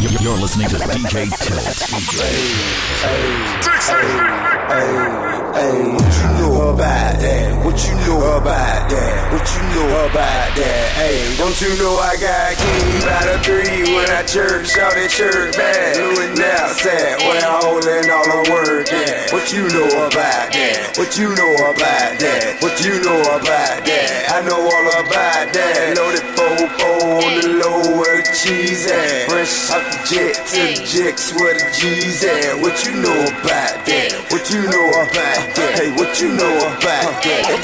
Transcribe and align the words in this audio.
You're 0.00 0.38
listening 0.38 0.68
to 0.68 0.76
DJ 0.76 1.28
Tilt. 1.36 1.60
What 5.50 6.14
you 6.14 6.28
know 6.38 6.70
about 6.70 7.18
that? 7.18 7.64
What 7.64 7.78
you 7.86 7.94
know 8.06 8.38
about 8.38 8.90
that? 8.90 9.32
What 9.32 9.46
you 9.50 9.62
know 9.74 10.06
about 10.06 10.50
that? 10.54 10.86
Hey, 10.94 11.36
don't 11.38 11.58
you 11.60 11.74
know 11.78 11.96
I 11.98 12.14
got 12.16 12.54
keys 12.54 13.04
out 13.06 13.28
of 13.34 13.42
three 13.42 13.82
when 13.94 14.08
I 14.10 14.22
church, 14.22 14.70
shout 14.70 14.94
at 14.96 15.10
church 15.10 15.56
bad. 15.56 15.96
Louis 15.98 16.38
now 16.38 16.68
said, 16.78 17.18
where 17.26 17.42
I 17.42 17.58
holding 17.62 18.06
all 18.10 18.26
the 18.26 18.40
work 18.50 18.92
at. 18.92 19.32
What 19.32 19.52
you 19.52 19.66
know 19.74 19.90
about 20.06 20.54
that? 20.54 20.94
What 20.96 21.18
you 21.18 21.34
know 21.34 21.52
about 21.66 22.18
that? 22.20 22.62
What 22.62 22.78
you 22.84 23.02
know 23.02 23.20
about 23.20 23.82
that? 23.84 24.10
I 24.30 24.46
know 24.46 24.60
all 24.60 24.86
about 25.02 25.50
that. 25.50 25.98
Loaded 25.98 26.26
4 26.38 26.70
on 27.10 27.32
the 27.42 27.48
low 27.58 27.98
where 27.98 28.22
the 28.22 28.30
cheese 28.38 28.86
at. 28.86 29.28
Fresh 29.28 29.70
off 29.70 29.82
the 29.82 29.98
jet 30.06 30.34
to 30.34 30.60
the 30.62 30.86
jicks 30.86 31.34
where 31.34 31.54
the 31.54 31.66
G's 31.74 32.22
at. 32.24 32.60
What 32.60 32.84
you 32.86 32.94
know 33.02 33.18
about 33.34 33.82
that? 33.86 34.14
What 34.30 34.46
you 34.50 34.62
know 34.62 34.86
about 35.02 35.39
that? 35.56 35.78
Hey, 35.78 35.90
what 35.96 36.20
you 36.20 36.28
know 36.34 36.56
about 36.58 37.22
that? 37.22 37.60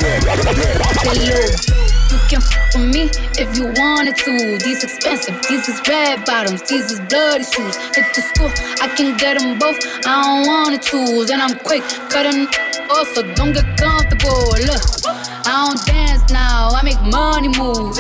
You 2.11 2.19
can 2.29 2.43
f 2.43 2.75
with 2.75 2.95
me 2.95 3.11
if 3.39 3.57
you 3.57 3.67
wanted 3.77 4.17
to. 4.25 4.59
These 4.65 4.85
expensive, 4.85 5.37
these 5.49 5.69
is 5.69 5.81
red 5.89 6.25
bottoms, 6.25 6.63
these 6.63 6.91
is 6.93 7.01
bloody 7.09 7.45
shoes. 7.45 7.77
Hit 7.95 8.07
the 8.15 8.23
school, 8.23 8.51
I 8.81 8.89
can 8.97 9.17
get 9.17 9.39
them 9.39 9.59
both. 9.59 9.79
I 10.07 10.23
don't 10.23 10.47
wanna 10.47 10.79
choose, 10.79 11.31
and 11.31 11.43
I'm 11.43 11.59
quick 11.61 11.83
cutting 12.11 12.47
off, 12.91 13.09
so 13.15 13.23
don't 13.35 13.53
get 13.53 13.67
comfortable. 13.77 14.55
Look, 14.69 14.83
I 15.47 15.67
don't 15.67 15.81
dance 15.87 16.25
now, 16.31 16.71
I 16.73 16.83
make 16.83 17.01
money 17.03 17.49
move. 17.49 17.95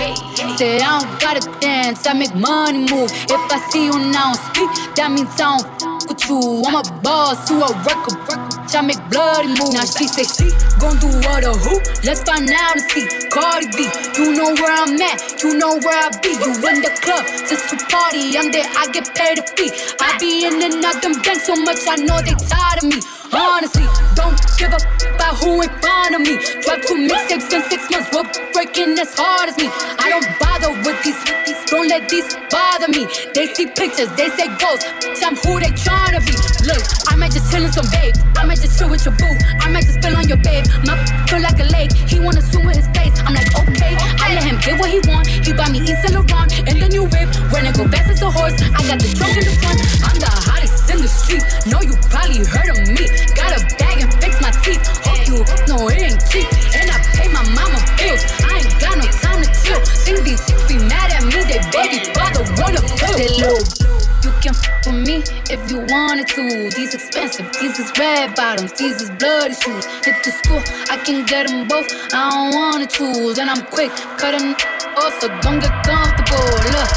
Say 0.56 0.80
I 0.80 1.00
don't 1.00 1.20
gotta 1.20 1.42
dance, 1.60 2.06
I 2.06 2.12
make 2.14 2.34
money 2.34 2.86
move. 2.90 3.10
If 3.12 3.52
I 3.52 3.58
see 3.70 3.86
you 3.86 3.98
now 3.98 4.32
speak, 4.32 4.70
that 4.96 5.10
means 5.10 5.30
I 5.40 5.58
don't 5.58 5.66
f- 5.82 6.08
with 6.08 6.28
you. 6.28 6.62
I'm 6.66 6.74
a 6.76 6.82
boss, 7.02 7.50
you 7.50 7.56
a 7.62 7.68
worker, 7.84 8.16
worker. 8.28 8.55
I 8.74 8.82
make 8.82 9.00
bloody 9.10 9.48
moves. 9.48 9.74
Now 9.74 9.84
she 9.84 10.06
say 10.08 10.24
she 10.24 10.50
gon' 10.80 10.98
do 10.98 11.08
what 11.26 11.44
or 11.44 11.54
who? 11.56 11.78
Let's 12.04 12.22
find 12.24 12.48
out 12.50 12.76
and 12.76 12.84
see. 12.90 13.06
Cardi 13.30 13.68
B, 13.76 13.88
you 14.16 14.32
know 14.32 14.54
where 14.56 14.72
I'm 14.72 14.96
at, 15.00 15.42
you 15.42 15.54
know 15.58 15.78
where 15.78 15.98
I 15.98 16.10
be. 16.22 16.32
You 16.34 16.52
in 16.68 16.80
the 16.82 16.92
club 17.04 17.24
just 17.48 17.68
to 17.70 17.76
party, 17.86 18.36
I'm 18.36 18.50
there, 18.50 18.66
I 18.76 18.88
get 18.92 19.14
paid 19.14 19.38
a 19.38 19.44
fee. 19.56 19.70
I 20.00 20.16
be 20.18 20.46
in 20.46 20.60
and 20.62 20.84
out 20.84 21.02
them 21.02 21.14
banks 21.22 21.46
so 21.46 21.54
much, 21.56 21.78
I 21.88 21.96
know 21.96 22.18
they 22.24 22.34
tired 22.48 22.82
of 22.82 22.88
me. 22.90 22.98
Honestly, 23.32 23.84
don't 24.14 24.38
give 24.56 24.72
a 24.72 24.80
f- 24.80 25.14
about 25.14 25.36
who 25.42 25.60
in 25.62 25.68
front 25.82 26.14
of 26.14 26.20
me. 26.22 26.38
Drop 26.64 26.80
two 26.86 26.96
mixtapes 27.06 27.52
in 27.52 27.62
six 27.68 27.90
months, 27.90 28.08
we're 28.14 28.26
breaking 28.52 28.96
as 28.98 29.12
hard 29.18 29.50
as 29.50 29.56
me. 29.58 29.68
I 29.98 30.08
don't 30.08 30.26
bother 30.40 30.70
with 30.86 30.98
these, 31.04 31.18
with 31.28 31.40
these 31.46 31.60
don't 31.66 31.88
let 31.88 32.08
these 32.08 32.28
bother 32.50 32.88
me. 32.88 33.04
They 33.34 33.46
see 33.52 33.66
pictures, 33.66 34.08
they 34.16 34.30
say 34.38 34.48
ghosts. 34.56 34.86
I'm 35.26 35.34
who 35.42 35.58
they 35.58 35.74
tryna 35.74 36.22
be. 36.24 36.32
Look, 36.64 36.82
I 37.10 37.16
might 37.16 37.32
just 37.32 37.50
chill 37.50 37.64
in 37.64 37.72
some 37.72 37.86
babe. 37.90 38.14
I 38.36 38.46
might 38.46 38.55
just 38.60 38.78
chill 38.78 38.88
with 38.88 39.04
your 39.04 39.14
boo. 39.16 39.34
I 39.60 39.68
might 39.70 39.84
just 39.84 40.00
spill 40.00 40.16
on 40.16 40.28
your 40.28 40.38
babe. 40.38 40.64
My 40.84 40.96
feel 41.28 41.42
like 41.42 41.58
a 41.60 41.68
lake. 41.68 41.92
He 41.92 42.20
wanna 42.20 42.42
swim 42.42 42.66
with 42.66 42.76
his 42.76 42.88
face. 42.96 43.14
I'm 43.24 43.34
like, 43.34 43.50
okay. 43.52 43.94
I 44.22 44.34
let 44.34 44.44
him 44.44 44.58
get 44.60 44.78
what 44.78 44.90
he 44.90 45.00
want. 45.08 45.26
He 45.26 45.52
buy 45.52 45.68
me 45.68 45.80
Yves 45.80 46.00
Saint 46.02 46.14
Laurent 46.14 46.50
and 46.68 46.76
the 46.80 46.88
new 46.88 47.04
whip. 47.04 47.28
When 47.52 47.66
I 47.66 47.72
go 47.72 47.86
fast 47.88 48.10
as 48.10 48.22
a 48.22 48.30
horse, 48.30 48.56
I 48.60 48.80
got 48.86 48.98
the 49.00 49.10
trunk 49.14 49.36
in 49.36 49.44
the 49.44 49.54
front. 49.60 49.78
I'm 50.04 50.18
the 50.18 50.30
hottest 50.30 50.88
in 50.90 50.98
the 51.02 51.08
street. 51.08 51.44
Know 51.66 51.82
you 51.82 51.94
probably 52.08 52.44
heard 52.46 52.70
of 52.72 52.78
me. 52.88 53.04
Got 53.34 53.56
a 53.56 53.60
bag 53.76 54.00
and 54.00 54.10
fix 54.22 54.40
my 54.40 54.52
teeth. 54.64 54.82
Hope 55.04 55.22
you 55.26 55.42
know 55.68 55.88
it 55.90 56.00
ain't 56.00 56.20
cheap. 56.30 56.48
And 56.76 56.90
I 56.90 56.98
pay 57.16 57.28
my 57.28 57.44
mama 57.52 57.80
bills. 57.98 58.22
I 58.46 58.62
ain't 58.62 58.72
got 58.80 58.96
no 58.96 59.06
time 59.20 59.42
to 59.42 59.48
chill. 59.64 59.80
Think 60.06 60.22
these 60.24 60.42
be 60.70 60.78
mad 60.86 61.12
at 61.12 61.24
me. 61.26 61.42
They 61.44 61.60
baby 61.74 61.98
father 62.14 62.44
wanna 62.62 62.82
feel. 63.00 63.95
You 64.26 64.32
can 64.42 64.58
f 64.58 64.86
with 64.86 65.06
me 65.06 65.22
if 65.54 65.70
you 65.70 65.86
wanted 65.86 66.26
to. 66.34 66.42
These 66.74 66.94
expensive, 66.98 67.46
these 67.62 67.78
is 67.78 67.92
red 67.96 68.34
bottoms, 68.34 68.72
these 68.72 69.00
is 69.00 69.08
bloody 69.22 69.54
shoes. 69.54 69.86
Hit 70.02 70.18
the 70.26 70.34
school, 70.34 70.58
I 70.90 70.98
can 70.98 71.24
get 71.26 71.46
them 71.46 71.68
both. 71.68 71.86
I 72.10 72.26
don't 72.34 72.50
wanna 72.58 72.88
choose, 72.90 73.38
and 73.38 73.48
I'm 73.48 73.62
quick 73.70 73.94
cutting 74.18 74.58
off, 74.98 75.14
so 75.22 75.30
don't 75.46 75.62
get 75.62 75.70
comfortable. 75.86 76.42
Look, 76.74 76.90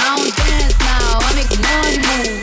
I 0.00 0.16
don't 0.16 0.32
dance 0.32 0.72
now, 0.80 1.20
I 1.20 1.30
make 1.36 1.52
money 1.60 2.00
move. 2.08 2.40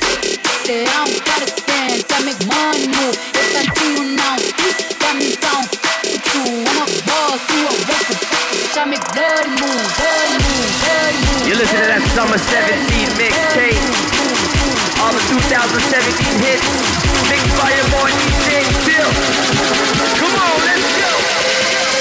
Say 0.62 0.86
I 0.86 1.10
don't 1.10 1.26
gotta 1.26 1.50
dance, 1.66 2.06
I 2.14 2.22
make 2.22 2.38
money 2.46 2.86
move. 2.86 3.18
If 3.34 3.50
I 3.58 3.66
see 3.82 3.98
you 3.98 4.14
now, 4.14 4.38
that 4.38 5.14
means 5.18 5.42
I 5.42 5.58
don't 5.58 5.74
with 6.06 6.22
you. 6.38 6.70
I'm 6.70 6.86
a 6.86 6.98
boss, 7.10 7.42
you 7.50 7.66
a 7.66 7.74
record. 7.82 8.22
I 8.78 8.86
make 8.86 9.02
bloody 9.10 9.50
moves, 9.58 9.90
moves, 9.98 10.46
moves. 10.46 11.50
You 11.50 11.56
listen 11.58 11.82
to 11.82 11.88
that 11.90 12.06
Summer 12.14 12.38
17 12.38 13.10
mixtape. 13.18 14.19
All 15.00 15.14
the 15.14 15.24
2017 15.32 16.44
hits 16.44 16.68
mixed 17.32 17.54
by 17.58 17.72
your 17.72 17.88
boy 17.96 18.12
DJ 18.20 18.68
Tilt. 18.84 19.16
Come 20.20 20.36
on, 20.36 20.60
let's 20.68 20.88
go. 21.00 21.12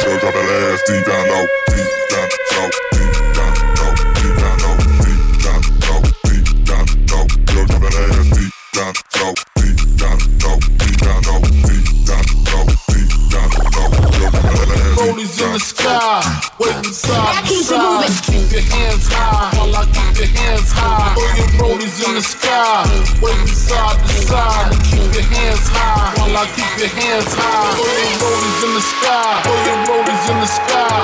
Girl, 0.03 0.19
drop 0.19 0.35
that 0.35 0.51
ass 0.51 0.83
deep 0.87 1.07
down 1.07 1.25
low, 1.31 1.47
deep 1.71 1.87
down 2.11 2.29
low, 2.59 2.69
deep 2.99 3.15
down 3.39 3.55
low, 3.79 3.95
deep 4.19 4.35
down 4.35 4.59
low, 4.59 4.75
deep 4.99 5.31
down 5.39 5.63
low, 5.79 6.03
deep 6.27 6.51
down 6.67 6.83
low. 7.07 7.23
Girl, 7.47 7.67
drop 7.71 7.83
that 7.87 7.95
ass 8.03 8.27
deep 8.35 8.51
down 8.75 8.93
low, 9.15 9.35
deep 9.59 9.79
down 9.95 10.19
low, 10.43 10.59
deep 10.83 10.99
down 10.99 11.23
low, 11.23 11.39
deep 11.49 11.87
down 12.03 12.25
low, 12.51 12.67
deep 12.91 13.11
down 13.31 13.49
low. 13.63 13.95
Girl, 14.11 14.31
drop 14.35 14.59
that 14.59 14.75
ass 14.75 14.99
deep 14.99 15.07
Rollies 15.07 15.39
in 15.39 15.51
the 15.55 15.63
sky, 15.63 16.19
waving 16.59 16.93
side 16.93 17.47
to 17.47 17.49
keep 17.49 17.63
it 17.63 17.65
side. 17.65 17.79
moving. 17.79 18.15
Keep 18.27 18.51
your 18.53 18.67
hands 18.75 19.07
high, 19.09 19.55
while 19.57 19.58
I 19.79 19.85
keep 19.95 20.19
your 20.19 20.27
hands 20.43 20.73
high. 20.75 21.15
Throw 21.15 21.39
your 21.39 21.79
rollies 21.79 22.03
in 22.03 22.15
the 22.19 22.21
sky, 22.21 22.83
waving 23.23 23.47
side 23.47 23.95
to 23.95 24.13
side. 24.27 24.75
Keep 24.91 25.15
your 25.15 25.23
hands 25.23 25.71
high, 25.71 26.19
while 26.19 26.35
I 26.35 26.51
keep 26.51 26.67
your 26.83 26.91
hands 26.99 27.31
high. 27.31 27.79
Throw 27.79 27.87
your 27.87 28.19
rollies 28.19 28.59
in 28.67 28.75
the 28.75 28.83
sky, 28.83 29.39
throw 29.47 29.55
your 29.71 29.79
rollies 29.87 30.25
in 30.35 30.37
the 30.43 30.51
sky. 30.51 30.98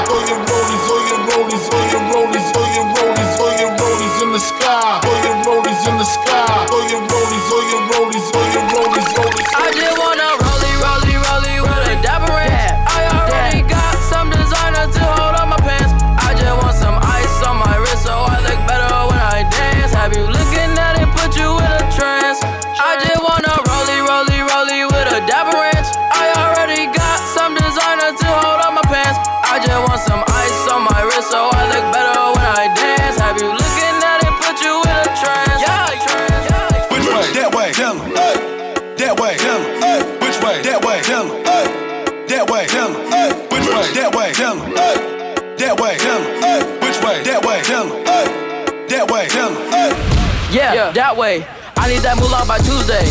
Moolah 52.45 52.59
by 52.59 52.59
Tuesday. 52.59 53.05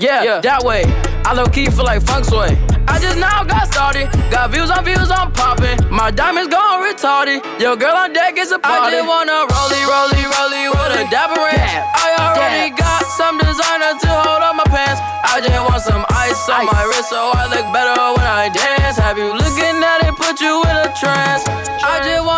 Yeah, 0.00 0.22
yeah. 0.22 0.40
that 0.40 0.62
way. 0.64 0.82
I 1.24 1.34
low 1.34 1.46
key 1.46 1.66
feel 1.66 1.84
like 1.84 2.02
funk 2.02 2.24
sway. 2.24 2.56
I 2.88 2.98
just 2.98 3.18
now 3.18 3.44
got 3.44 3.68
started. 3.68 4.10
Got 4.30 4.50
views 4.50 4.70
on 4.70 4.84
views, 4.84 5.10
I'm 5.10 5.30
popping. 5.32 5.78
My 5.90 6.10
diamonds 6.10 6.50
gone 6.50 6.82
retarded. 6.82 7.44
Yo, 7.60 7.76
girl 7.76 7.94
on 7.94 8.12
deck 8.12 8.36
is 8.36 8.50
a 8.50 8.58
party. 8.58 8.96
I 8.96 8.98
just 8.98 9.06
wanna 9.06 9.46
rollie, 9.46 9.84
rollie, 9.86 10.26
rollie 10.26 10.68
with 10.70 10.98
a 10.98 11.04
dapper 11.10 11.38
ranch. 11.38 11.86
I 11.94 12.08
already 12.18 12.74
got 12.74 13.06
some 13.06 13.38
designer 13.38 13.94
to 14.00 14.08
hold 14.08 14.42
on 14.42 14.56
my 14.56 14.66
pants. 14.66 15.00
I 15.22 15.40
just 15.40 15.62
want 15.62 15.82
some 15.82 16.04
ice 16.10 16.48
on 16.48 16.66
my 16.66 16.82
wrist 16.90 17.10
so 17.10 17.30
I 17.32 17.46
look 17.46 17.66
better 17.72 17.94
when 17.94 18.26
I 18.26 18.50
dance. 18.50 18.98
Have 18.98 19.18
you 19.18 19.30
looking 19.30 19.76
at 19.78 20.02
it, 20.08 20.14
put 20.16 20.40
you 20.40 20.62
in 20.66 20.76
a 20.82 20.90
trance? 20.98 21.46
I 21.84 22.00
just 22.02 22.26
wanna 22.26 22.31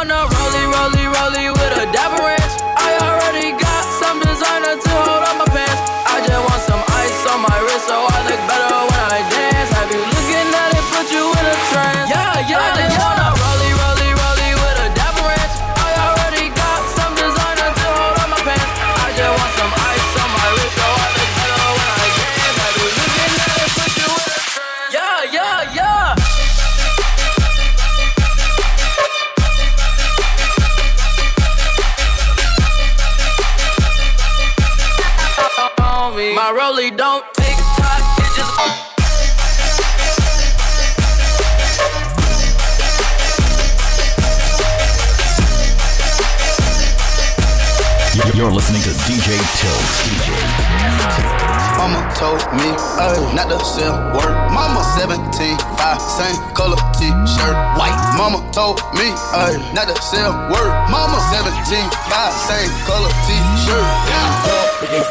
told 52.24 52.40
me 52.56 52.68
ay, 52.96 53.20
not 53.36 53.52
to 53.52 53.60
sell 53.60 53.92
word. 54.16 54.32
Mama 54.48 54.80
17, 54.96 55.58
5, 55.76 56.00
same 56.00 56.38
color 56.56 56.80
t-shirt, 56.96 57.56
white. 57.76 57.98
Mama 58.16 58.40
told 58.50 58.80
me 58.96 59.12
ay, 59.36 59.52
not 59.76 59.88
to 59.88 59.96
sell 60.00 60.32
word. 60.48 60.72
Mama 60.88 61.20
17, 61.36 61.84
5, 62.08 62.32
same 62.48 62.72
color 62.88 63.12
t-shirt. 63.28 63.86
Yeah. 64.08 64.54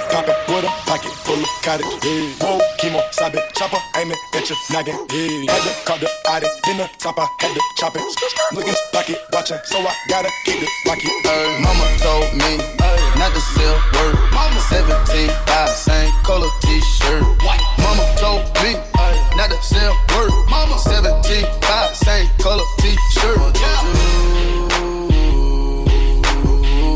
Pop 0.10 0.28
it 0.28 0.38
with 0.50 0.66
a 0.66 0.74
pocket 0.90 1.14
full 1.26 1.38
of 1.38 1.54
cottage. 1.62 1.86
Yeah. 2.42 2.63
Chemo, 2.84 3.00
sabe, 3.14 3.40
chopper, 3.56 3.80
aiming 3.96 4.18
at 4.36 4.50
your 4.50 4.58
noggin. 4.74 5.00
Yeah. 5.08 5.54
Had 5.54 5.64
to 5.64 5.72
call 5.88 5.98
the 6.00 6.10
Audi, 6.28 6.48
in 6.70 6.76
the 6.76 6.90
top, 7.00 7.18
I 7.18 7.30
had 7.40 7.56
to 7.56 7.62
chop 7.78 7.96
it. 7.96 8.04
Looking 8.52 8.76
pocket, 8.92 9.20
watching, 9.32 9.58
so 9.64 9.80
I 9.80 9.96
gotta 10.10 10.30
keep 10.44 10.62
it 10.62 10.68
rocky. 10.86 11.08
Ay, 11.24 11.64
mama 11.64 11.88
told 12.04 12.36
me 12.36 12.60
ay, 12.84 13.00
not 13.16 13.32
to 13.32 13.40
sell 13.40 13.80
word. 13.96 14.20
Mama 14.36 14.60
17, 14.68 15.32
5, 15.48 15.70
same 15.70 16.12
color 16.28 16.50
t-shirt. 16.60 17.24
White. 17.48 17.64
Mama 17.80 18.04
told 18.20 18.44
me 18.60 18.76
ay, 19.00 19.16
not 19.38 19.50
to 19.50 19.64
sell 19.64 19.96
word. 20.12 20.32
Mama 20.52 20.78
17, 20.78 21.48
5, 21.64 21.96
same 21.96 22.28
color 22.44 22.68
t-shirt. 22.80 23.40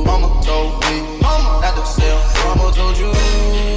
Mama 0.04 0.28
told 0.44 0.84
me 0.84 1.00
mama. 1.24 1.64
not 1.64 1.80
to 1.80 1.86
sell. 1.88 2.20
Mama 2.44 2.76
told 2.76 2.98
you. 3.00 3.77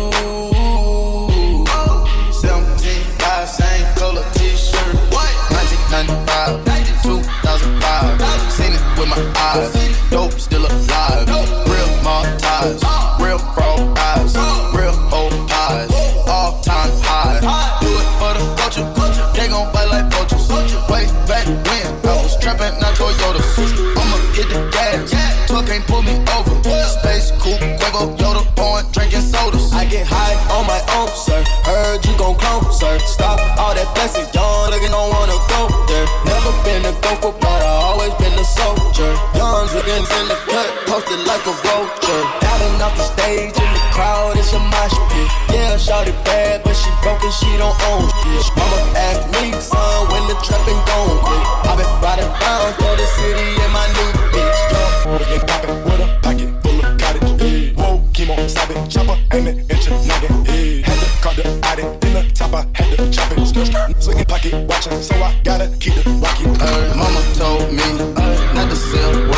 Eyes. 9.51 10.11
Dope 10.11 10.39
still 10.39 10.67
alive. 10.67 11.27
Real 11.71 11.91
montage. 12.07 12.83
Real 13.21 13.39
frog 13.39 13.99
eyes. 13.99 14.35
Real 14.75 14.97
old 15.13 15.35
pies. 15.49 15.91
All 16.29 16.61
time 16.63 16.91
high. 17.03 17.41
Do 17.81 17.89
it 17.89 18.09
for 18.19 18.33
the 18.39 18.45
culture. 18.57 18.87
They 19.35 19.49
gon' 19.49 19.73
bite 19.73 19.91
like 19.91 20.07
vultures. 20.13 20.49
Way 20.91 21.07
back 21.27 21.47
when 21.47 21.87
I 22.11 22.23
was 22.23 22.37
trapping, 22.39 22.79
not 22.81 22.95
Toyotas. 22.95 23.59
I'ma 24.01 24.17
hit 24.35 24.49
the 24.49 24.61
gas. 24.71 25.11
Truck 25.49 25.67
can't 25.67 25.85
pull 25.87 26.03
me 26.03 26.15
over. 26.37 26.57
Space 26.87 27.31
coupe, 27.43 27.63
Quavo, 27.81 28.17
Yoda, 28.19 28.43
pouring, 28.57 28.87
drinking 28.93 29.23
sodas. 29.23 29.73
I 29.73 29.85
get 29.85 30.07
high 30.07 30.37
on 30.55 30.67
my 30.67 30.81
own, 30.99 31.09
sir. 31.15 31.43
Heard 31.65 32.05
you 32.07 32.17
gon' 32.19 32.37
clone, 32.37 32.73
sir. 32.73 32.99
Stop 33.01 33.41
all 33.59 33.75
that 33.75 33.89
blessing, 33.95 34.27
young 34.35 34.71
nigga 34.71 34.91
don't 34.91 35.11
wanna 35.11 35.39
go 35.51 35.61
there. 35.89 36.07
Never 36.27 36.53
been 36.65 36.85
a 36.87 36.93
gopher, 37.01 37.33
but 37.41 37.63
I 37.63 37.75
always 37.89 38.15
been 38.15 38.35
a 38.39 38.45
soldier. 38.45 39.40
Niggas 39.71 40.11
in 40.21 40.27
the 40.27 40.35
cut, 40.51 40.67
posted 40.91 41.21
like 41.31 41.47
a 41.47 41.55
vulture. 41.63 42.23
Down 42.43 42.83
off 42.83 42.97
the 42.99 43.07
stage 43.07 43.55
in 43.55 43.71
the 43.71 43.83
crowd, 43.95 44.37
it's 44.37 44.53
a 44.53 44.59
mosh 44.59 44.99
pit. 45.15 45.31
Yeah, 45.55 45.79
shawty 45.79 46.11
bad, 46.25 46.65
but 46.65 46.75
she 46.75 46.91
broken, 47.03 47.31
she 47.31 47.47
don't 47.57 47.79
own 47.87 48.03
shit. 48.19 48.51
Mama 48.59 48.83
asked 48.99 49.31
me, 49.31 49.55
son, 49.63 50.11
when 50.11 50.27
the 50.27 50.35
trapping 50.43 50.75
gon' 50.91 51.23
quit. 51.23 51.43
I 51.71 51.79
been 51.79 51.87
riding 52.03 52.27
around 52.27 52.75
through 52.83 52.99
the 52.99 53.07
city 53.15 53.47
in 53.63 53.71
my 53.71 53.87
new 53.95 54.11
bitch. 54.35 54.59
Yeah. 54.75 55.39
Pop 55.47 55.63
it 55.63 55.71
with 55.87 56.03
a 56.03 56.19
pocket 56.19 56.51
full 56.67 56.79
of 56.83 56.99
cottage. 56.99 57.31
Yeah. 57.39 57.79
Whoa, 57.79 58.03
chemo, 58.11 58.35
sabe, 58.51 58.75
chopper, 58.91 59.17
aiming 59.33 59.71
at 59.71 59.87
your 59.87 59.95
noggin. 60.03 60.35
Yeah. 60.51 60.83
Had 60.83 60.99
to 60.99 61.07
call 61.23 61.35
the 61.39 61.47
Audi, 61.71 61.83
in 62.09 62.13
the 62.19 62.23
top, 62.35 62.55
I 62.55 62.67
had 62.75 62.99
to 62.99 63.11
chop 63.11 63.31
it. 63.39 64.03
Swinging 64.03 64.25
pocket, 64.25 64.67
watchin', 64.67 65.01
so 65.01 65.15
I 65.15 65.41
gotta 65.45 65.71
keep 65.79 65.95
it 65.95 66.07
rocky. 66.19 66.51
Ay, 66.59 66.91
uh. 66.91 66.97
mama 66.99 67.23
told 67.39 67.71
me 67.71 67.87
ay, 68.19 68.53
not 68.55 68.69
to 68.69 68.75
sell 68.75 69.30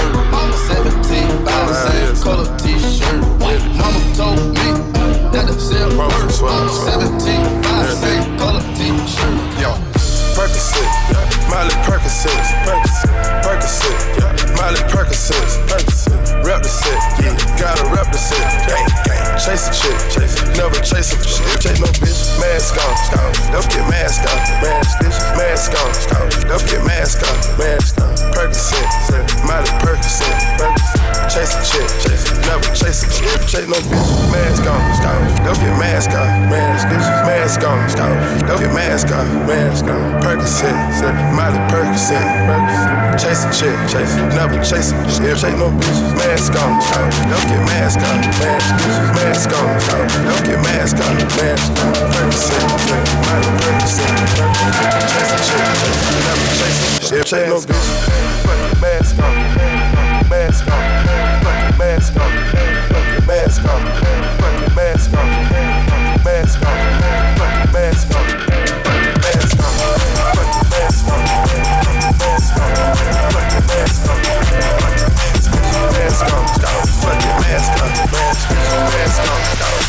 color 2.23 2.47
t-shirt. 2.59 3.19
Mama 3.43 4.01
told 4.15 4.39
me 4.55 4.69
not 5.35 5.51
to 5.51 5.59
sell. 5.59 5.91
Mama 5.99 6.31
17, 6.31 7.19
5, 7.19 7.89
same 7.99 8.39
color 8.39 8.63
t-shirt. 8.79 9.35
Yo, 9.59 9.75
Percocet, 10.39 10.87
Miley 11.51 11.75
Percocet, 11.83 12.39
Percocet, 13.43 13.99
Miley 14.55 14.83
Percocet, 14.87 15.51
rep 16.47 16.63
the 16.63 16.71
set, 16.71 16.95
yeah, 17.19 17.35
gotta 17.59 17.91
rep 17.91 18.07
the 18.15 18.19
set, 18.19 18.39
gang, 18.71 18.87
gang, 19.03 19.23
chase 19.43 19.67
a 19.67 19.73
chick, 19.75 19.99
chase, 20.15 20.39
never 20.57 20.79
chase 20.79 21.11
a 21.11 21.19
shit, 21.27 21.61
chase 21.61 21.81
no 21.81 21.91
bitch, 21.99 22.23
mask 22.39 22.79
on, 22.79 23.33
don't 23.51 23.67
get 23.69 23.83
mask 23.91 24.23
on, 24.31 24.39
mask 24.63 24.99
this, 25.01 25.19
mask 25.35 25.75
on, 25.75 25.91
don't 26.47 26.65
get 26.71 26.87
mask 26.87 27.19
on, 27.27 27.59
mask 27.59 28.01
on, 28.01 28.15
Percocet, 28.31 28.87
Miley 29.45 29.75
Percocet, 29.83 30.39
chase 30.59 30.92
a 31.33 31.65
chick, 31.65 31.89
chase, 32.05 32.29
never 32.45 32.69
chase 32.77 33.01
a 33.01 33.09
chick, 33.09 33.41
chase 33.49 33.65
no 33.65 33.81
bitch, 33.89 34.11
mask 34.29 34.69
on, 34.69 34.85
stop, 34.93 35.17
don't 35.41 35.57
get 35.65 35.73
mask 35.81 36.11
on, 36.13 36.29
mask 36.53 36.85
this, 36.93 37.09
mask 37.25 37.65
on, 37.65 37.89
stop, 37.89 38.13
don't 38.45 38.61
get 38.61 38.69
mask 38.75 39.09
on, 39.09 39.25
mask 39.49 39.87
on, 39.87 40.21
Percocet, 40.21 40.77
Miley 41.33 41.57
Percocet, 41.73 42.21
chase 43.17 43.49
a 43.49 43.51
chick, 43.57 43.73
chase, 43.89 44.13
never 44.37 44.61
chase 44.61 44.93
a 44.93 45.01
chick, 45.09 45.33
chase 45.41 45.57
no 45.57 45.73
bitch, 45.73 46.01
mask 46.21 46.53
on, 46.53 46.77
stop, 46.85 47.09
don't 47.25 47.47
get 47.49 47.65
mask 47.65 47.97
on, 48.05 48.21
mask 48.37 48.69
this, 48.77 48.97
mask 49.17 49.51
on, 49.57 49.81
stop, 49.81 50.05
don't 50.29 50.45
get 50.45 50.61
mask 50.61 51.01
on, 51.01 51.17
mask 51.41 51.73
on, 51.81 51.97
Percocet, 52.13 52.61
Miley 53.25 53.53
Percocet, 53.57 54.13
chase 55.09 55.33
a 55.33 55.39
chick, 55.49 55.65
chase, 55.81 56.13
never 56.29 56.49
chase 56.61 56.77
a 56.77 57.01
chick, 57.01 57.25
chase 57.25 57.49
no 57.49 57.57
bitch, 57.65 57.89
mask 58.85 59.17
on, 59.17 59.33
mask 60.29 60.69
on, 60.69 61.02
mask 62.03 62.17
on, 62.17 63.27
mask 63.27 63.65
on, 63.65 63.85
mask 64.75 65.15
on, 65.15 65.27
mask 66.25 66.63
on, 66.67 66.83
mask 67.75 68.15
on. 68.17 68.33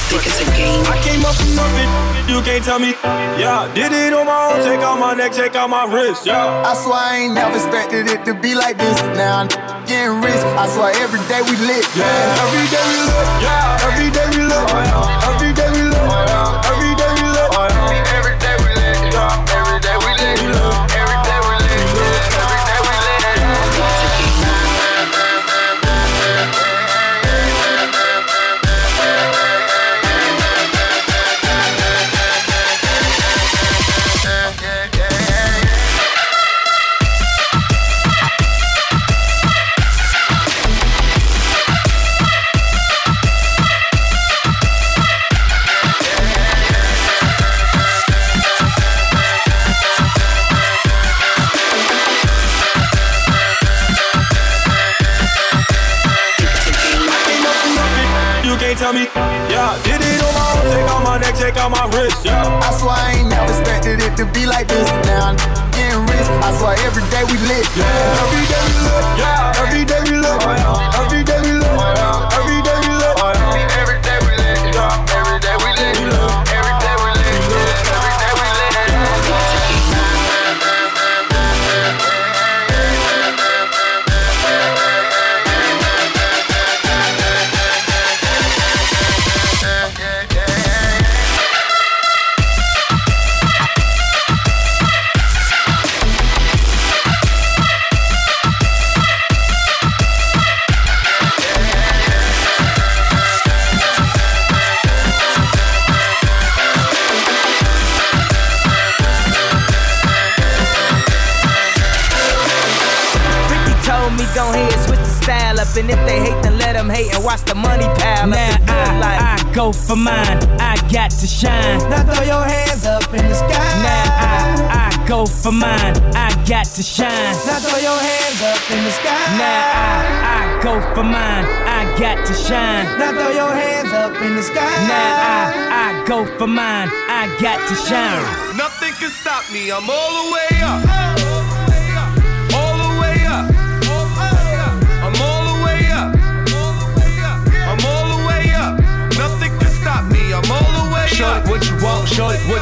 Think 0.09 0.27
it's 0.27 0.41
a 0.41 0.45
game. 0.55 0.85
I 0.85 1.01
came 1.01 1.25
up 1.25 1.33
from 1.33 1.55
nothing, 1.55 1.89
you 2.29 2.41
can't 2.43 2.63
tell 2.63 2.77
me. 2.77 2.93
Yeah, 3.41 3.71
did 3.73 3.91
it 3.91 4.13
on 4.13 4.27
my 4.27 4.53
own, 4.53 4.63
take 4.63 4.79
out 4.81 4.99
my 4.99 5.15
neck, 5.15 5.31
take 5.31 5.55
out 5.55 5.69
my 5.71 5.85
wrist. 5.85 6.27
Yeah. 6.27 6.61
I 6.63 6.75
swear 6.75 6.93
I 6.93 7.17
ain't 7.17 7.33
never 7.33 7.55
expected 7.55 8.07
it 8.07 8.23
to 8.25 8.35
be 8.35 8.53
like 8.53 8.77
this. 8.77 9.01
Now 9.17 9.47
getting 9.85 10.21
rich. 10.21 10.41
I 10.57 10.67
swear 10.67 10.91
every 11.03 11.19
day 11.27 11.41
we 11.43 11.55
lit. 11.67 11.85
Yeah, 11.95 12.41
every 12.43 12.65
day 12.71 12.83
we 12.89 12.97
lit. 13.07 13.27
Yeah, 13.43 13.52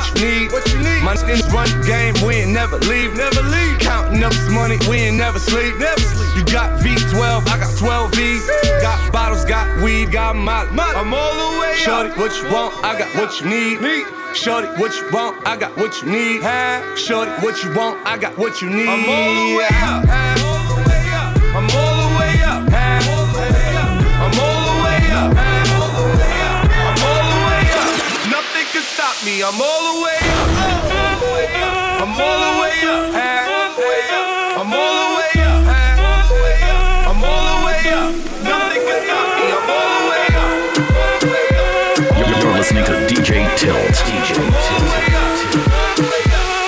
what 0.01 0.21
you 0.21 0.25
need. 0.25 0.51
What 0.51 0.65
you 0.73 0.79
need? 0.79 1.03
My 1.03 1.15
niggas 1.15 1.51
run 1.51 1.67
the 1.69 1.85
game, 1.85 2.15
we 2.25 2.35
ain't 2.35 2.51
never 2.51 2.77
leave. 2.79 3.15
Never 3.15 3.41
leave. 3.43 3.79
Counting 3.79 4.23
up 4.23 4.31
this 4.31 4.49
money, 4.49 4.77
we 4.89 4.97
ain't 4.97 5.17
never 5.17 5.39
sleep. 5.39 5.77
Never 5.77 5.99
sleep. 5.99 6.35
You 6.35 6.45
got 6.45 6.79
V12, 6.79 7.47
I 7.47 7.57
got 7.59 7.77
12 7.77 8.15
V's. 8.15 8.47
Got 8.81 9.11
bottles, 9.11 9.45
got 9.45 9.67
weed, 9.83 10.11
got 10.11 10.35
molly. 10.35 10.69
I'm 10.73 11.13
all 11.13 11.53
the 11.53 11.59
way 11.59 11.75
Shorty, 11.75 12.09
up. 12.09 12.17
what 12.17 12.35
you 12.37 12.51
want, 12.51 12.73
I 12.83 12.97
got 12.97 13.15
what 13.15 13.39
you 13.39 13.47
need. 13.47 13.81
Need. 13.81 14.05
Shorty, 14.35 14.67
what 14.79 14.95
you 14.95 15.09
want, 15.11 15.45
I 15.45 15.57
got 15.57 15.75
what 15.77 16.01
you 16.01 16.09
need. 16.09 16.41
Huh? 16.41 16.95
Shorty, 16.95 17.31
what 17.43 17.61
you 17.63 17.73
want, 17.75 17.99
I 18.05 18.17
got 18.17 18.37
what 18.37 18.61
you 18.61 18.69
need. 18.69 18.87
I'm 18.87 19.09
all 19.09 19.35
the 19.35 19.57
way 19.57 19.67
up. 19.71 20.30
Can 29.21 29.29
me. 29.29 29.43
I'm 29.43 29.61
all 29.61 29.93
the 29.93 30.01
way 30.01 30.17
up. 30.21 30.49
I'm 32.01 32.11
all 32.11 32.39
the 32.41 32.61
way 32.61 32.77
up. 32.85 33.13
I'm 34.57 34.73
all 34.73 34.93
the 34.97 35.15
way 35.17 35.33
up. 35.37 35.57
I'm 37.09 37.23
all 37.23 37.43
the 37.49 37.65
way 37.65 37.81
up. 37.93 38.13
Nothing 38.43 38.81
can 38.87 38.99
stop 39.05 39.27
me. 39.37 39.45
I'm 39.57 39.69
all 39.69 39.89
the 39.97 40.05
way 40.09 40.25
up. 40.41 40.53
You're, 42.17 42.37
you're 42.39 42.55
listening 42.57 42.85
to 42.85 42.93
DJ 43.07 43.29
Tilt. 43.57 43.95
DJ 44.05 44.29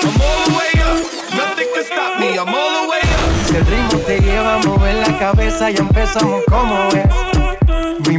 I'm 0.03 0.21
all 0.21 0.39
the 0.45 0.53
way 0.57 0.71
up. 0.81 0.97
Nothing 1.35 1.69
can 1.73 1.85
stop 1.85 2.19
me. 2.19 2.37
I'm 2.37 2.53
all 2.53 2.71
the 2.81 2.89
way 2.89 3.01
up. 3.01 3.47
Si 3.47 3.55
el 3.55 3.65
ritmo 3.65 3.99
te 4.05 4.19
lleva 4.19 4.55
a 4.55 4.57
mover 4.59 4.95
la 4.95 5.17
cabeza, 5.19 5.69
ya 5.69 5.79
empezamos 5.81 6.43
como 6.49 6.89
es. 6.89 7.52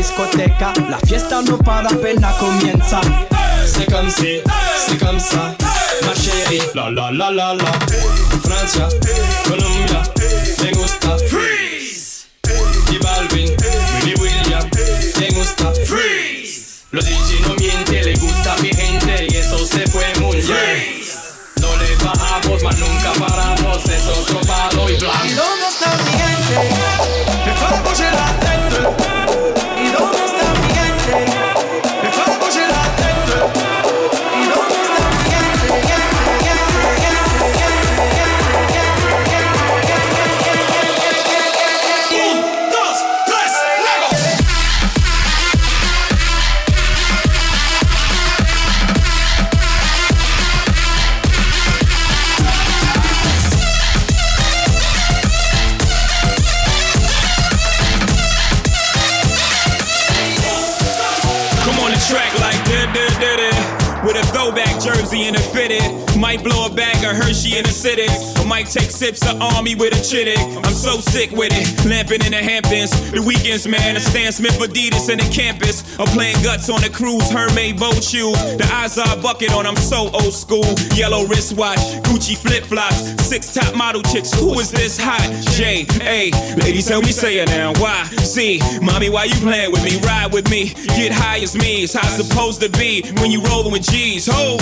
Discoteca, 0.00 0.72
la 0.88 0.98
fiesta 1.00 1.42
no 1.42 1.58
para, 1.58 1.90
apenas 1.90 2.34
comienza. 2.36 3.00
C'est 3.66 3.86
comme 3.92 4.10
si, 4.10 4.40
c'est 4.86 4.98
comme 4.98 5.20
ça, 5.20 5.54
ma 6.06 6.14
chérie. 6.14 6.62
La 6.74 6.90
la 6.90 7.10
la 7.10 7.30
la 7.30 7.54
la. 7.54 7.72
Francia, 8.42 8.88
Colombia, 9.44 10.02
me 10.62 10.70
gusta. 10.72 11.18
Freeze. 11.28 12.28
Y 12.92 12.98
Balvin, 12.98 13.50
Willy 14.00 14.14
William, 14.22 14.66
me 15.20 15.28
gusta. 15.36 15.70
Freeze. 15.86 16.84
Los 16.92 17.04
DJ 17.04 17.40
no 17.46 17.54
miente, 17.56 18.02
le 18.02 18.14
gusta 18.16 18.54
a 18.54 18.56
mi 18.62 18.70
gente 18.72 19.26
y 19.30 19.36
eso 19.36 19.58
se 19.66 19.86
fue 19.86 20.06
muy 20.20 20.36
bien. 20.36 21.02
No 21.60 21.68
le 21.76 21.94
bajamos, 22.04 22.62
mas 22.64 22.78
nunca 22.78 23.12
paramos, 23.18 23.84
es 23.84 24.06
otro 24.06 24.40
palo 24.46 24.88
y 24.88 24.94
¿Y 24.94 24.96
blanco. 24.96 25.42
dónde 25.42 25.68
está 25.68 25.90
mi 26.04 26.10
gente? 26.10 27.09
City. 67.80 68.12
Or 68.38 68.46
might 68.46 68.68
take 68.68 68.90
sips 68.90 69.26
of 69.26 69.40
Army 69.40 69.74
with 69.74 69.94
a 69.94 70.00
chittick. 70.04 70.36
I'm 70.66 70.74
so 70.74 71.00
sick 71.00 71.30
with 71.30 71.48
it. 71.52 71.64
Lamping 71.88 72.20
in 72.26 72.32
the 72.32 72.42
Hamptons. 72.42 72.90
The 73.10 73.22
weekends, 73.22 73.66
man. 73.66 73.96
A 73.96 74.00
Stan 74.00 74.32
Smith 74.32 74.58
Adidas 74.60 75.08
in 75.08 75.16
the 75.16 75.28
campus. 75.32 75.80
I'm 75.98 76.08
playing 76.08 76.36
guts 76.42 76.68
on 76.68 76.82
the 76.82 76.90
cruise. 76.90 77.24
Hermès 77.30 77.78
boat 77.78 78.04
shoes. 78.04 78.36
The 78.60 78.68
eyes 78.70 78.98
are 78.98 79.16
bucket 79.16 79.52
on. 79.52 79.66
I'm 79.66 79.76
so 79.76 80.10
old 80.12 80.34
school. 80.34 80.68
Yellow 80.92 81.24
wristwatch. 81.24 81.80
Gucci 82.04 82.36
flip 82.36 82.64
flops. 82.64 83.00
Six 83.24 83.54
top 83.54 83.74
model 83.74 84.02
chicks. 84.02 84.32
Who 84.34 84.60
is 84.60 84.70
this 84.70 84.98
hot? 85.00 85.24
J 85.56 85.86
A. 86.02 86.30
Ladies, 86.60 86.88
help 86.88 87.04
me 87.04 87.12
say 87.12 87.38
it 87.38 87.48
now. 87.48 87.72
Why? 87.80 88.04
See, 88.28 88.60
mommy, 88.82 89.08
why 89.08 89.24
you 89.24 89.36
playing 89.36 89.72
with 89.72 89.84
me? 89.84 89.98
Ride 90.00 90.32
with 90.32 90.50
me. 90.50 90.74
Get 90.98 91.12
high 91.12 91.40
as 91.40 91.56
me. 91.56 91.84
It's 91.84 91.94
how 91.94 92.04
it's 92.04 92.28
supposed 92.28 92.60
to 92.60 92.68
be 92.68 93.02
when 93.20 93.30
you 93.30 93.40
rolling 93.42 93.72
with 93.72 93.88
G's. 93.88 94.28
Ho! 94.30 94.58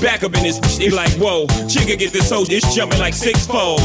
Back 0.00 0.24
up 0.24 0.34
in 0.34 0.42
this 0.42 0.58
bitch, 0.58 0.80
it 0.80 0.94
like 0.94 1.12
whoa. 1.20 1.44
Chicka 1.68 1.98
get 1.98 2.10
this 2.10 2.30
hoe, 2.30 2.44
it's 2.48 2.74
jumping 2.74 2.98
like 2.98 3.12
six 3.12 3.46
fold. 3.46 3.80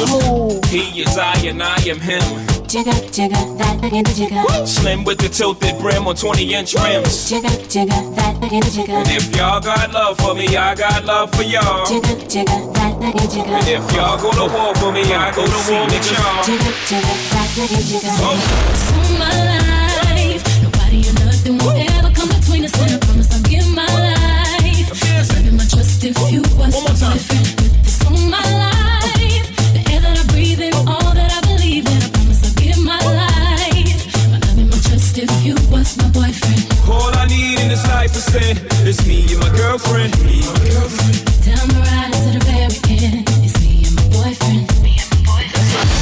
He 0.68 1.02
is 1.02 1.18
I 1.18 1.36
and 1.44 1.62
I 1.62 1.76
am 1.92 2.00
him. 2.00 2.24
Jigga, 2.72 2.96
jigga, 3.12 3.58
that 3.60 3.84
again, 3.84 4.06
jigga. 4.06 4.66
Slim 4.66 5.04
with 5.04 5.18
the 5.20 5.28
tilted 5.28 5.78
brim 5.80 6.08
on 6.08 6.16
20 6.16 6.54
inch 6.54 6.74
rims. 6.76 7.30
Jigga, 7.30 7.52
jigga, 7.68 8.16
that 8.16 8.38
again, 8.42 8.64
jigga. 8.64 8.96
And 8.96 9.10
if 9.12 9.36
y'all 9.36 9.60
got 9.60 9.92
love 9.92 10.18
for 10.18 10.34
me, 10.34 10.56
I 10.56 10.74
got 10.74 11.04
love 11.04 11.36
for 11.36 11.44
y'all. 11.44 11.86
Jigga, 11.86 12.16
jigga, 12.32 12.74
that 12.76 12.96
again, 12.96 13.28
jigga. 13.28 13.52
And 13.52 13.68
if 13.68 13.94
y'all 13.94 14.16
go 14.16 14.32
to 14.32 14.48
war 14.56 14.74
for 14.76 14.94
me, 14.94 15.04
I 15.12 15.36
go 15.36 15.44
to 15.44 15.60
war 15.68 15.84
with 15.84 16.12
y'all. 16.12 16.44
Jigga, 16.48 16.72
jigga, 16.88 17.12
that 17.36 17.52
again, 17.60 17.84
jigga. 17.92 18.12
Oh. 18.24 18.40
my 19.20 19.36
life, 19.52 20.64
nobody 20.64 21.10
or 21.10 21.14
nothing 21.26 21.58
will 21.58 21.76
ever 21.76 22.12
come 22.16 22.30
between 22.30 22.64
us. 22.64 23.05
It's 26.08 28.06
all 28.06 28.14
my 28.30 28.38
life. 28.38 29.46
The 29.74 29.82
air 29.90 30.02
that 30.02 30.22
I'm 30.22 30.28
breathing, 30.28 30.72
all 30.86 31.10
that 31.18 31.34
I 31.34 31.42
believe 31.50 31.88
in 31.90 31.98
I 31.98 32.10
promise 32.14 32.46
I'll 32.46 32.54
give 32.62 32.78
my 32.78 33.02
life. 33.02 34.06
But 34.30 34.46
I'm 34.46 34.70
my 34.70 34.78
trust 34.86 35.18
if 35.18 35.34
you 35.42 35.58
was 35.74 35.98
my 35.98 36.06
boyfriend. 36.14 36.62
All 36.86 37.10
I 37.10 37.26
need 37.26 37.58
in 37.58 37.70
this 37.74 37.82
life 37.90 38.14
for 38.14 38.22
sin 38.22 38.54
It's 38.86 39.02
me 39.08 39.26
and 39.34 39.42
my 39.42 39.50
girlfriend. 39.58 40.14
Tell 41.42 41.66
my 41.74 41.82
right 41.82 42.14
to 42.14 42.38
the 42.38 42.42
very 42.54 42.70
beginning 42.70 43.26
It's 43.42 43.58
me 43.66 43.90
and 43.90 43.98
my 43.98 44.06
boyfriend. 44.14 44.70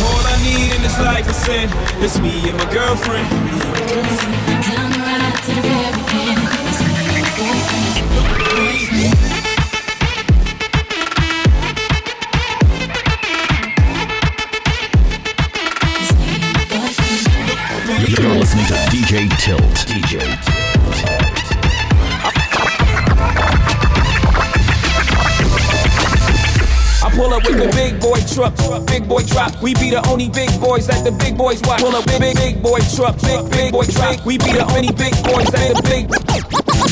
All 0.03 0.23
I 0.27 0.35
need 0.43 0.75
in 0.75 0.81
this 0.83 0.99
life 0.99 1.31
of 1.31 1.35
sin 1.47 1.71
It's 2.03 2.19
me 2.19 2.51
and 2.51 2.57
my 2.59 2.67
girlfriend. 2.75 3.29
Down 4.67 4.91
the 4.91 4.99
ride 4.99 5.39
to 5.47 5.51
the 5.55 5.63
very 5.63 6.19
end. 6.19 6.22
listening 18.55 18.65
to 18.67 19.27
DJ 19.27 19.37
Tilt. 19.39 19.61
DJ 19.87 20.19
I 27.03 27.09
pull 27.15 27.33
up 27.33 27.43
with 27.43 27.57
the 27.57 27.69
big 27.75 27.99
boy 27.99 28.19
truck, 28.33 28.55
big 28.87 29.07
boy 29.07 29.23
drop. 29.23 29.61
We 29.61 29.73
be 29.75 29.89
the 29.89 30.05
only 30.07 30.29
big 30.29 30.49
boys 30.59 30.87
that 30.87 31.03
the 31.03 31.11
big 31.11 31.37
boys 31.37 31.61
watch. 31.63 31.81
Pull 31.81 31.95
up 31.95 32.05
with 32.05 32.19
big, 32.19 32.35
big 32.37 32.63
boy 32.63 32.79
truck, 32.95 33.19
big, 33.21 33.49
big 33.49 33.71
boy 33.71 33.85
drop. 33.85 34.25
We 34.25 34.37
be 34.37 34.53
the 34.53 34.65
only 34.65 34.91
big 34.91 35.13
boys 35.23 35.49
that 35.51 35.75
the 35.75 35.81
big 35.83 36.07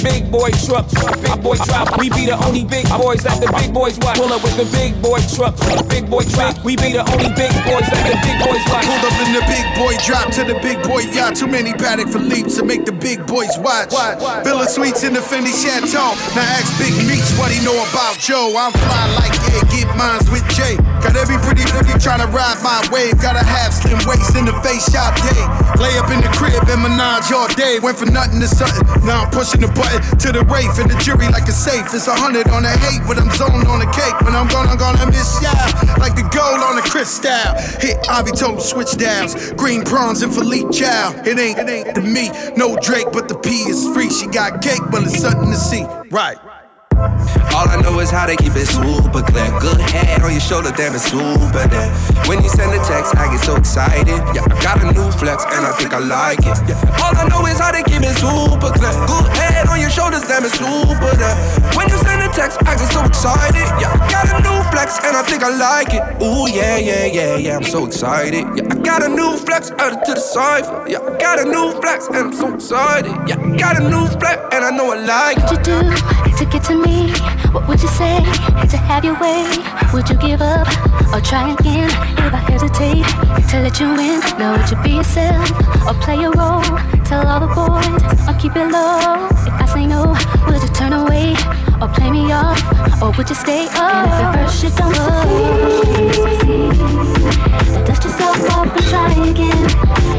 big 0.04 0.32
boy 0.32 0.50
truck, 0.66 0.86
big 1.22 1.42
boy 1.42 1.58
drop. 1.66 1.98
We 1.98 2.10
be 2.10 2.26
the 2.26 2.38
only 2.46 2.66
big 2.66 2.88
boys 2.90 3.24
that 3.24 3.40
the 3.42 3.50
big 3.58 3.74
boys 3.74 3.98
watch. 4.02 4.18
Pull 4.18 4.34
up 4.34 4.44
with 4.44 4.58
the 4.58 4.68
big 4.74 4.98
boy 5.02 5.22
truck, 5.34 5.56
big 5.90 6.10
boy 6.10 6.26
drop. 6.34 6.58
We 6.64 6.76
be 6.76 6.94
the 6.94 7.06
only 7.06 7.32
big 7.38 7.54
boys 7.66 7.88
that 7.90 8.04
the 8.06 8.18
big 8.22 8.38
boys 8.42 8.64
watch. 8.70 8.86
Pulled 8.86 9.06
up 9.06 9.18
in 9.22 9.32
the 9.34 9.44
big 9.48 9.66
boy 9.78 9.94
drop 10.06 10.28
to 10.38 10.42
the 10.44 10.58
big 10.60 10.82
boy 10.84 11.06
yacht. 11.14 11.36
Too 11.36 11.48
many 11.48 11.74
Patek 11.74 12.12
Philippe's 12.12 12.58
to 12.58 12.66
make 12.66 12.86
the 12.86 12.92
big 12.92 13.26
boys 13.26 13.54
watch. 13.60 13.94
Villa 14.44 14.68
Suites 14.68 15.04
in 15.04 15.14
the 15.14 15.22
Fendi 15.22 15.54
Chateau. 15.54 16.14
Now 16.36 16.58
ask 16.58 16.70
Big 16.82 16.94
Meech 17.08 17.26
what 17.38 17.52
he 17.52 17.64
know 17.64 17.78
about 17.90 18.18
Joe. 18.18 18.54
I'm 18.58 18.74
fly 18.74 19.06
like 19.16 19.36
yeah, 19.50 19.64
get 19.70 19.88
mines 19.96 20.30
with 20.30 20.46
Jay. 20.50 20.78
Got 21.02 21.18
every 21.18 21.38
pretty 21.42 21.66
pretty 21.74 21.98
trying 21.98 22.22
to 22.22 22.30
ride 22.30 22.62
my 22.62 22.78
wave. 22.94 23.18
Gotta 23.18 23.42
half 23.44 23.74
slim 23.74 23.98
waist 24.06 24.38
in 24.38 24.46
the 24.46 24.54
face 24.62 24.86
shot 24.90 25.18
day. 25.18 25.44
Lay 25.82 25.98
up 25.98 26.10
in 26.14 26.22
the 26.22 26.30
crib 26.38 26.62
and 26.70 26.82
menage 26.82 27.34
all 27.34 27.50
day. 27.58 27.80
Went 27.82 27.98
from 27.98 28.14
nothing 28.14 28.40
to 28.40 28.48
something. 28.48 28.86
Now 29.06 29.26
I'm 29.26 29.32
pushing 29.32 29.62
the 29.62 29.72
button 29.74 30.02
to 30.22 30.32
the 30.32 30.46
rafe 30.46 30.78
and 30.78 30.90
the 30.90 30.98
jury 31.02 31.28
like 31.34 31.50
a 31.50 31.56
safe. 31.56 31.90
It's 31.94 32.08
a 32.08 32.14
hundred 32.14 32.48
on 32.50 32.64
the 32.64 32.70
hate, 32.70 33.02
but 33.08 33.18
I'm 33.18 33.30
zoned 33.34 33.66
on 33.66 33.80
the 33.80 33.90
cake. 33.90 34.14
When 34.22 34.36
I'm 34.36 34.48
gone, 34.48 34.68
I'm 34.70 34.78
gonna 34.78 35.10
miss 35.10 35.42
ya 35.42 35.54
like 35.98 36.16
the 36.16 36.26
gold 36.30 36.62
on 36.62 36.76
the 36.78 36.86
crystal. 36.86 37.50
Hit 37.82 37.98
Ivy 38.10 38.32
told 38.32 38.62
switch 38.62 38.98
downs. 38.98 39.34
Green 39.54 39.84
prawns 39.84 40.22
and 40.22 40.34
Philippe 40.34 40.70
Chow. 40.72 41.14
It 41.26 41.38
ain't 41.38 41.58
it 41.58 41.70
ain't 41.70 41.96
the 41.96 42.02
me, 42.02 42.30
no 42.56 42.78
Drake, 42.78 43.08
but 43.12 43.28
the 43.28 43.38
P 43.38 43.50
is 43.70 43.88
free. 43.94 44.10
She 44.10 44.28
got 44.28 44.62
cake, 44.62 44.82
but 44.92 45.04
it's 45.04 45.20
something 45.20 45.50
to 45.50 45.58
see. 45.58 45.86
Right. 46.10 46.38
All 47.54 47.68
I 47.68 47.82
know 47.82 48.00
is 48.00 48.10
how 48.10 48.26
they 48.26 48.36
keep 48.36 48.56
it 48.56 48.68
super 48.68 49.22
clear. 49.22 49.48
Good 49.60 49.80
head 49.82 50.24
on 50.24 50.32
your 50.32 50.40
shoulder, 50.40 50.72
damn 50.72 50.96
it's 50.96 51.12
super 51.12 51.68
there. 51.68 51.92
When 52.26 52.42
you 52.42 52.50
send 52.50 52.72
a 52.72 52.80
text, 52.88 53.16
I 53.16 53.28
get 53.28 53.44
so 53.44 53.56
excited. 53.56 54.08
Yeah, 54.32 54.48
I 54.48 54.56
got 54.64 54.80
a 54.82 54.88
new 54.92 55.12
flex 55.12 55.44
and 55.44 55.66
I 55.68 55.72
think 55.76 55.94
I 55.94 56.00
like 56.00 56.40
it. 56.40 56.58
Yeah. 56.64 57.04
All 57.04 57.12
I 57.12 57.28
know 57.28 57.46
is 57.46 57.60
how 57.60 57.72
they 57.72 57.84
keep 57.84 58.02
it 58.02 58.16
super 58.16 58.72
clear. 58.72 58.96
Good 59.06 59.28
head 59.36 59.68
on 59.68 59.80
your 59.80 59.90
shoulders, 59.90 60.24
damn 60.28 60.46
it's 60.46 60.56
super 60.56 61.14
there. 61.20 61.36
When 61.76 61.90
you 61.90 61.98
send 62.00 62.24
a 62.24 62.32
text, 62.32 62.58
I 62.64 62.80
get 62.80 62.88
so 62.92 63.04
excited. 63.04 63.68
Yeah, 63.78 64.00
I 64.00 64.08
got 64.08 64.26
a 64.32 64.40
new 64.40 64.58
flex 64.72 64.98
and 65.04 65.16
I 65.18 65.24
think 65.24 65.44
I 65.44 65.52
like 65.52 65.94
it. 65.94 66.04
Ooh 66.24 66.48
yeah, 66.48 66.78
yeah, 66.78 67.06
yeah, 67.06 67.36
yeah, 67.36 67.58
I'm 67.58 67.64
so 67.64 67.86
excited. 67.86 68.48
Yeah, 68.56 68.72
I 68.72 68.76
got 68.80 69.04
a 69.04 69.10
new 69.10 69.36
flex 69.38 69.72
added 69.72 70.00
to 70.06 70.14
the 70.14 70.24
cipher. 70.24 70.86
Yeah, 70.88 71.04
I 71.04 71.18
got 71.20 71.40
a 71.40 71.46
new 71.46 71.72
flex 71.82 72.08
and 72.08 72.32
I'm 72.32 72.34
so 72.34 72.54
excited. 72.54 73.12
Yeah, 73.28 73.44
I 73.44 73.58
got 73.58 73.76
a 73.76 73.84
new 73.84 74.08
flex 74.20 74.40
and 74.56 74.64
I 74.64 74.72
know 74.72 74.92
I 74.92 74.98
like 75.04 75.38
it. 75.52 76.31
To 76.42 76.50
get 76.50 76.64
to 76.64 76.76
me? 76.76 77.12
What 77.54 77.68
would 77.68 77.82
you 77.82 77.88
say 77.88 78.18
to 78.72 78.78
have 78.90 79.06
your 79.06 79.14
way? 79.20 79.46
Would 79.94 80.10
you 80.10 80.16
give 80.18 80.42
up 80.42 80.68
or 81.14 81.22
try 81.22 81.54
again? 81.54 81.90
If 82.18 82.34
I 82.34 82.42
hesitate 82.50 83.06
to 83.50 83.60
let 83.62 83.80
you 83.80 83.90
in, 83.94 84.20
now 84.40 84.58
would 84.58 84.70
you 84.72 84.78
be 84.82 84.98
yourself 84.98 85.52
or 85.86 85.94
play 86.02 86.18
a 86.24 86.32
role? 86.32 86.64
Tell 87.06 87.28
all 87.28 87.40
the 87.46 87.52
boys 87.54 88.28
or 88.28 88.34
keep 88.42 88.56
it 88.56 88.72
low. 88.72 89.30
If 89.46 89.54
I 89.54 89.66
say 89.74 89.86
no, 89.86 90.16
would 90.48 90.62
you 90.64 90.70
turn 90.74 90.94
away 90.94 91.36
or 91.80 91.88
play 91.90 92.10
me 92.10 92.32
off? 92.32 92.58
Or 93.02 93.12
would 93.12 93.30
you 93.30 93.36
stay 93.36 93.68
up? 93.78 94.10
And 94.10 94.10
if 94.10 94.14
at 94.24 94.34
first 94.34 94.64
you 94.64 94.70
don't 94.82 94.96
succeed, 96.26 96.74
dust 97.86 98.04
yourself 98.04 98.50
off 98.50 98.76
and 98.78 98.86
try 98.90 99.12
again. 99.30 99.62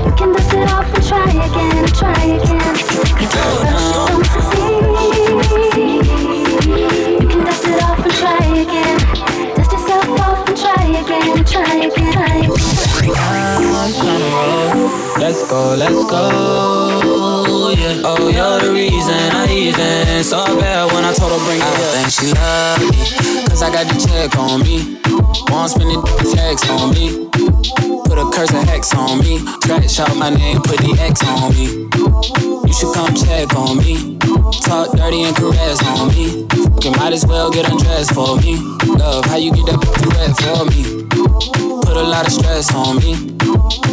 You 0.06 0.12
can 0.14 0.32
dust 0.32 0.52
it 0.54 0.70
off 0.70 0.87
and 0.94 1.02
try 1.02 1.30
again, 1.46 1.87
try 1.98 2.24
again. 2.38 2.76
If 3.18 3.35
at 3.35 3.46
first 3.50 3.66
you 3.74 3.82
don't 3.90 4.26
succeed, 4.26 4.71
Let's 15.18 15.48
go, 15.48 15.74
let's 15.78 16.10
go. 16.10 17.70
Yeah. 17.70 18.02
Oh, 18.04 18.28
you're 18.28 18.60
the 18.60 18.72
reason 18.72 19.14
I 19.32 19.46
even 19.50 20.22
saw 20.24 20.44
bad 20.60 20.92
when 20.92 21.04
I 21.04 21.12
told 21.14 21.32
her 21.32 21.38
bring 21.46 21.58
it 21.58 21.64
up. 21.64 21.72
I 21.72 21.92
think 21.96 22.10
she 22.12 22.32
love 22.36 22.80
me, 22.80 23.48
cause 23.48 23.62
I 23.62 23.70
got 23.72 23.86
the 23.88 23.96
check 23.98 24.36
on 24.38 24.60
me. 24.62 24.98
Won't 25.50 25.70
spend 25.70 25.90
it 25.90 26.02
flex 26.20 26.68
on 26.68 26.90
me. 26.92 27.28
Put 28.04 28.18
a 28.18 28.30
curse 28.30 28.50
of 28.50 28.62
hex 28.68 28.94
on 28.94 29.20
me. 29.20 29.38
Scratch 29.62 30.00
out 30.00 30.16
my 30.16 30.30
name, 30.30 30.60
put 30.60 30.78
the 30.78 30.96
X 31.00 31.22
on 31.26 31.54
me. 31.54 31.88
You 32.66 32.72
should 32.72 32.92
come 32.92 33.14
check 33.14 33.54
on 33.56 33.78
me. 33.78 34.21
Talk 34.62 34.90
dirty 34.96 35.22
and 35.22 35.37
caress 35.37 35.78
on 35.87 36.09
me. 36.09 36.48
You 36.83 36.90
might 36.98 37.12
as 37.12 37.24
well 37.26 37.50
get 37.50 37.70
undressed 37.70 38.12
for 38.12 38.37
me. 38.38 38.57
Love 38.98 39.24
how 39.26 39.37
you 39.37 39.52
get 39.52 39.66
that 39.66 39.78
wet 40.11 40.35
for 40.42 40.64
me. 40.66 41.07
Put 41.83 41.96
a 41.96 42.02
lot 42.02 42.26
of 42.26 42.33
stress 42.33 42.74
on 42.74 42.98
me. 42.98 43.14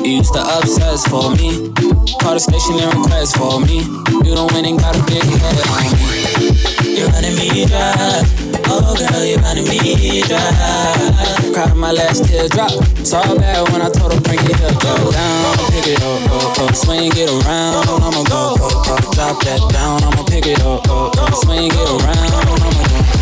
You 0.03 0.17
used 0.17 0.33
to 0.33 0.41
obsess 0.41 1.05
for 1.07 1.29
me. 1.35 1.71
Call 2.19 2.33
the 2.33 2.39
station 2.39 2.79
and 2.79 2.97
request 2.97 3.38
for 3.38 3.59
me. 3.59 3.85
You 4.25 4.35
don't 4.35 4.51
win 4.53 4.65
and 4.65 4.79
got 4.79 4.95
a 4.95 5.03
big 5.05 5.23
head 5.23 5.59
on 5.67 5.83
me. 5.93 6.38
You're 6.83 7.09
running 7.09 7.35
me 7.35 7.65
dry. 7.65 8.23
Oh 8.67 8.95
girl, 8.97 9.25
you're 9.25 9.39
running 9.39 9.67
me 9.67 10.21
dry. 10.23 11.51
Cried 11.53 11.75
my 11.75 11.91
last 11.91 12.25
teardrop. 12.25 12.71
Saw 13.05 13.23
bad 13.35 13.69
when 13.71 13.81
I 13.81 13.89
told 13.89 14.13
her 14.13 14.21
bring 14.21 14.39
it 14.39 14.61
up, 14.61 14.81
go 14.81 15.11
down, 15.11 15.57
pick 15.71 15.87
it 15.87 16.01
up, 16.03 16.31
up, 16.31 16.59
up, 16.59 16.75
swing 16.75 17.11
it 17.15 17.29
around. 17.29 17.87
I'ma 17.87 18.23
go, 18.23 18.55
go, 18.57 18.69
go, 18.83 18.95
drop 19.13 19.41
that 19.43 19.61
down. 19.71 20.03
I'ma 20.03 20.23
pick 20.23 20.45
it 20.45 20.61
up, 20.61 20.87
up, 20.89 21.17
up, 21.17 21.33
swing 21.35 21.71
it 21.71 21.89
around. 21.89 22.31
I'ma 22.33 22.83
go, 22.87 23.18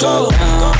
down, 0.00 0.30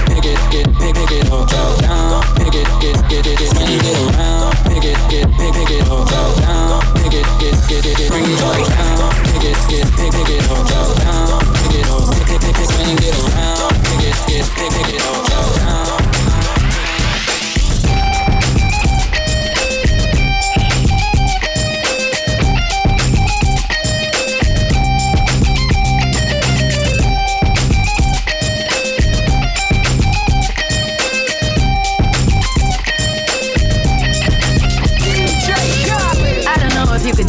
pick 0.06 0.24
it, 0.24 0.40
get, 0.50 0.66
pick, 0.78 0.94
pick 0.94 1.11
it 1.12 1.30
up, 1.30 1.46
down, 1.46 2.22
pick 2.37 2.54
it, 2.54 2.68
get, 2.80 3.09
get 3.11 3.48
swing 3.48 3.68
it 3.68 4.16
around, 4.16 4.56
pick 4.64 4.85
it, 4.85 4.96
get, 5.11 5.28
pick, 5.37 5.52
pick 5.52 5.70
it 5.70 5.88
up, 5.88 6.09
down, 6.09 6.80
pick 6.96 7.12
it, 7.12 7.26
get, 7.37 7.68
get 7.68 8.09
bring 8.09 8.24
it 8.24 8.40
down, 8.40 9.12
pick 9.28 9.44
it, 9.44 9.59
get, 9.68 9.85
pick, 9.92 10.12
pick 10.12 10.30
it 10.30 10.50
up, 10.50 10.64
down, 10.68 11.40
pick 11.52 11.76
it 11.76 11.90
pick, 12.16 12.40
it 12.96 13.18
around, 13.20 13.74
pick 13.85 14.09
it 14.88 15.02
up, 15.02 15.26
drop 15.26 15.54
down. 15.56 16.10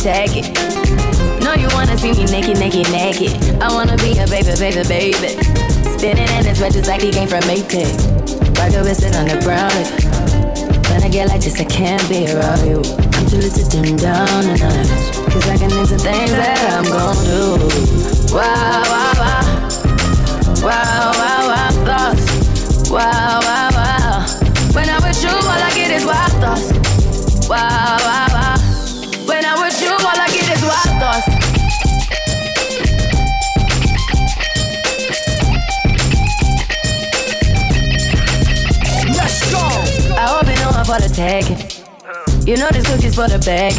You 0.04 0.42
it. 0.42 1.44
No, 1.44 1.54
you 1.54 1.68
wanna 1.74 1.98
see 1.98 2.12
me 2.14 2.26
naked, 2.26 2.58
naked, 2.58 2.90
naked. 2.92 3.62
I 3.62 3.72
wanna 3.72 3.98
be 3.98 4.18
a 4.18 4.26
baby, 4.26 4.54
baby, 4.58 4.82
baby. 4.88 5.38
Spinning 5.94 6.30
in 6.38 6.46
his 6.46 6.60
just 6.60 6.88
like 6.88 7.02
he 7.02 7.12
came 7.12 7.28
from 7.28 7.42
Maytag. 7.42 7.94
Rocket 8.58 8.82
with 8.82 9.04
it 9.04 9.16
on 9.16 9.28
the 9.28 9.38
brown. 9.46 9.70
Like, 9.70 10.90
when 10.90 11.04
I 11.04 11.10
get 11.10 11.28
like 11.28 11.42
this, 11.42 11.60
I 11.60 11.66
can't 11.66 12.02
be 12.10 12.26
around 12.34 12.66
you. 12.66 12.82
I'm 13.14 13.26
too 13.30 13.38
little 13.38 13.52
to 13.52 13.70
dim 13.70 13.96
down 13.98 14.46
a 14.46 14.58
notch. 14.58 14.90
Cause 15.34 15.50
I 15.50 15.58
can 15.58 15.72
into 15.72 15.98
things 15.98 16.32
that 16.32 16.58
I'm 16.74 16.86
gon' 16.86 17.16
do. 17.26 18.36
Wow. 18.36 18.82
Wow, 18.90 19.14
wow, 19.22 19.52
wow, 20.66 21.21
the 41.22 41.28
tagging. 41.28 42.48
You 42.48 42.58
know 42.58 42.70
this 42.72 42.86
cookie's 42.88 43.16
for 43.16 43.28
the 43.28 43.38
bag. 43.46 43.74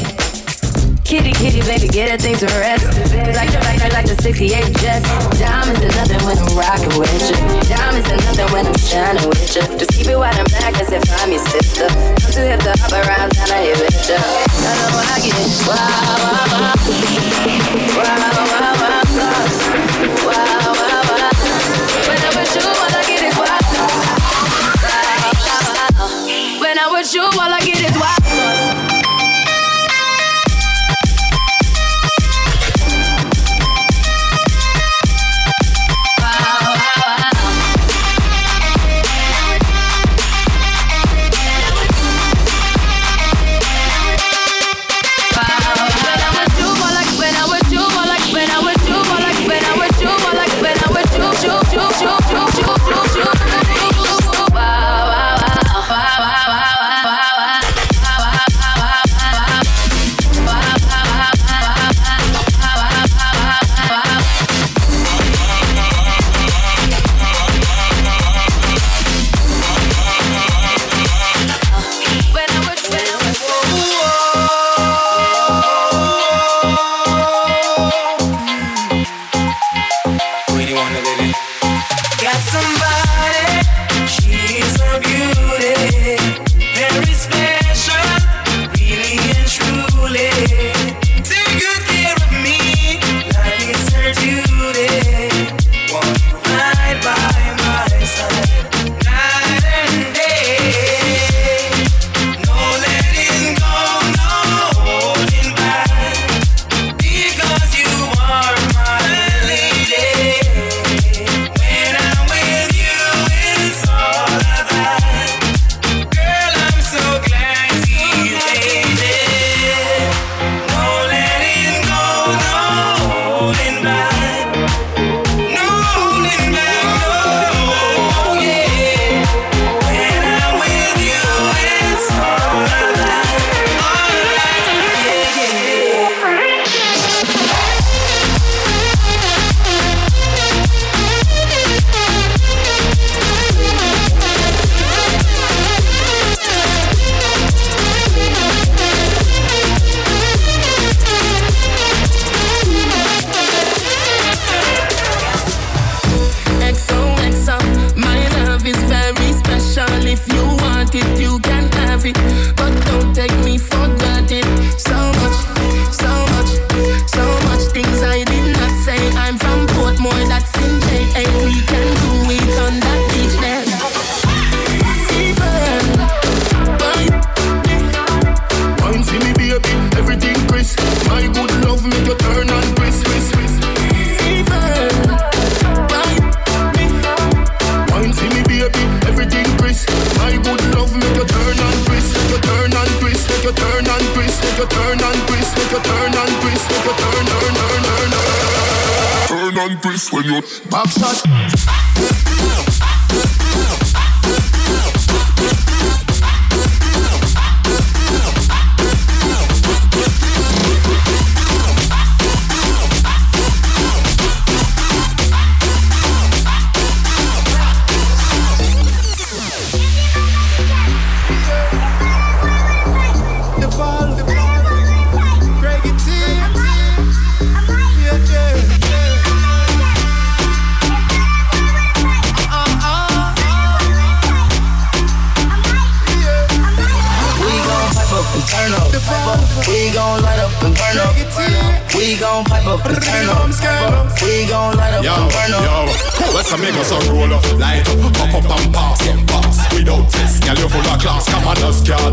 Kitty, 1.04 1.32
kitty, 1.32 1.60
baby, 1.66 1.88
get 1.88 2.10
her 2.10 2.16
things 2.16 2.40
to 2.40 2.46
rest. 2.62 2.86
Cause 2.86 3.36
I 3.36 3.46
feel 3.46 3.60
like 3.66 3.82
I 3.82 3.88
like 3.88 4.06
the 4.06 4.16
68 4.22 4.48
Jets. 4.80 5.04
Diamonds 5.38 5.82
are 5.82 5.94
nothing 5.98 6.22
when 6.24 6.38
I'm 6.38 6.56
rocking 6.56 6.94
with 6.98 7.12
you. 7.28 7.36
Diamonds 7.68 8.08
are 8.08 8.22
nothing 8.22 8.48
when 8.54 8.66
I'm 8.66 8.78
shining 8.78 9.28
with 9.28 9.42
you. 9.54 9.62
Just 9.76 9.92
keep 9.92 10.06
it 10.06 10.16
wide 10.16 10.38
and 10.38 10.48
back 10.52 10.78
as 10.80 10.90
if 10.92 11.02
I'm 11.20 11.30
your 11.30 11.44
sister. 11.44 11.86
I'm 11.90 12.32
hip 12.32 12.60
to 12.64 12.72
hop 12.80 12.92
around 12.94 13.34
town, 13.34 13.50
I 13.50 13.60
hit 13.66 13.76
with 13.76 14.08
you. 14.08 14.16
I 14.16 14.72
know 14.78 15.02
I 15.02 15.18
get 15.20 15.36
wow, 15.68 16.22
wow, 16.22 16.46
wow. 16.52 16.72
Wow, 17.92 18.38
wow, 18.52 18.72
wow. 18.78 19.02
Wow, 20.22 20.70
wow, 20.80 21.02
wow. 21.10 21.30
When 22.06 22.18
I'm 22.22 22.32
with 22.38 22.54
you, 22.56 22.62
all 22.62 23.01
with 27.02 27.14
you, 27.14 27.22
all 27.22 27.40
I 27.40 27.58
get 27.58 27.80
is 27.80 27.98
wild 27.98 28.81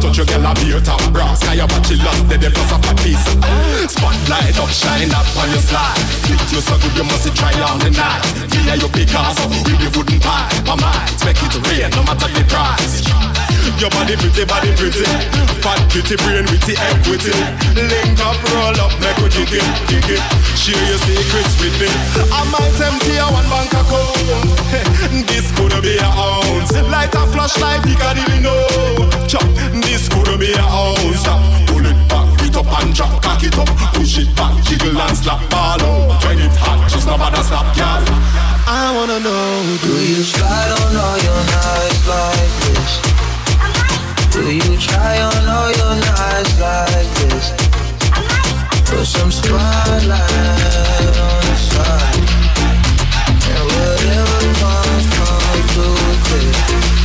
touch 0.09 0.17
your 0.17 0.25
girl 0.25 0.49
a 0.49 0.53
beauty 0.55 1.11
Brown 1.13 1.35
sky 1.35 1.59
up 1.61 1.71
and 1.71 1.85
she 1.85 1.95
lost 2.01 2.25
dey 2.29 2.37
devil 2.37 2.65
of 2.73 2.81
a 2.81 2.93
piece. 3.01 3.21
Spotlight 3.93 4.57
up, 4.57 4.69
shine 4.69 5.13
up 5.13 5.27
on 5.37 5.49
your 5.53 5.61
slide. 5.61 6.01
Fit 6.25 6.41
you 6.51 6.61
so 6.61 6.75
good 6.81 6.95
you 6.97 7.03
must 7.03 7.29
try 7.35 7.53
on 7.61 7.77
the 7.79 7.91
night. 7.93 8.25
Me 8.51 8.59
and 8.69 8.81
your 8.81 8.89
Picasso, 8.89 9.45
we 9.65 9.77
be 9.77 9.87
wooden 9.93 10.19
pie. 10.19 10.49
My 10.65 10.75
mind, 10.75 11.13
make 11.25 11.37
it 11.37 11.53
rain 11.69 11.89
no 11.93 12.01
matter 12.03 12.29
the 12.33 12.43
price. 12.49 13.05
Your 13.79 13.89
body 13.91 14.15
pretty, 14.17 14.43
body 14.43 14.75
pretty. 14.75 15.07
Fat 15.63 15.79
kitty, 15.91 16.15
brain 16.23 16.43
witty 16.51 16.73
the 16.73 16.83
equity. 16.91 17.35
Link 17.79 18.19
up, 18.19 18.35
roll 18.51 18.75
up, 18.75 18.91
make 18.99 19.15
we 19.23 19.29
kick 19.29 19.55
it, 19.55 19.63
kick 19.87 20.09
it. 20.09 20.21
Share 20.57 20.79
your 20.89 20.99
secrets 21.07 21.55
with 21.63 21.75
me. 21.79 21.87
I 22.27 22.43
might 22.51 22.75
empty 22.75 23.15
a 23.15 23.27
one 23.31 23.47
bank 23.47 23.71
account. 23.71 24.59
This 25.31 25.49
could 25.55 25.73
be 25.81 25.97
a 25.97 26.05
ounce 26.05 26.71
Light 26.91 27.15
a 27.15 27.23
flashlight, 27.31 27.83
piccadilly, 27.83 28.39
no. 28.43 28.55
Chop, 29.27 29.47
this 29.83 29.98
this 29.99 30.07
could 30.07 30.39
be 30.39 30.53
a 30.53 30.61
house 30.61 31.27
up. 31.27 31.43
Pull 31.67 31.83
it 31.83 31.99
back, 32.07 32.23
beat 32.39 32.55
up 32.55 32.71
and 32.79 32.95
drop, 32.95 33.21
cock 33.21 33.43
it 33.43 33.51
up, 33.59 33.67
push 33.91 34.17
it 34.17 34.33
back, 34.33 34.55
jiggle 34.63 34.95
and 34.95 35.17
slap 35.17 35.43
ball 35.51 35.75
out. 35.75 36.23
When 36.23 36.39
it 36.39 36.55
hot, 36.55 36.87
just 36.89 37.05
no 37.05 37.17
bother 37.17 37.43
stop, 37.43 37.67
girl. 37.75 37.99
I 38.63 38.95
wanna 38.95 39.19
know, 39.19 39.77
do 39.83 39.91
you 39.99 40.23
slide 40.23 40.71
on 40.71 40.95
all 40.95 41.19
your 41.19 41.43
nights 41.51 42.07
like 42.07 42.53
this? 42.63 42.91
Do 44.31 44.47
you 44.47 44.79
try 44.79 45.19
on 45.19 45.43
all 45.51 45.67
your 45.67 45.95
nights 45.99 46.55
like 46.63 47.09
this? 47.19 47.51
Put 48.87 49.03
some 49.03 49.31
spotlight 49.35 50.15
on 51.27 51.43
the 51.43 51.57
side, 51.59 52.23
and 53.51 53.67
whatever 53.67 54.47
comes 54.63 55.05
comes 55.11 55.67
through. 55.75 55.99
This. 56.29 56.98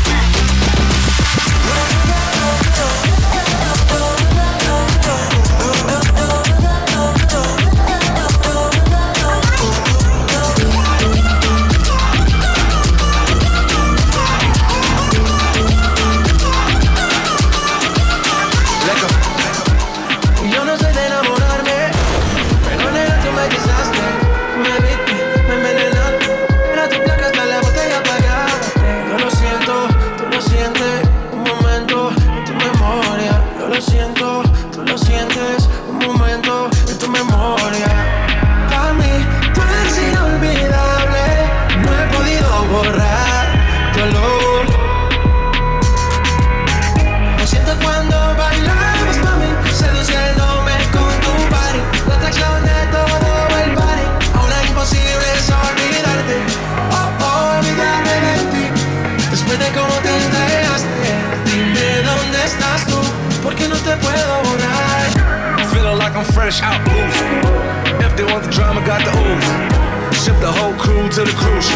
fresh 66.55 66.63
out 66.63 66.85
booze. 66.85 68.05
If 68.05 68.17
they 68.17 68.25
want 68.25 68.45
the 68.45 68.51
drama, 68.51 68.85
got 68.87 69.05
the 69.05 69.11
ooze. 69.11 70.25
Ship 70.25 70.39
the 70.41 70.51
whole 70.51 70.75
crew 70.75 71.09
to 71.09 71.25
the 71.25 71.35
cruise. 71.37 71.69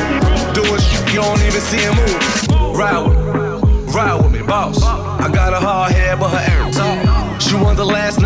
Do 0.54 0.62
it, 0.74 1.12
you 1.12 1.20
don't 1.20 1.40
even 1.42 1.60
see 1.60 1.78
him 1.78 1.94
move. 1.96 2.76
Ride 2.76 3.06
with 3.06 3.18
me, 3.18 3.92
ride 3.92 4.22
with 4.22 4.32
me, 4.32 4.42
boss. 4.42 4.82
I 4.82 5.30
got 5.32 5.52
a 5.52 5.60
hard 5.60 5.92
head, 5.92 6.20
but 6.20 6.30
her 6.30 6.52
arrows 6.52 6.78
off. 6.78 7.42
She 7.42 7.54
want 7.54 7.76
the 7.76 7.84
last 7.84 8.17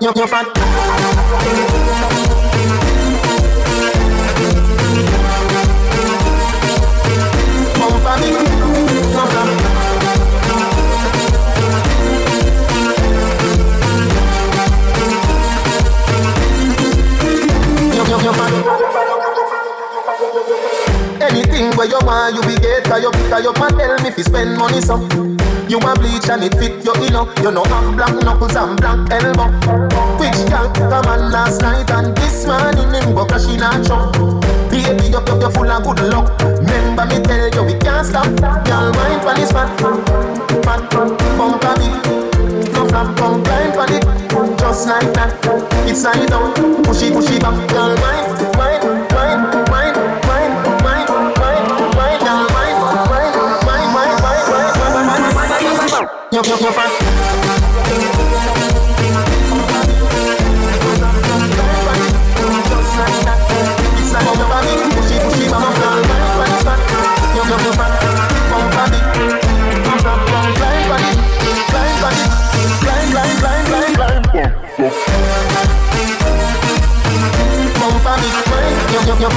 your, 0.00 0.12
your, 0.12 0.12
your 0.16 0.26
fat. 0.26 0.46
Pump 7.74 8.06
a 8.06 8.14
big, 8.20 8.34
no 9.12 9.26
flap. 9.26 9.48
Your, 17.94 18.34
fat. 18.34 18.52
Anything 21.20 21.76
where 21.76 21.86
you 21.86 21.98
want, 22.02 22.34
you 22.34 22.42
be 22.42 22.56
get. 22.60 22.84
Cause 22.84 23.02
you, 23.02 23.10
cause 23.10 23.44
you 23.44 23.52
can 23.52 23.78
tell 23.78 24.02
me 24.02 24.08
if 24.08 24.18
you 24.18 24.24
spend 24.24 24.56
money 24.56 24.80
some. 24.80 25.33
You 25.74 25.80
a 25.80 25.94
bleach 25.98 26.28
and 26.30 26.44
it 26.44 26.54
fit 26.54 26.84
your 26.84 26.94
inner. 27.02 27.26
You 27.42 27.50
know 27.50 27.64
half 27.64 27.96
black 27.96 28.14
knuckles 28.22 28.54
and 28.54 28.78
black 28.78 29.10
elbow. 29.10 29.50
Which 30.22 30.46
girl 30.46 30.70
come 30.70 31.06
on 31.10 31.32
last 31.32 31.62
night 31.62 31.90
and 31.90 32.14
this 32.14 32.46
morning 32.46 32.94
him 32.94 33.12
go 33.12 33.26
cash 33.26 33.50
in 33.50 33.58
a 33.58 33.82
truck. 33.82 34.14
Baby, 34.70 35.10
you 35.10 35.18
you 35.18 35.50
full 35.50 35.66
of 35.66 35.82
good 35.82 35.98
luck. 36.14 36.30
Remember 36.62 37.06
me 37.06 37.18
tell 37.26 37.50
you 37.50 37.64
we 37.64 37.74
can't 37.80 38.06
stop. 38.06 38.30
Girl, 38.70 38.92
wine 38.94 39.18
for 39.18 39.34
this 39.34 39.50
fat, 39.50 39.74
fat, 40.62 40.88
bump 41.34 41.64
a 41.66 41.74
bit. 41.74 42.70
No 42.70 42.86
flap, 42.86 43.16
come 43.16 43.42
blind 43.42 43.74
for 43.74 43.90
it. 43.90 44.04
Just 44.56 44.86
like 44.86 45.12
that, 45.14 45.34
it's 45.90 46.04
like 46.04 46.28
down. 46.28 46.54
Pushy, 46.84 47.10
pushy 47.10 47.40
back, 47.40 47.58
girl, 47.68 47.96
wine, 47.98 48.86
wine. 49.10 49.13
Bump 56.46 56.60
your 56.60 56.70
it, 56.70 56.84
your 79.06 79.30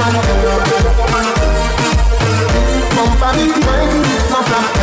on 3.22 3.38
it, 3.38 3.50
bump 4.30 4.50
on 4.50 4.64
it 4.64 4.77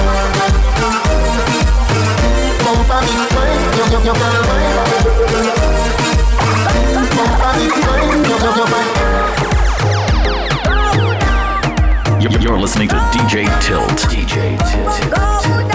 you're 12.45 12.59
listening 12.59 12.87
to 12.89 12.95
DJ 13.11 13.45
Tilt. 13.59 13.89
DJ 14.07 14.55
Tilt. 14.71 15.74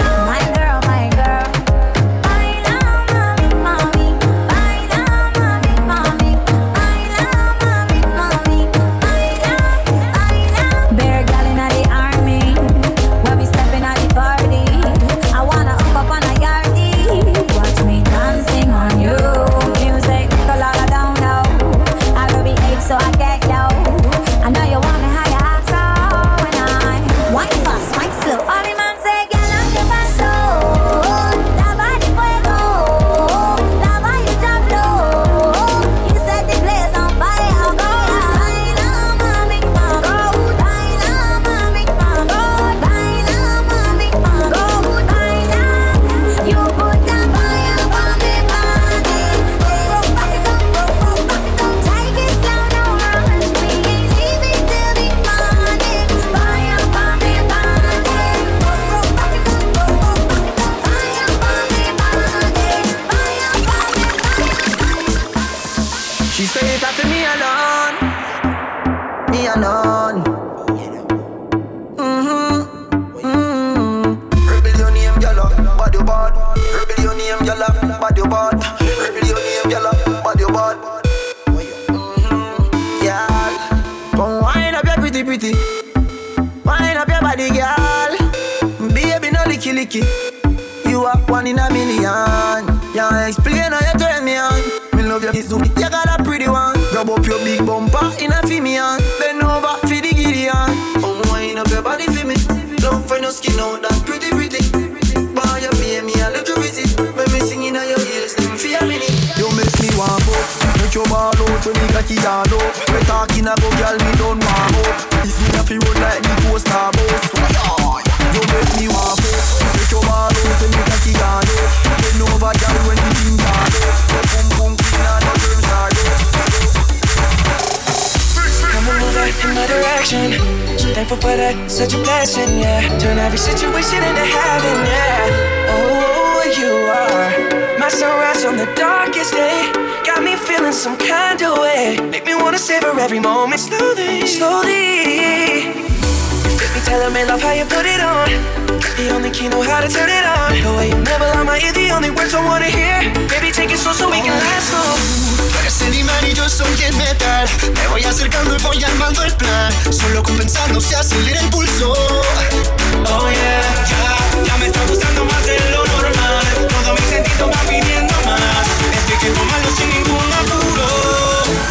Solo 159.91 160.23
con 160.23 160.37
pensarlo 160.37 160.79
se 160.81 160.95
acelera 160.95 161.39
el 161.41 161.49
pulso. 161.49 161.91
Oh 161.91 163.29
yeah, 163.29 163.61
ya, 163.89 164.43
ya 164.45 164.57
me 164.57 164.65
está 164.67 164.79
gustando 164.87 165.25
más 165.25 165.45
de 165.45 165.59
lo 165.71 165.85
normal. 165.85 166.67
Todo 166.69 166.93
mi 166.93 167.01
sentido 167.01 167.47
va 167.47 167.59
pidiendo 167.69 168.13
más. 168.25 168.67
Estoy 168.93 169.17
que 169.19 169.29
tomarlo 169.29 169.69
sin 169.75 169.89
ningún 169.89 170.33
apuro. 170.33 170.87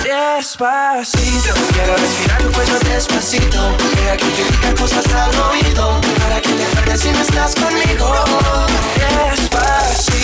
Despacito, 0.03 1.55
quiero 1.73 1.97
respirar 1.97 2.43
tu 2.43 2.53
cuello 2.53 2.79
despacito. 2.81 3.77
Deja 3.97 4.17
que 4.17 4.27
te 4.27 4.45
diga 4.45 4.75
cosas 4.79 5.07
al 5.13 5.39
oído. 5.51 6.01
Para 6.19 6.41
que 6.41 6.51
te 6.51 6.65
pierdas 6.65 7.01
si 7.01 7.11
no 7.11 7.21
estás 7.21 7.55
conmigo. 7.55 8.15
Despacito 9.31 10.20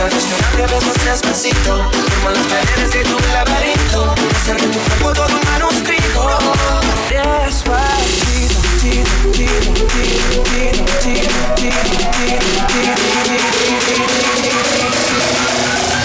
Quiero 0.00 0.14
desnudarte 0.14 0.62
besos 0.62 1.04
despacito. 1.04 1.90
Firmo 1.90 2.30
las 2.30 2.46
paredes 2.46 2.90
de 2.90 3.02
tu 3.04 3.18
laberinto. 3.34 4.14
Hacer 4.34 4.58
de 4.58 4.66
tu 4.68 4.78
cuerpo 4.78 5.12
todo 5.12 5.36
un 5.36 5.42
manuscrito 5.50 6.40
Despacito 7.10 8.54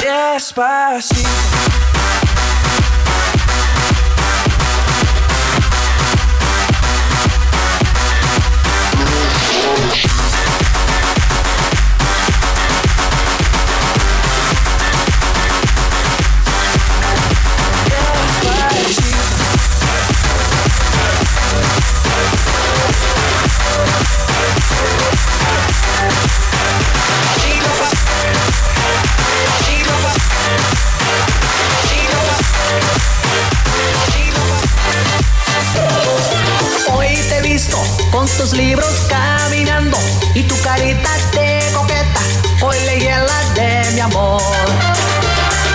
Despacito. 0.02 1.30
libros 38.66 39.06
caminando 39.08 39.98
y 40.34 40.42
tu 40.44 40.60
carita 40.62 41.10
de 41.34 41.60
coqueta. 41.72 42.22
Hoy 42.62 42.76
leí 42.88 43.08
la 43.08 43.54
de 43.54 43.92
mi 43.94 44.00
amor. 44.00 44.42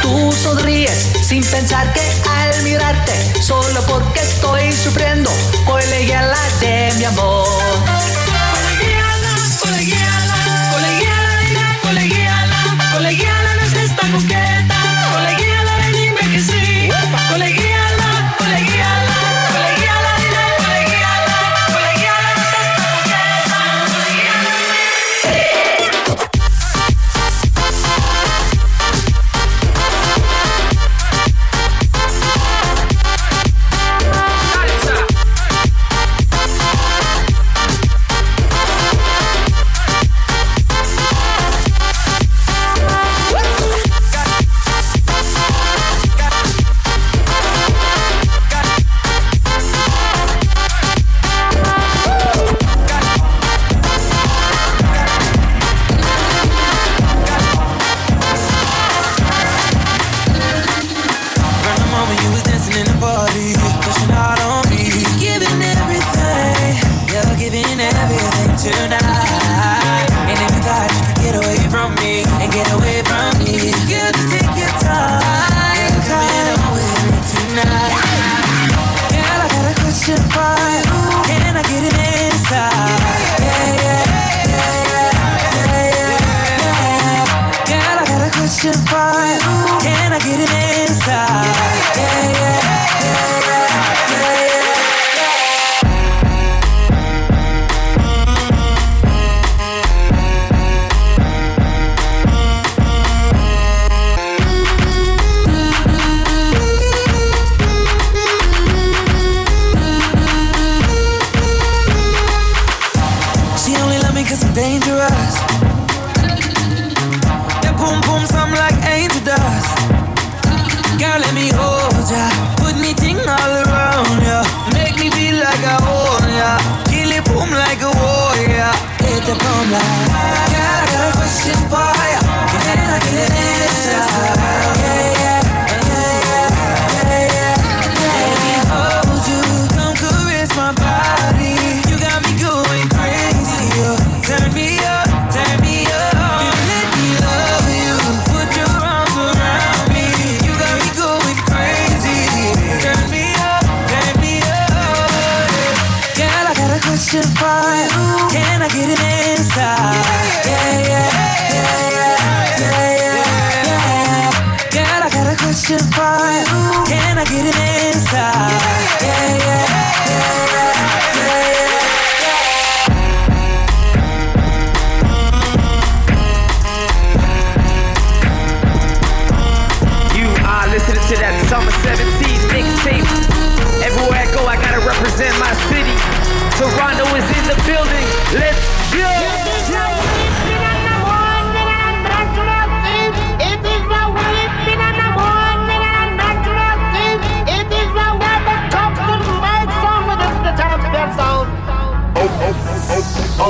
Tú 0.03 0.33
sonríes 0.33 1.13
sin 1.23 1.45
pensar 1.45 1.93
que 1.93 2.01
al 2.29 2.63
mirarte, 2.65 3.15
solo 3.41 3.81
porque 3.87 4.21
estoy 4.21 4.73
sufriendo 4.73 5.10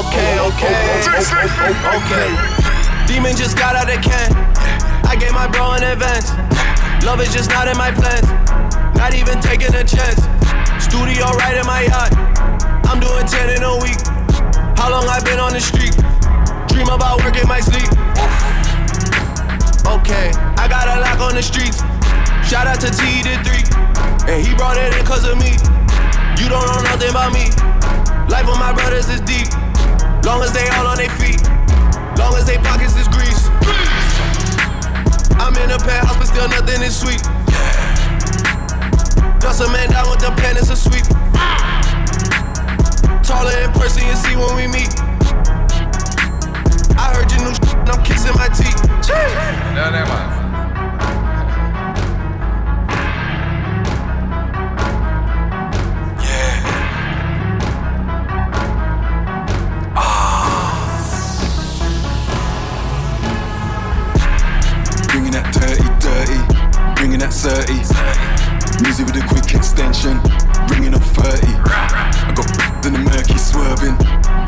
Okay, 0.00 0.40
okay, 0.40 0.80
okay. 1.92 2.28
Demon 3.04 3.36
just 3.36 3.52
got 3.52 3.76
out 3.76 3.92
of 3.92 4.00
can. 4.00 4.32
I 5.04 5.12
gave 5.12 5.32
my 5.36 5.44
bro 5.44 5.76
an 5.76 5.84
advance. 5.84 6.32
Love 7.04 7.20
is 7.20 7.28
just 7.36 7.50
not 7.50 7.68
in 7.68 7.76
my 7.76 7.92
plans. 7.92 8.24
Not 8.96 9.12
even 9.12 9.44
taking 9.44 9.68
a 9.76 9.84
chance. 9.84 10.24
Studio 10.80 11.28
right 11.36 11.52
in 11.52 11.66
my 11.68 11.84
yacht. 11.84 12.16
I'm 12.88 12.96
doing 12.96 13.28
10 13.28 13.60
in 13.60 13.62
a 13.62 13.76
week. 13.76 14.00
How 14.80 14.88
long 14.88 15.04
I 15.04 15.20
been 15.20 15.36
on 15.36 15.52
the 15.52 15.60
street? 15.60 15.92
Dream 16.72 16.88
about 16.88 17.20
work 17.20 17.36
in 17.36 17.44
my 17.44 17.60
sleep. 17.60 17.92
Okay, 19.84 20.32
I 20.56 20.64
got 20.64 20.88
a 20.88 20.96
lock 21.04 21.20
on 21.20 21.36
the 21.36 21.44
streets. 21.44 21.84
Shout 22.48 22.64
out 22.64 22.80
to 22.80 22.88
T 22.88 23.20
to 23.28 23.36
3. 23.44 24.32
And 24.32 24.40
he 24.40 24.56
brought 24.56 24.80
it 24.80 24.96
in 24.96 25.04
cause 25.04 25.28
of 25.28 25.36
me. 25.36 25.60
You 26.40 26.48
don't 26.48 26.64
know 26.72 26.80
nothing 26.88 27.12
about 27.12 27.36
me. 27.36 27.52
Life 28.32 28.48
of 28.48 28.56
my 28.56 28.72
brothers 28.72 29.10
is 29.10 29.20
deep. 29.28 29.59
Long 30.24 30.42
as 30.42 30.52
they 30.52 30.68
all 30.70 30.86
on 30.86 30.96
their 30.96 31.10
feet. 31.18 31.42
Long 32.18 32.34
as 32.36 32.44
they 32.46 32.58
pockets 32.58 32.96
is 32.96 33.08
grease. 33.08 33.48
I'm 35.40 35.56
in 35.56 35.70
a 35.70 35.78
penthouse, 35.78 36.16
but 36.16 36.26
still 36.26 36.48
nothing 36.48 36.82
is 36.82 36.94
sweet. 36.98 37.22
Just 39.40 39.62
a 39.62 39.68
man 39.72 39.90
down 39.90 40.10
with 40.10 40.20
the 40.20 40.30
pen, 40.36 40.56
it's 40.56 40.70
a 40.70 40.76
sweep. 40.76 41.06
Taller 43.24 43.56
in 43.64 43.72
person, 43.72 44.06
you 44.06 44.14
see 44.14 44.36
when 44.36 44.54
we 44.56 44.66
meet. 44.66 44.92
I 46.98 47.14
heard 47.14 47.30
your 47.32 47.40
new 47.48 47.54
shit, 47.54 47.74
and 47.74 47.88
I'm 47.88 48.02
kissing 48.04 48.34
my 48.36 48.48
teeth. 48.48 48.76
No, 49.74 49.90
never 49.90 50.08
mind. 50.08 50.39
Music 68.82 69.06
with 69.06 69.16
a 69.16 69.26
quick 69.28 69.54
extension, 69.54 70.20
bringing 70.66 70.94
up 70.94 71.02
30. 71.02 71.46
I 71.56 72.32
got 72.34 72.48
in 72.86 72.92
the 72.94 73.02
murky 73.04 73.38
swerving, 73.38 73.96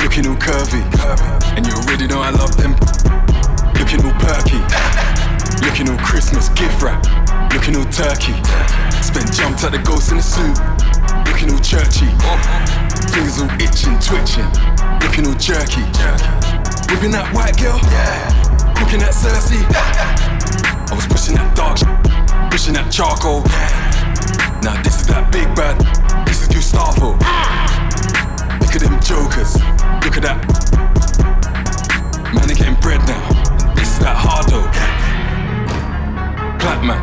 looking 0.01 0.27
all 0.27 0.37
curvy. 0.37 0.81
And 1.55 1.65
you 1.65 1.73
already 1.73 2.07
know 2.07 2.21
I 2.21 2.31
love 2.31 2.55
them, 2.57 2.73
looking 3.77 4.03
all 4.05 4.15
perky. 4.19 4.61
Looking 5.61 5.89
all 5.89 5.97
Christmas 6.05 6.49
gift 6.49 6.81
wrap, 6.81 7.01
looking 7.53 7.77
all 7.77 7.85
turkey. 7.85 8.35
Spent 9.01 9.31
jumped 9.31 9.63
at 9.63 9.71
the 9.71 9.79
ghost 9.79 10.11
in 10.11 10.17
the 10.17 10.23
suit, 10.23 10.59
looking 11.25 11.49
all 11.49 11.61
churchy. 11.63 12.09
Fingers 13.09 13.39
all 13.39 13.49
itching, 13.57 13.95
twitching, 14.03 14.49
looking 14.99 15.25
all 15.25 15.37
jerky. 15.39 15.81
Whipping 16.91 17.11
that 17.15 17.31
white 17.33 17.55
girl, 17.57 17.79
cooking 18.75 18.99
that 18.99 19.15
Cersei. 19.15 19.63
I 20.91 20.95
was 20.95 21.07
pushing 21.07 21.35
that 21.35 21.55
dark, 21.55 21.79
pushing 22.53 22.75
that 22.75 22.91
charcoal. 22.91 23.41
Now 24.61 24.77
this 24.85 25.01
is 25.01 25.07
that 25.07 25.33
big 25.33 25.49
bad, 25.57 25.73
this 26.21 26.45
is 26.45 26.47
Gustavo. 26.53 27.17
Look 28.61 28.77
at 28.77 28.81
them 28.85 29.01
jokers, 29.01 29.57
look 30.05 30.13
at 30.13 30.21
that. 30.21 30.37
Man, 32.29 32.45
they 32.45 32.53
getting 32.53 32.77
bread 32.77 33.01
now. 33.09 33.25
This 33.73 33.89
is 33.89 34.05
that 34.05 34.13
hardo. 34.13 34.61
Clap 36.61 36.85
man, 36.85 37.01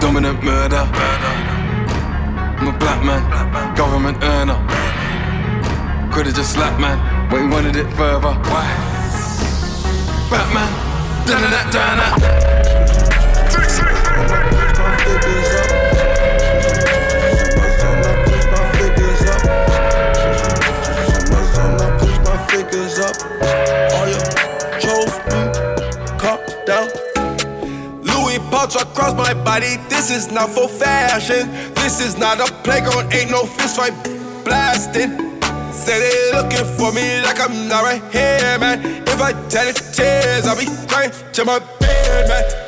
dominant 0.00 0.42
murder. 0.42 0.82
I'm 2.58 2.66
a 2.66 2.74
black 2.76 2.98
man, 3.06 3.22
government 3.78 4.18
earner. 4.24 4.58
Could've 6.10 6.34
just 6.34 6.54
slapped 6.54 6.80
man, 6.80 6.98
but 7.30 7.38
he 7.38 7.46
wanted 7.46 7.76
it 7.76 7.86
further. 7.94 8.34
Why? 8.50 8.66
Batman, 10.26 10.70
dun 11.24 11.38
dun 11.38 11.70
dun 11.70 11.98
dun. 12.02 13.07
Figures 22.48 22.98
up. 22.98 23.16
All 23.94 24.08
your 24.08 24.24
trophy, 24.80 25.40
calm 26.18 26.40
down. 26.66 26.88
Louis 28.02 28.38
pouch 28.50 28.76
across 28.76 29.14
my 29.14 29.34
body. 29.44 29.76
This 29.88 30.10
is 30.10 30.30
not 30.30 30.50
for 30.50 30.68
fashion. 30.68 31.50
This 31.74 32.00
is 32.00 32.18
not 32.18 32.40
a 32.40 32.52
playground. 32.62 33.12
Ain't 33.12 33.30
no 33.30 33.44
fist 33.44 33.76
fight 33.76 33.94
blasting. 34.44 35.40
Say 35.72 35.98
they 36.00 36.32
looking 36.32 36.66
for 36.76 36.92
me 36.92 37.20
like 37.22 37.40
I'm 37.40 37.68
not 37.68 37.84
right 37.84 38.02
here, 38.12 38.58
man. 38.58 39.02
If 39.06 39.20
I 39.20 39.32
tell 39.48 39.68
it 39.68 39.76
tears, 39.92 40.46
I'll 40.46 40.58
be 40.58 40.66
crying 40.88 41.12
to 41.32 41.44
my 41.44 41.58
bed, 41.80 42.28
man. 42.28 42.67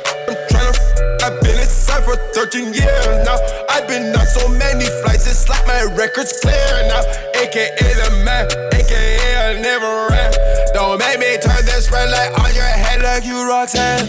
For 2.11 2.17
13 2.33 2.73
years 2.73 3.25
now. 3.25 3.37
I've 3.69 3.87
been 3.87 4.15
on 4.15 4.25
so 4.25 4.47
many 4.49 4.85
flights, 5.01 5.27
it's 5.27 5.47
like 5.47 5.65
my 5.65 5.83
record's 5.95 6.39
clear 6.39 6.75
now. 6.87 7.03
AKA 7.39 7.87
the 8.01 8.23
man, 8.25 8.45
AKA 8.73 9.55
I 9.55 9.61
never 9.61 10.07
ran. 10.09 10.31
Don't 10.73 10.99
make 10.99 11.19
me 11.19 11.37
turn 11.37 11.63
this 11.65 11.91
red 11.91 12.09
light 12.09 12.31
on 12.39 12.53
your 12.53 12.63
head 12.63 13.01
like 13.01 13.25
you 13.25 13.47
Roxanne. 13.47 14.07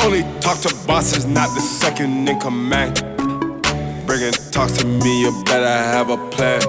Only 0.00 0.22
talk 0.40 0.58
to 0.60 0.74
bosses, 0.86 1.26
not 1.26 1.48
the 1.54 1.60
second 1.60 2.28
in 2.28 2.40
command. 2.40 3.00
Bringing 4.06 4.32
talks 4.50 4.76
to 4.78 4.86
me, 4.86 5.22
you 5.22 5.44
better 5.44 5.66
have 5.66 6.10
a 6.10 6.18
plan. 6.30 6.62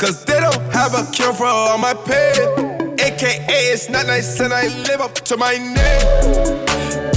Cause 0.00 0.24
they 0.24 0.40
don't 0.40 0.62
have 0.72 0.94
a 0.94 1.08
cure 1.12 1.32
for 1.32 1.46
all 1.46 1.78
my 1.78 1.94
pain. 1.94 2.96
AKA, 2.98 3.72
it's 3.72 3.88
not 3.88 4.06
nice 4.06 4.40
and 4.40 4.52
I 4.52 4.66
live 4.88 5.00
up 5.00 5.14
to 5.14 5.36
my 5.36 5.56
name. 5.56 7.11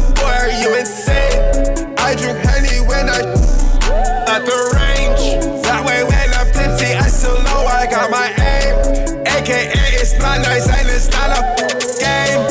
Boy, 0.00 0.30
are 0.30 0.50
you 0.50 0.76
insane? 0.78 1.94
I 1.98 2.14
drink 2.14 2.38
honey 2.44 2.80
when 2.86 3.08
I 3.08 3.20
at 4.28 4.44
the 4.44 4.58
range. 4.76 5.24
That 5.64 5.84
way 5.84 6.04
when 6.04 6.28
I'm 6.38 6.46
tipsy, 6.52 6.94
I 6.94 7.08
still 7.08 7.40
know 7.42 7.66
I 7.66 7.86
got 7.90 8.10
my 8.10 8.28
aim. 8.38 8.74
AKA, 9.26 9.72
it's 9.98 10.18
not 10.18 10.40
nice 10.40 10.68
and 10.68 10.88
it's 10.88 11.10
not 11.10 11.34
a 11.34 11.42
game. 11.98 12.42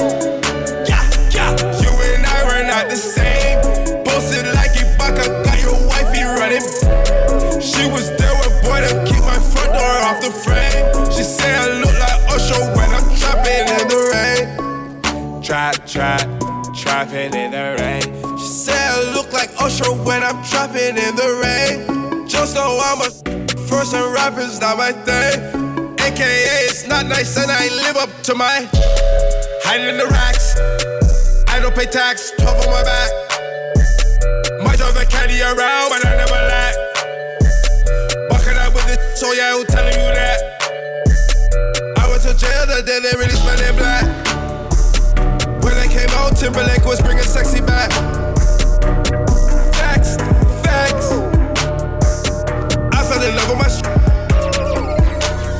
Yeah, 0.89 1.03
yeah, 1.31 1.51
you 1.81 1.91
and 2.13 2.25
I 2.25 2.39
were 2.49 2.65
not 2.67 2.89
the 2.89 2.97
same. 2.97 3.61
Posted 4.03 4.45
like 4.53 4.73
Ibaka, 4.75 5.43
got 5.45 5.57
your 5.61 5.77
wifey 5.87 6.23
running. 6.23 6.65
She 7.61 7.85
was 7.89 8.09
there 8.17 8.35
with 8.43 8.55
boy 8.65 8.81
to 8.83 8.91
keep 9.07 9.23
my 9.23 9.39
front 9.39 9.71
door 9.71 9.95
off 10.09 10.19
the 10.21 10.31
frame. 10.31 10.83
She 11.11 11.23
say 11.23 11.53
I 11.55 11.79
look 11.79 11.95
like 11.95 12.19
Usher 12.35 12.59
when 12.75 12.89
I'm 12.91 13.07
trapping 13.15 13.67
in 13.79 13.85
the 13.87 13.99
rain. 14.11 15.41
Trap, 15.41 15.85
trap, 15.87 16.27
trapping 17.07 17.39
in 17.39 17.51
the 17.51 17.75
rain. 17.79 18.37
She 18.37 18.47
said 18.47 18.75
I 18.75 19.13
look 19.13 19.31
like 19.31 19.49
Usher 19.59 19.91
when 20.03 20.23
I'm 20.23 20.43
trapping 20.43 20.97
in 20.97 21.15
the 21.15 21.29
rain. 21.43 22.27
Just 22.27 22.55
know 22.55 22.79
I'm 22.83 23.01
a 23.01 23.09
first 23.67 23.93
and 23.93 24.13
rappers 24.13 24.59
not 24.59 24.77
my 24.77 24.91
thing. 24.91 25.95
AKA 25.99 26.67
it's 26.67 26.87
not 26.87 27.05
nice 27.05 27.37
and 27.37 27.49
I 27.51 27.67
live 27.83 27.97
up 27.97 28.09
to 28.23 28.35
my 28.35 28.67
hiding 29.63 29.89
in 29.89 29.97
the 29.97 30.07
racks. 30.07 30.55
I 31.49 31.59
don't 31.59 31.75
pay 31.75 31.85
tax, 31.85 32.31
12 32.39 32.67
on 32.67 32.71
my 32.71 32.83
back. 32.83 33.11
Might 34.63 34.77
drive 34.77 34.97
a 34.97 35.05
caddy 35.05 35.41
around, 35.41 35.89
but 35.89 36.05
I 36.05 36.15
never 36.15 36.41
lack. 36.51 36.75
Bucking 38.29 38.57
up 38.57 38.73
with 38.73 38.87
this, 38.87 39.19
so 39.19 39.31
yeah, 39.31 39.55
who 39.55 39.63
telling 39.65 39.93
you 39.93 40.13
that? 40.13 40.16
Timberlake 46.57 46.85
was 46.85 46.99
bringing 47.03 47.23
sexy 47.23 47.61
back. 47.61 47.91
Facts, 49.77 50.17
facts. 50.65 51.11
I 52.97 53.03
fell 53.05 53.21
in 53.21 53.35
love 53.35 53.49
with 53.49 53.59
my. 53.61 53.69
Sh- 53.69 53.85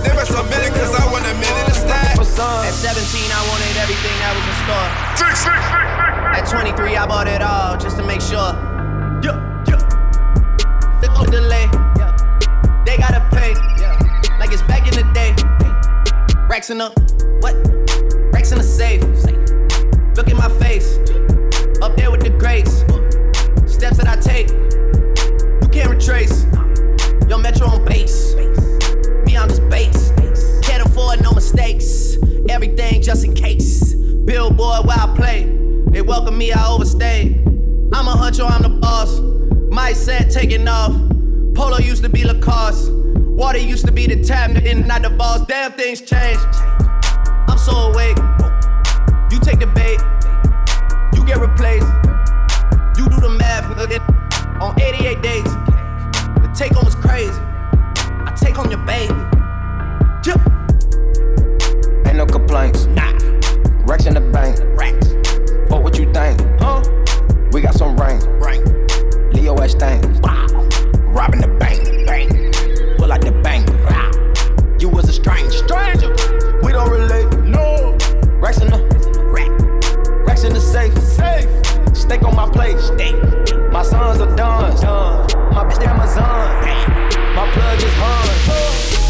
they 0.02 0.12
must 0.16 0.32
million 0.50 0.74
cause 0.74 0.96
I 0.98 1.06
want 1.12 1.24
a 1.24 1.34
million 1.38 1.66
to 1.68 1.76
stack. 1.76 2.18
At 2.18 2.74
17, 2.74 3.30
I 3.30 3.46
wanted 3.46 3.78
everything 3.78 4.18
that 4.18 4.34
was 4.34 4.42
in 4.42 4.58
store. 4.66 4.90
At 6.34 6.50
23, 6.50 6.98
I 6.98 7.06
bought 7.06 7.28
it 7.28 7.44
all 7.44 7.78
just 7.78 7.98
to 7.98 8.04
make 8.04 8.22
sure. 8.22 8.58
Yeah, 9.22 9.38
yeah. 9.70 11.14
No 11.14 11.26
delay. 11.26 11.70
Yeah. 11.96 12.18
They 12.88 12.98
gotta 12.98 13.22
pay. 13.30 13.54
Yeah. 13.80 14.00
Like 14.40 14.52
it's 14.52 14.64
back 14.64 14.88
in 14.88 14.96
the 14.96 15.06
day. 15.14 15.36
Racks 16.50 16.72
in 16.72 16.80
the 16.80 16.90
what? 17.42 17.54
Racks 18.34 18.52
in 18.52 18.58
the 18.58 18.64
safe. 18.64 19.04
Look 20.18 20.30
at 20.30 20.36
my 20.36 20.50
face. 20.58 20.98
Up 21.80 21.96
there 21.96 22.10
with 22.10 22.22
the 22.22 22.34
grace. 22.40 22.80
Steps 23.72 23.98
that 23.98 24.08
I 24.08 24.16
take. 24.16 24.50
You 24.50 25.70
can't 25.70 25.92
retrace. 25.92 26.44
Yo, 27.30 27.38
Metro 27.38 27.68
on 27.68 27.86
base. 27.86 28.34
Me, 28.34 29.38
I'm 29.38 29.48
just 29.48 29.70
base. 29.70 30.12
Can't 30.64 30.84
afford 30.84 31.22
no 31.22 31.34
mistakes. 31.34 32.18
Everything 32.50 33.00
just 33.00 33.26
in 33.26 33.36
case. 33.36 33.94
Billboard 33.94 34.88
where 34.88 34.98
I 34.98 35.14
play. 35.16 35.56
They 35.92 36.02
welcome 36.02 36.36
me, 36.36 36.52
I 36.52 36.68
overstay. 36.68 37.40
I'm 37.94 38.08
a 38.08 38.16
huncho, 38.16 38.50
I'm 38.50 38.64
the 38.64 38.70
boss. 38.70 39.20
My 39.70 39.94
set 39.94 40.32
taking 40.32 40.68
off. 40.68 40.94
Polo 41.54 41.78
used 41.78 42.02
to 42.02 42.10
be 42.10 42.24
Lacoste. 42.24 42.92
Water 42.92 43.60
used 43.60 43.86
to 43.86 43.92
be 43.92 44.08
the 44.08 44.24
tab, 44.24 44.58
and 44.58 44.88
not 44.88 45.04
the 45.04 45.12
boss. 45.12 45.46
Damn, 45.46 45.74
things 45.74 46.02
change. 46.02 46.40
I'm 47.48 47.60
so 47.60 47.92
awake. 47.92 48.18
Take 49.48 49.60
the 49.60 49.68
bait. 49.68 49.98
You 51.16 51.26
get 51.26 51.38
replaced. 51.38 51.88
You 52.98 53.08
do 53.08 53.18
the 53.22 53.30
math, 53.30 53.64
nigga. 53.78 54.02
On 54.62 54.78
88 54.78 55.22
days. 55.22 55.44
The 55.46 56.52
take 56.54 56.74
home 56.74 56.84
was 56.84 56.96
crazy. 56.96 57.32
I 57.32 58.34
take 58.36 58.58
home 58.58 58.70
your 58.70 58.86
baby. 58.86 59.14
Ain't 62.06 62.18
no 62.18 62.26
complaints. 62.26 62.88
Nah. 62.88 63.14
Racks 63.86 64.06
in 64.06 64.16
the 64.16 64.30
bank. 64.34 64.60
Racks. 64.78 65.14
Fuck 65.70 65.82
what 65.82 65.98
you 65.98 66.12
think. 66.12 66.42
Huh? 66.60 66.84
We 67.54 67.62
got 67.62 67.74
some 67.74 67.96
rain. 67.96 68.20
Rain. 68.42 68.66
Leo 69.32 69.56
S. 69.60 69.76
things. 69.76 70.20
Wow. 70.20 70.46
Robbing 71.16 71.40
the 71.40 71.56
bank. 71.58 72.06
Bank. 72.06 72.98
Pull 72.98 73.14
out 73.14 73.22
the 73.22 73.32
bank. 73.42 73.70
Wow. 73.90 74.12
You 74.78 74.90
was 74.90 75.08
a 75.08 75.14
stranger. 75.14 75.52
Stranger. 75.52 76.10
We 76.64 76.74
don't 76.74 76.90
relate. 76.90 77.32
No. 77.46 77.98
Racks 78.42 78.60
in 78.60 78.72
the. 78.72 78.87
Rack. 80.48 80.54
Racks 80.54 80.54
in 80.54 80.54
the 80.54 80.62
safe. 80.62 80.98
Safe. 80.98 81.96
Steak 81.96 82.24
on 82.24 82.36
my 82.36 82.50
plate. 82.50 82.80
Steak. 82.80 83.16
My 83.72 83.84
sons 83.84 84.22
are 84.22 84.36
done. 84.36 84.76
Done. 84.82 85.28
My 85.54 85.64
bitch, 85.64 85.80
they 85.80 85.86
Amazon. 85.86 86.62
My 87.36 87.50
plug 87.52 87.78
is 87.78 87.94
hard. 87.98 88.30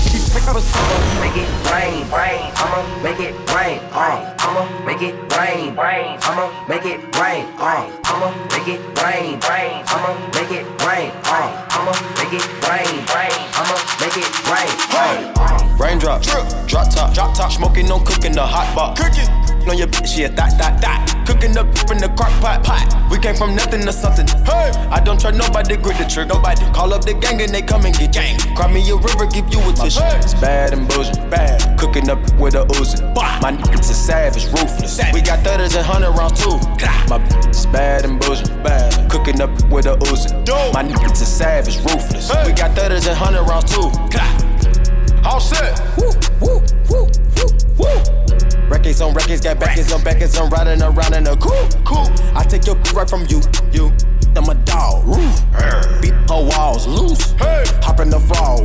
She 0.09 0.17
pick 0.33 0.47
up 0.47 0.55
a 0.55 0.61
song. 0.61 1.21
Make 1.21 1.37
it 1.37 1.49
rain, 1.71 2.09
rain. 2.11 2.51
I'ma 2.55 3.03
make 3.03 3.19
it 3.19 3.35
rain. 3.53 3.79
Uh, 3.91 4.35
I'ma 4.39 4.85
make 4.85 5.01
it 5.01 5.15
rain, 5.33 5.75
rain. 5.75 6.17
I'ma 6.21 6.67
make 6.67 6.85
it 6.85 6.99
rain. 7.17 7.45
Uh, 7.57 7.91
I'ma 8.03 8.31
make 8.51 8.67
it 8.67 8.81
rain, 9.03 9.39
rain. 9.47 9.83
I'ma 9.87 10.11
make 10.33 10.51
it 10.51 10.65
rain. 10.83 11.11
Uh, 11.25 11.65
I'ma 11.69 11.93
make 12.17 12.33
it 12.33 12.47
rain, 12.67 12.97
rain. 13.15 13.39
I'ma 13.53 13.75
make 13.99 14.17
it 14.17 14.29
rain. 14.47 14.71
Hey. 14.91 15.33
Raindrop, 15.77 16.21
drip, 16.23 16.47
drop 16.67 16.89
top, 16.89 17.13
drop 17.13 17.35
top, 17.35 17.51
smoking, 17.51 17.87
no 17.87 17.99
cooking 17.99 18.33
the 18.33 18.45
hot 18.45 18.73
pot. 18.75 18.97
Cooking 18.97 19.46
on 19.69 19.77
your 19.77 19.87
bitch, 19.87 20.17
yeah, 20.17 20.27
that, 20.29 20.57
that, 20.57 20.81
that. 20.81 21.25
Cooking 21.27 21.57
up 21.57 21.67
in 21.91 21.97
the 21.97 22.07
crock 22.15 22.31
pot, 22.39 22.63
pot. 22.63 22.87
We 23.11 23.19
came 23.19 23.35
from 23.35 23.55
nothing 23.55 23.81
to 23.81 23.91
something. 23.91 24.27
Hey, 24.45 24.71
I 24.91 24.99
don't 24.99 25.19
try 25.19 25.31
nobody, 25.31 25.75
grip 25.75 25.97
the 25.97 26.05
trigger. 26.05 26.35
Nobody 26.35 26.63
call 26.71 26.93
up 26.93 27.03
the 27.03 27.13
gang 27.13 27.41
and 27.41 27.51
they 27.51 27.61
come 27.61 27.85
and 27.85 27.95
get 27.95 28.13
gang. 28.13 28.39
Cry 28.55 28.71
me 28.71 28.79
a 28.89 28.95
river, 28.95 29.25
give 29.27 29.47
you 29.51 29.59
a 29.67 29.73
tissue. 29.73 30.03
It's 30.23 30.33
bad 30.35 30.73
and 30.73 30.87
boujee, 30.87 31.17
bad. 31.29 31.77
Cooking 31.79 32.09
up 32.09 32.19
with 32.39 32.55
a 32.55 32.63
Uzi. 32.79 33.01
My 33.41 33.51
niggas 33.51 33.89
is 33.89 33.97
savage, 33.97 34.45
ruthless. 34.47 34.99
We 35.13 35.21
got 35.21 35.43
thudders 35.43 35.75
and 35.75 35.85
hundred 35.85 36.11
rounds 36.11 36.39
too. 36.41 36.57
My 37.09 37.19
bitch 37.19 37.49
is 37.49 37.65
bad 37.67 38.05
and 38.05 38.19
boujee, 38.21 38.47
bad. 38.63 39.09
Cooking 39.11 39.41
up 39.41 39.51
with 39.69 39.85
a 39.85 39.95
Uzi. 40.07 40.31
My 40.73 40.83
niggas 40.83 41.21
is 41.21 41.27
savage, 41.27 41.77
ruthless. 41.83 42.31
We 42.45 42.53
got 42.53 42.71
thudders 42.75 43.07
and 43.07 43.17
hundred 43.17 43.43
rounds 43.43 43.71
too. 43.71 43.91
All 45.25 45.41
set. 45.41 45.75
Woo, 45.97 46.11
woo, 46.39 46.63
woo, 46.89 47.07
woo, 47.35 47.51
woo. 47.77 48.16
Records 48.69 49.01
on 49.01 49.13
records, 49.13 49.41
got 49.41 49.59
backers 49.59 49.91
on 49.91 50.03
backers, 50.03 50.37
I'm 50.37 50.49
riding 50.49 50.81
around 50.81 51.13
in 51.13 51.27
a 51.27 51.35
cool, 51.37 51.67
cool. 51.85 52.07
I 52.35 52.43
take 52.43 52.65
your 52.65 52.75
right 52.93 53.09
from 53.09 53.25
you, 53.29 53.41
you. 53.71 53.91
I'm 54.37 54.49
a 54.49 54.53
dog, 54.65 55.03
roof. 55.07 55.41
Beat 55.99 56.13
her 56.29 56.45
walls 56.45 56.85
loose. 56.85 57.31
Hey. 57.31 57.63
Hop 57.81 57.99
in 58.01 58.11
the 58.11 58.19
fall. 58.19 58.61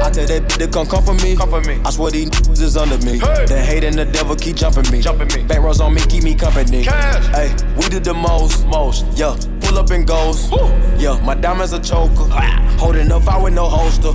I 0.00 0.10
tell 0.10 0.26
that 0.26 0.46
bitch 0.46 0.58
to 0.58 0.68
come 0.68 0.86
come 0.86 1.02
for 1.02 1.14
me. 1.14 1.34
Come 1.34 1.50
for 1.50 1.60
me. 1.62 1.80
I 1.84 1.90
swear 1.90 2.12
these 2.12 2.30
niggas 2.30 2.62
is 2.62 2.76
under 2.76 2.96
me. 3.04 3.18
Hey. 3.18 3.46
The 3.46 3.58
hate 3.58 3.82
and 3.82 3.98
the 3.98 4.04
devil 4.04 4.36
keep 4.36 4.54
jumping 4.54 4.88
me. 4.92 5.02
Jumping 5.02 5.26
me. 5.34 5.42
Back 5.42 5.58
rows 5.58 5.80
on 5.80 5.92
me, 5.92 6.00
keep 6.02 6.22
me 6.22 6.36
company. 6.36 6.84
Cash. 6.84 7.26
Hey, 7.34 7.50
we 7.76 7.88
did 7.88 8.04
the 8.04 8.14
most, 8.14 8.64
most. 8.68 9.06
Yeah, 9.18 9.34
pull 9.70 9.78
up 9.78 9.90
and 9.90 10.06
goes. 10.06 10.50
Woo. 10.50 10.58
Yeah, 10.98 11.20
my 11.24 11.34
diamonds 11.34 11.72
a 11.72 11.80
choker. 11.80 12.28
Holding 12.78 13.12
up, 13.12 13.26
I 13.28 13.40
with 13.42 13.54
no 13.54 13.68
holster. 13.68 14.10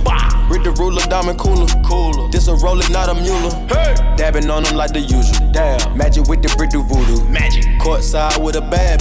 Read 0.50 0.64
the 0.64 0.74
ruler, 0.78 1.02
diamond 1.06 1.38
cooler. 1.38 1.66
Cooler. 1.84 2.30
This 2.30 2.48
a 2.48 2.54
roller, 2.54 2.88
not 2.90 3.08
a 3.08 3.14
mule. 3.14 3.50
Hey. 3.68 3.94
Dabbing 4.16 4.50
on 4.50 4.64
them 4.64 4.76
like 4.76 4.92
the 4.92 5.00
usual. 5.00 5.52
Damn. 5.52 5.96
Magic 5.96 6.26
with 6.28 6.42
the 6.42 6.54
brick 6.56 6.70
do 6.70 6.82
voodoo. 6.82 7.24
Magic. 7.28 7.64
Courtside 7.80 8.42
with 8.42 8.56
a 8.56 8.60
bad. 8.60 9.00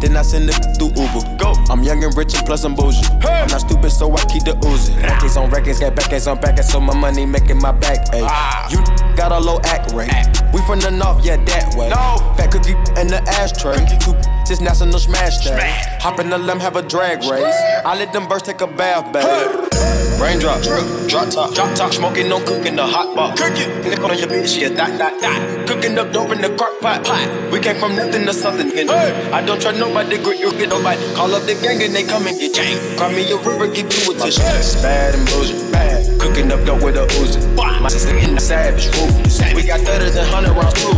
Then 0.00 0.16
I 0.16 0.22
send 0.22 0.50
it 0.50 0.58
through 0.76 0.92
Uber. 1.00 1.36
Go. 1.38 1.54
I'm 1.70 1.82
young 1.82 2.02
and 2.04 2.14
rich 2.16 2.34
and 2.34 2.44
plus 2.44 2.64
I'm 2.64 2.74
bougie. 2.74 3.06
Hey. 3.22 3.42
I'm 3.42 3.48
not 3.48 3.60
stupid, 3.60 3.90
so 3.90 4.12
I 4.12 4.24
keep 4.26 4.44
the 4.44 4.52
Uzi. 4.68 5.00
Records 5.02 5.36
on 5.36 5.50
records, 5.50 5.80
got 5.80 5.94
backers 5.94 6.26
on 6.26 6.40
backers, 6.40 6.68
so 6.68 6.80
my 6.80 6.94
money 6.94 7.24
making 7.24 7.60
my 7.60 7.72
back. 7.72 8.12
Ay. 8.12 8.20
Ah. 8.24 8.68
You 8.70 8.78
got 9.16 9.32
a 9.32 9.38
low 9.38 9.60
act 9.64 9.92
rate. 9.92 10.10
Act. 10.10 10.42
We 10.52 10.60
from 10.62 10.80
the 10.80 10.90
north, 10.90 11.24
yeah, 11.24 11.36
that 11.36 11.74
way. 11.76 11.88
No. 11.88 12.34
Fat 12.36 12.50
cookie 12.50 12.76
in 13.00 13.08
the 13.08 13.22
ashtray. 13.28 13.78
Two 13.98 14.12
just 14.44 14.60
national 14.60 14.98
smash 14.98 15.38
day. 15.44 15.82
Hop 16.00 16.20
in 16.20 16.30
the 16.30 16.38
limb, 16.38 16.60
have 16.60 16.76
a 16.76 16.82
drag 16.82 17.18
race. 17.20 17.56
I 17.84 17.96
let 17.98 18.12
them 18.12 18.28
birds 18.28 18.42
take 18.42 18.60
a 18.60 18.66
bath. 18.66 19.06
Hey. 19.14 20.20
Raindrop, 20.20 20.62
drip, 20.62 21.08
drop 21.08 21.28
top, 21.30 21.54
drop 21.54 21.74
top, 21.74 21.92
smoking, 21.92 22.28
no 22.28 22.38
cooking, 22.44 22.76
the 22.76 22.86
hot 22.86 23.14
pot. 23.14 23.36
Cooking, 23.36 23.68
nick 23.82 23.98
on 24.00 24.16
your 24.16 24.28
bitch, 24.28 24.60
yeah, 24.60 24.68
that, 24.68 24.96
that, 24.98 25.20
that. 25.20 25.68
Cooking 25.68 25.98
up 25.98 26.12
dope 26.12 26.30
in 26.30 26.40
the 26.40 26.54
crock 26.56 26.80
pot, 26.80 27.04
pot. 27.04 27.52
We 27.52 27.58
came 27.60 27.76
from 27.76 27.96
nothing 27.96 28.24
to 28.26 28.32
something, 28.32 28.70
hey. 28.70 28.86
I 29.32 29.44
don't 29.44 29.60
try 29.60 29.72
nobody, 29.72 30.22
grip 30.22 30.38
you 30.38 30.52
get 30.52 30.68
nobody. 30.68 31.00
Call 31.14 31.34
up 31.34 31.42
the 31.44 31.54
gang 31.54 31.82
and 31.82 31.94
they 31.94 32.04
come 32.04 32.26
and 32.26 32.38
get 32.38 32.54
gang. 32.54 32.96
Cry 32.96 33.12
me 33.12 33.30
a 33.30 33.36
river, 33.36 33.66
give 33.66 33.92
you 33.92 34.12
a 34.12 34.14
tissue. 34.14 34.82
Bad 34.82 35.14
and 35.14 35.26
boujee, 35.28 35.73
bad. 35.74 35.98
Cooking 36.22 36.52
up 36.54 36.62
dope 36.64 36.82
with 36.82 36.96
a 36.96 37.04
Uzi. 37.18 37.42
My 37.82 37.90
sister 37.90 38.16
in 38.16 38.34
the 38.34 38.40
savage, 38.40 38.86
ruthless. 38.94 39.42
We 39.54 39.62
got 39.66 39.80
thudders 39.80 40.16
and 40.16 40.26
hundred 40.30 40.54
rounds 40.54 40.78
too. 40.78 40.94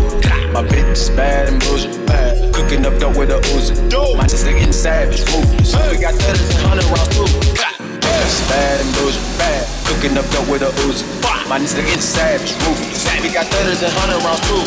My 0.53 0.63
bitch 0.63 0.93
is 0.93 1.11
bad 1.11 1.49
and 1.49 1.61
boujee, 1.61 1.91
bad. 2.07 2.55
Cooking 2.55 2.85
up 2.87 2.95
dope 3.01 3.17
with 3.17 3.31
a 3.31 3.41
Uzi. 3.57 3.75
My 4.17 4.27
sister 4.29 4.55
in 4.55 4.69
the 4.69 4.77
savage, 4.77 5.25
ruthless. 5.33 5.75
We 5.91 5.99
got 5.99 6.15
thudders 6.15 6.49
and 6.55 6.63
hundred 6.69 6.89
rounds 6.93 7.11
too. 7.17 7.27
It's 7.27 8.41
bad 8.49 8.81
and 8.81 8.91
boujee, 8.95 9.39
bad. 9.41 9.65
Cooking 9.89 10.15
up 10.21 10.27
dope 10.31 10.49
with 10.49 10.63
a 10.63 10.71
Uzi. 10.87 11.05
My 11.49 11.59
niggas 11.59 11.75
getting 11.75 12.03
savage, 12.03 12.53
ruthless. 12.63 13.03
We 13.23 13.33
got 13.33 13.47
thudders 13.51 13.83
and 13.83 13.93
hundred 13.99 14.21
rounds 14.23 14.43
too. 14.47 14.63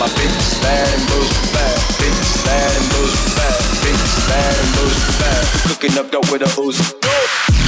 My 0.00 0.08
bitch 0.16 0.34
is 0.40 0.56
bad 0.64 0.88
and 0.94 1.04
boujee, 1.10 1.52
bad. 1.52 1.76
Bitch 2.00 2.16
is 2.16 2.32
bad 2.46 2.70
and 2.78 2.86
boujee, 2.96 3.36
bad. 3.36 3.58
Bitch 3.84 4.02
is 4.08 4.16
bad 4.24 4.54
and 4.56 4.70
boujee, 4.76 5.04
bad. 5.20 5.42
Cooking 5.68 5.94
up 6.00 6.08
dope 6.10 6.30
with 6.32 6.42
a 6.42 6.50
Uzi. 6.56 7.67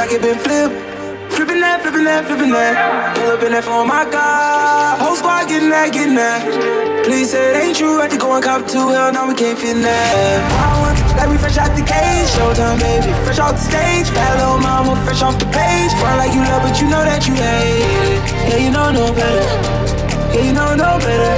Like 0.00 0.12
it 0.12 0.22
been 0.22 0.38
flipped. 0.40 0.72
Flipping 1.36 1.60
that, 1.60 1.84
flipping 1.84 2.04
that, 2.08 2.24
flipping 2.24 2.48
that. 2.56 2.72
Pull 3.20 3.36
up 3.36 3.42
in 3.44 3.52
that 3.52 3.64
phone, 3.68 3.84
my 3.84 4.08
God. 4.08 4.96
Whole 4.96 5.12
squad 5.12 5.44
getting 5.44 5.68
that, 5.68 5.92
getting 5.92 6.16
that. 6.16 6.40
Please 7.04 7.28
say 7.28 7.52
it 7.52 7.56
ain't 7.60 7.76
true. 7.76 8.00
Had 8.00 8.08
to 8.08 8.16
go 8.16 8.32
cop 8.40 8.64
two. 8.64 8.80
Hell 8.80 9.12
no, 9.12 9.28
we 9.28 9.36
can't 9.36 9.60
fit 9.60 9.76
in 9.76 9.84
that. 9.84 11.20
Like 11.20 11.28
we 11.28 11.36
fresh 11.36 11.60
out 11.60 11.76
the 11.76 11.84
cage. 11.84 12.32
Showtime, 12.32 12.80
baby. 12.80 13.12
Fresh 13.28 13.44
off 13.44 13.60
the 13.60 13.64
stage. 13.68 14.08
Bad 14.16 14.40
little 14.40 14.56
mama, 14.64 14.96
fresh 15.04 15.20
off 15.20 15.36
the 15.36 15.44
page. 15.52 15.92
Front 16.00 16.16
like 16.16 16.32
you 16.32 16.40
love, 16.48 16.64
but 16.64 16.80
you 16.80 16.88
know 16.88 17.04
that 17.04 17.28
you 17.28 17.36
hate. 17.36 18.24
Yeah, 18.48 18.56
you 18.56 18.72
know 18.72 18.88
no 18.88 19.12
better. 19.12 19.44
Yeah, 20.32 20.48
you 20.48 20.52
know 20.56 20.72
no 20.80 20.96
better. 20.96 21.34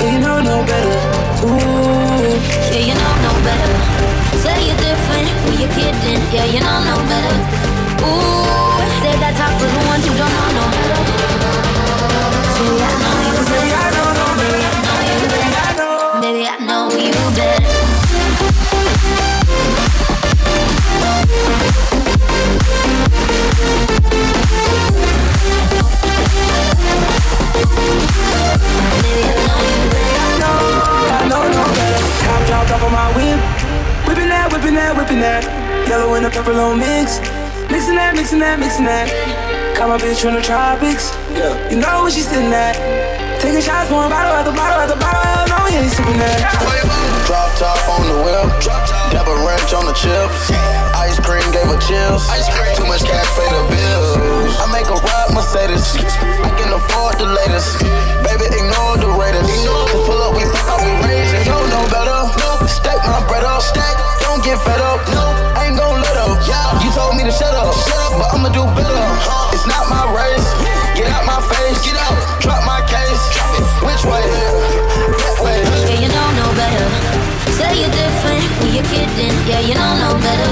Yeah, 0.00 0.08
you 0.08 0.20
know 0.24 0.40
no 0.40 0.56
better. 0.64 1.00
Ooh. 1.44 2.32
Yeah, 2.72 2.80
you 2.80 2.96
know 2.96 3.14
no 3.28 3.32
better. 3.44 3.76
Say 4.40 4.72
you're 4.72 4.80
different, 4.80 5.28
who 5.44 5.52
you 5.60 5.68
kidding? 5.76 6.24
Yeah, 6.32 6.48
you 6.48 6.64
know 6.64 6.80
no 6.88 6.96
better. 7.12 7.73
Ooh, 8.02 8.82
save 9.02 9.20
that 9.20 9.34
talk 9.38 9.54
for 9.60 9.68
the 9.68 9.82
ones 9.86 10.04
don't 13.94 14.14
know. 14.16 14.30
Baby, 14.40 14.58
I 14.62 14.78
know 14.78 14.98
you 15.06 15.26
better. 15.30 15.90
Baby, 16.20 16.46
I 16.46 16.58
know 16.66 16.90
you 16.90 17.12
better. 17.36 17.74
Baby, 29.02 29.22
I 29.24 29.38
know. 29.38 29.64
I 30.24 30.38
know, 30.40 30.58
I 31.14 31.28
know 31.28 31.44
Yellow 35.88 36.14
and 36.14 36.26
a 36.26 36.30
purple 36.30 36.58
on 36.58 36.78
mix. 36.78 37.20
Mixing 37.74 37.98
that, 37.98 38.14
mixing 38.14 38.38
that, 38.38 38.62
mixing 38.62 38.86
that. 38.86 39.10
Got 39.74 39.90
my 39.90 39.98
bitch 39.98 40.22
from 40.22 40.38
the 40.38 40.44
tropics. 40.46 41.10
Yeah. 41.34 41.58
You 41.66 41.82
know 41.82 42.06
where 42.06 42.12
she 42.14 42.22
sitting 42.22 42.54
at. 42.54 42.78
Taking 43.42 43.58
shots, 43.58 43.90
pouring 43.90 44.14
bottle 44.14 44.30
after 44.30 44.54
bottle 44.54 44.78
after 44.78 44.94
bottle. 44.94 45.18
Hell 45.26 45.50
no, 45.50 45.58
we 45.66 45.74
ain't 45.74 45.90
sipping 45.90 46.14
that. 46.22 46.38
Drop 47.26 47.50
top 47.58 47.74
on 47.90 48.06
the 48.06 48.14
whip. 48.22 48.46
Dab 49.10 49.26
a 49.26 49.34
wrench 49.42 49.74
on 49.74 49.90
the 49.90 49.96
chips. 49.98 50.54
Ice 50.94 51.18
cream 51.18 51.42
gave 51.50 51.66
her 51.66 51.74
chills. 51.82 52.22
Too 52.78 52.86
much 52.86 53.02
cash 53.02 53.26
pay 53.34 53.50
the 53.50 53.66
bills. 53.66 54.54
I 54.62 54.70
make 54.70 54.86
a 54.86 54.94
ride 54.94 55.34
Mercedes. 55.34 55.98
I 56.22 56.54
can 56.54 56.70
afford 56.70 57.18
the 57.18 57.26
latest. 57.26 57.82
Baby, 58.22 58.54
ignore 58.54 59.02
the 59.02 59.10
Raiders. 59.18 59.50
Just 59.50 59.66
pull 60.06 60.22
up, 60.22 60.38
we 60.38 60.46
fuck 60.46 60.78
up, 60.78 60.80
we 60.86 60.94
raise 61.10 61.26
it. 61.34 61.42
You 61.42 61.58
don't 61.58 61.74
know 61.74 61.82
better. 61.90 62.22
Stack 62.70 63.02
my 63.02 63.18
bread 63.26 63.42
up. 63.42 63.66
Don't 64.22 64.46
get 64.46 64.62
fed 64.62 64.78
up. 64.78 65.02
I 65.58 65.66
ain't 65.66 65.74
gon' 65.74 65.98
let 66.06 66.22
up. 66.22 66.23
Told 66.94 67.16
me 67.16 67.24
to 67.24 67.32
shut 67.32 67.50
up, 67.50 67.74
shut 67.74 67.98
up, 68.06 68.14
but 68.22 68.30
I'ma 68.30 68.54
do 68.54 68.62
better. 68.78 69.02
It's 69.50 69.66
not 69.66 69.90
my 69.90 70.06
race. 70.14 70.46
Get 70.94 71.10
out 71.10 71.26
my 71.26 71.42
face. 71.42 71.82
Get 71.82 71.98
out. 71.98 72.14
Drop 72.38 72.62
my 72.62 72.86
case. 72.86 73.18
Which 73.82 74.06
way? 74.06 74.22
That 74.22 75.42
way. 75.42 75.58
Yeah, 75.90 75.98
you 75.98 76.06
don't 76.06 76.34
know 76.38 76.54
better. 76.54 76.86
Say 77.58 77.82
you're 77.82 77.90
different 77.90 78.46
when 78.62 78.78
you're 78.78 78.86
kidding. 78.86 79.34
Yeah, 79.42 79.58
you 79.66 79.74
don't 79.74 79.98
know 79.98 80.14
better. 80.22 80.50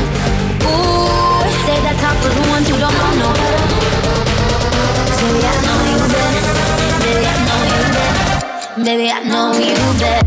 Ooh, 0.66 1.46
say 1.62 1.78
that 1.86 1.94
talk 2.02 2.18
for 2.18 2.34
the 2.34 2.42
ones 2.50 2.66
who 2.66 2.74
don't 2.74 2.90
know 2.90 3.22
no 3.22 3.30
better. 3.38 3.62
Baby, 5.22 5.46
I 5.46 5.54
know 5.62 5.78
you 5.94 6.02
better. 6.10 6.42
Baby, 7.06 7.22
I 7.22 7.38
know 7.46 7.62
you 7.70 7.86
better. 7.94 8.82
Baby, 8.82 9.14
I 9.14 9.22
know 9.30 9.54
you 9.62 9.78
better. 10.02 10.26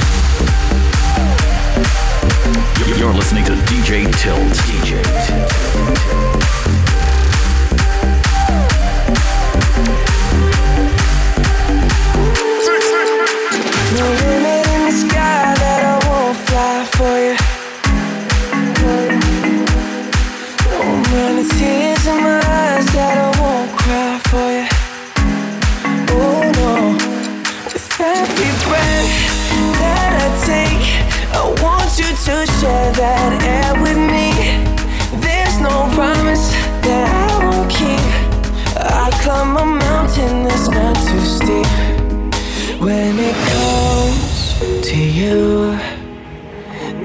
You're 2.97 3.13
listening 3.13 3.45
to 3.45 3.53
DJ 3.53 4.05
Tilt. 4.19 4.39
DJ 4.67 5.01
No 13.97 14.05
limit 14.05 14.67
in 14.67 14.81
the 14.85 14.91
sky 14.91 15.55
that 15.61 15.81
I 15.85 15.95
won't 16.07 16.37
fly 16.47 16.85
for 16.95 17.15
you. 17.25 17.35
No 20.69 20.81
amount 20.81 21.39
of 21.39 21.47
tears 21.57 22.05
in 22.07 22.17
my 22.23 22.40
you, 45.21 45.77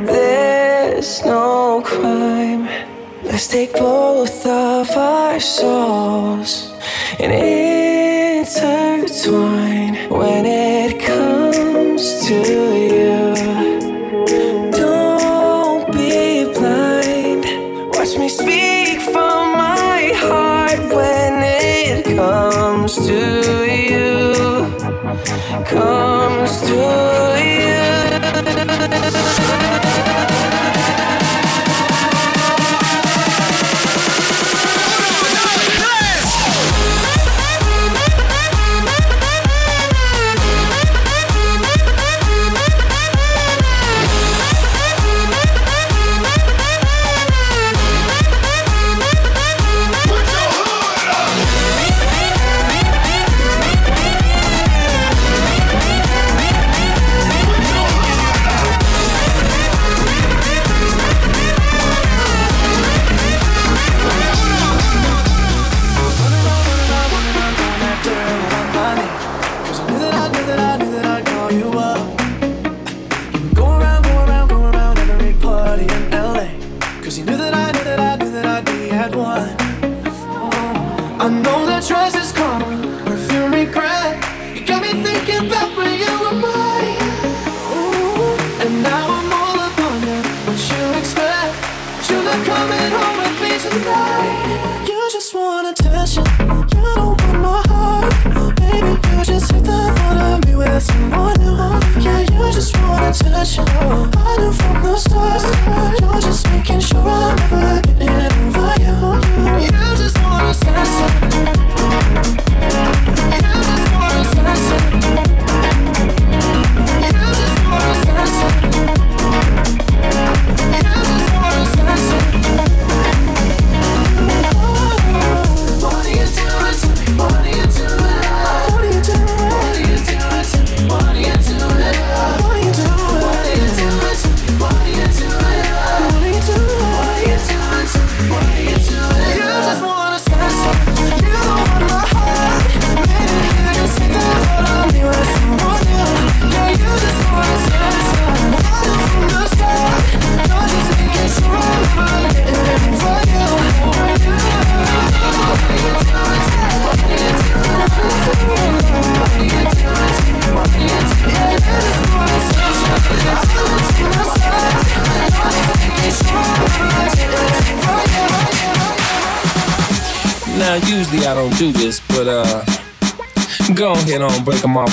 there's 0.07 1.25
no 1.25 1.83
crime. 1.85 2.65
Let's 3.23 3.47
take 3.49 3.73
both 3.75 4.47
of 4.47 4.91
our 4.97 5.39
souls 5.39 6.73
and 7.21 7.33
intertwine. 8.43 9.95
When 10.09 10.47
it 10.47 10.99
comes 11.01 12.27
to 12.27 12.35
you, 12.97 13.35
don't 14.71 15.93
be 15.93 16.45
blind. 16.57 17.45
Watch 17.95 18.17
me 18.19 18.29
speak 18.29 19.01
from 19.13 19.53
my 19.59 20.13
heart 20.15 20.81
when 20.99 21.43
it 21.43 22.05
comes 22.17 22.97
to 23.07 23.19
you 23.67 24.07
comes 25.67 26.61
to 26.61 26.86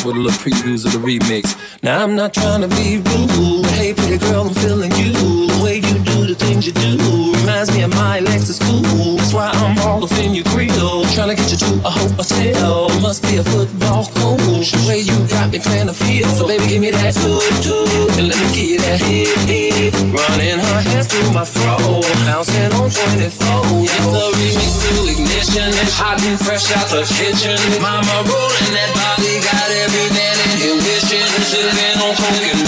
with 0.06 0.16
a 0.16 0.20
little 0.20 0.40
previews 0.44 0.86
of 0.86 0.92
the 0.92 1.00
remix. 1.00 1.56
Now, 1.82 2.04
I'm 2.04 2.16
not 2.16 2.34
trying 2.34 2.62
to 2.62 2.68
be 2.68 2.98
rude. 3.00 3.66
Hey, 3.78 3.94
pretty 3.94 4.18
girl, 4.18 4.48
I'm 4.48 4.54
feeling 4.54 4.92
you. 5.00 5.14
The 5.48 5.60
way 5.64 5.76
you 5.78 5.96
do 6.04 6.28
the 6.28 6.36
things 6.36 6.68
you 6.68 6.74
do 6.74 7.32
reminds 7.40 7.72
me 7.72 7.84
of 7.84 7.92
my 7.96 8.20
Lexus 8.20 8.60
cool. 8.60 9.16
That's 9.16 9.34
why 9.34 9.50
I'm 9.50 9.80
all 9.80 10.04
up 10.04 10.12
in 10.20 10.34
your 10.36 10.44
grill. 10.52 11.06
Trying 11.16 11.32
to 11.32 11.36
get 11.36 11.52
you 11.52 11.58
to 11.58 11.72
a 11.88 11.92
hotel. 11.92 12.90
Must 13.02 13.24
be 13.24 13.38
a 13.38 13.44
football 13.44 14.06
coach. 14.12 14.72
The 14.72 14.84
way 14.88 15.00
you 15.00 15.16
got 15.28 15.52
me 15.52 15.60
playing 15.60 15.88
the 15.88 15.94
field. 15.94 16.32
So, 16.36 16.48
baby, 16.48 16.68
give 16.68 16.82
me 16.82 16.92
that 16.92 17.14
toot 17.16 17.44
toot. 17.64 18.18
And 18.20 18.28
let 18.28 18.38
me 18.44 18.48
get 18.52 18.82
that 18.84 19.00
hip 19.00 19.32
hip. 19.48 19.94
Running 20.12 20.60
her 20.60 20.82
hands 20.84 21.08
through 21.08 21.32
my 21.32 21.46
fro. 21.46 22.03
Bouncing 22.26 22.72
on 22.80 22.90
24. 22.90 23.84
It's 23.84 24.08
the 24.08 24.24
remix 24.40 24.72
to 24.80 25.12
ignition. 25.12 25.70
Hot 26.00 26.24
and 26.24 26.40
fresh 26.40 26.72
out 26.72 26.88
the 26.88 27.04
kitchen. 27.04 27.60
Mama 27.84 28.24
rolling 28.24 28.72
that 28.72 28.92
body. 28.96 29.44
Got 29.44 29.68
every 29.68 30.08
man 30.16 30.36
in 30.48 30.52
here 30.56 30.78
wishing. 30.80 31.28
Sipping 31.44 32.00
on 32.00 32.16
coke 32.16 32.63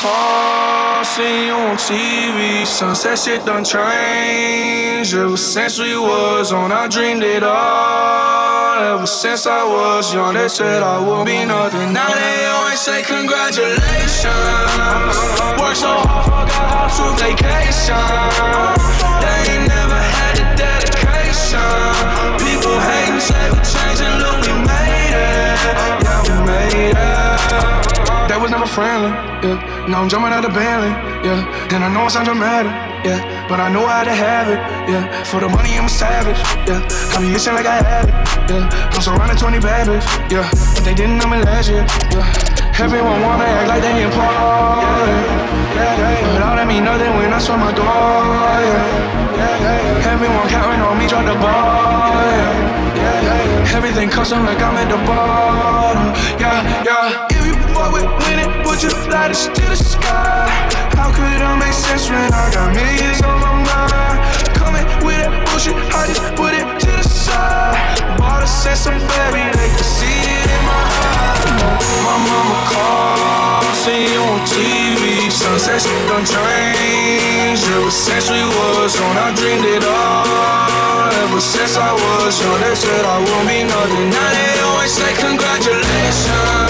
called, 0.00 1.04
seen 1.04 1.48
you 1.48 1.52
on 1.52 1.76
TV. 1.76 2.64
Sunset 2.64 3.18
shit 3.18 3.44
done 3.44 3.62
changed. 3.64 5.12
Ever 5.14 5.36
since 5.36 5.78
we 5.78 5.94
was 5.96 6.52
on, 6.52 6.72
I 6.72 6.88
dreamed 6.88 7.22
it 7.22 7.42
all. 7.42 8.94
Ever 8.94 9.06
since 9.06 9.46
I 9.46 9.62
was 9.64 10.14
young, 10.14 10.32
they 10.34 10.48
said 10.48 10.82
I 10.82 10.98
would 11.06 11.26
be 11.26 11.44
nothing. 11.44 11.92
Now 11.92 12.08
they 12.08 12.46
always 12.46 12.80
say 12.80 13.02
congratulations. 13.02 15.14
Work 15.60 15.76
so 15.76 15.92
hard, 16.08 16.24
forgot 16.24 16.72
how 16.72 16.88
to 16.96 17.04
vacation. 17.20 18.08
They 19.22 19.38
ain't 19.52 19.68
never 19.68 20.00
had 20.16 20.32
the 20.40 20.46
dedication. 20.64 21.92
People 22.40 22.76
hating, 22.88 23.20
say 23.20 23.44
we 23.52 23.60
changed 23.72 24.00
and 24.08 24.16
look, 24.24 24.38
we 24.48 24.52
made 24.64 25.12
it. 25.12 25.99
Friendly, 28.80 29.12
yeah. 29.44 29.60
Now 29.88 30.00
I'm 30.00 30.08
jumping 30.08 30.32
out 30.32 30.44
of 30.48 30.54
Bentley, 30.56 30.88
yeah. 31.26 31.72
And 31.72 31.84
I 31.84 31.88
know 31.92 32.06
it 32.08 32.12
sounds 32.16 32.28
dramatic, 32.32 32.72
yeah. 33.04 33.20
But 33.48 33.60
I 33.60 33.68
know 33.68 33.84
how 33.84 34.04
to 34.08 34.14
have 34.24 34.48
it, 34.48 34.60
yeah. 34.88 35.04
For 35.28 35.44
the 35.44 35.52
money, 35.52 35.76
I'm 35.76 35.84
a 35.84 35.92
savage, 35.92 36.40
yeah. 36.64 36.80
I 37.12 37.20
be 37.20 37.28
itching 37.36 37.52
like 37.52 37.68
I 37.68 37.84
had 37.84 38.08
it, 38.08 38.16
yeah. 38.48 38.64
I'm 38.92 39.02
surrounded 39.04 39.36
20 39.36 39.60
bad 39.60 39.84
bitches, 39.84 40.08
yeah. 40.32 40.48
But 40.74 40.82
they 40.88 40.96
didn't 40.96 41.20
know 41.20 41.28
me 41.28 41.44
last 41.44 41.68
year, 41.68 41.84
yeah. 42.14 42.24
Everyone 42.80 43.20
wanna 43.20 43.44
act 43.44 43.68
like 43.68 43.84
they 43.84 44.00
important, 44.00 45.28
yeah, 45.76 46.00
yeah. 46.00 46.32
But 46.32 46.40
all 46.48 46.56
that 46.56 46.64
mean 46.66 46.88
nothing 46.88 47.12
when 47.20 47.36
I 47.36 47.38
saw 47.38 47.60
my 47.60 47.76
door, 47.76 47.84
yeah. 47.84 50.08
Everyone 50.12 50.48
counting 50.48 50.80
on 50.80 50.96
me, 50.96 51.04
drop 51.04 51.28
the 51.28 51.36
ball, 51.36 52.16
yeah. 52.96 53.76
Everything 53.76 54.08
custom 54.08 54.48
like 54.48 54.56
I'm 54.64 54.80
at 54.80 54.88
the 54.88 54.96
bottom, 55.04 56.16
yeah, 56.40 56.64
yeah. 56.88 57.29
Winning, 58.70 58.80
put 58.80 58.82
your 58.82 59.10
lighters 59.10 59.46
to 59.46 59.62
the 59.66 59.76
sky. 59.76 60.46
How 60.94 61.10
could 61.12 61.42
I 61.42 61.58
make 61.58 61.72
sense 61.72 62.10
when 62.10 62.32
I 62.32 62.50
got 62.52 62.74
millions 62.74 63.22
on 63.22 63.40
my 63.40 63.54
mind? 63.66 64.18
Coming 64.54 64.86
with 65.04 65.18
that 65.18 65.32
bullshit, 65.46 65.76
I 65.94 66.06
just 66.06 66.22
put 66.36 66.54
it 66.54 66.66
to 66.80 66.86
the 66.86 67.02
side. 67.02 68.18
Bought 68.18 68.42
a 68.42 68.46
sense 68.46 68.86
of 68.86 68.94
baby, 68.94 69.42
they 69.56 69.68
can 69.68 69.84
see 69.84 70.20
it 70.22 70.48
in 70.48 70.62
my 70.66 70.82
eyes. 70.82 71.82
My 72.04 72.16
mama 72.18 72.58
called, 72.70 73.74
see 73.74 74.12
you 74.12 74.22
on 74.22 74.40
TV. 74.46 75.30
Sunset 75.30 75.82
shit 75.82 76.08
done 76.08 76.24
changed. 76.24 77.66
Ever 77.70 77.90
since 77.90 78.30
we 78.30 78.42
was 78.44 78.94
on, 79.00 79.16
I 79.16 79.34
dreamed 79.34 79.64
it 79.64 79.84
all. 79.84 81.10
Ever 81.26 81.40
since 81.40 81.76
I 81.76 81.92
was 81.92 82.40
young, 82.40 82.60
they 82.60 82.74
said 82.74 83.04
I 83.04 83.18
won't 83.18 83.46
be 83.48 83.64
nothing. 83.64 84.10
Now 84.10 84.30
they 84.30 84.60
always 84.62 84.92
say 84.92 85.10
congratulations. 85.18 86.69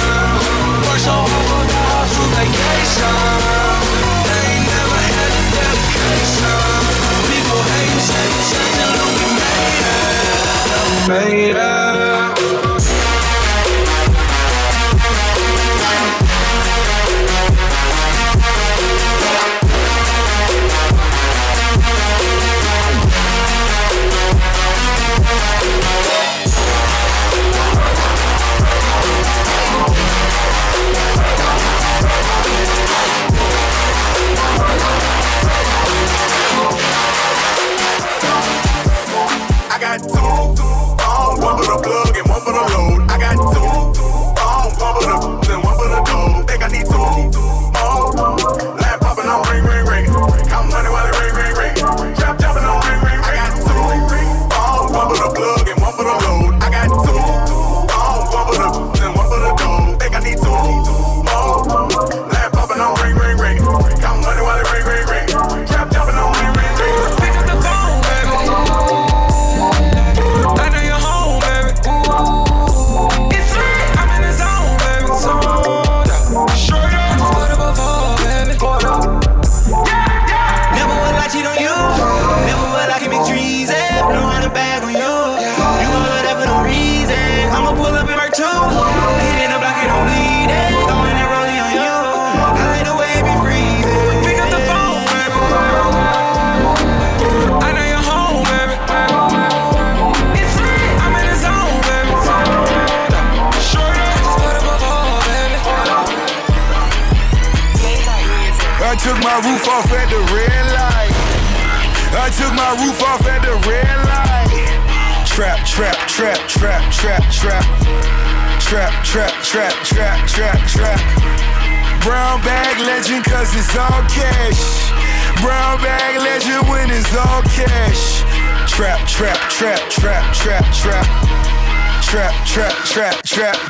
Made 11.11 11.57
it. 11.57 11.80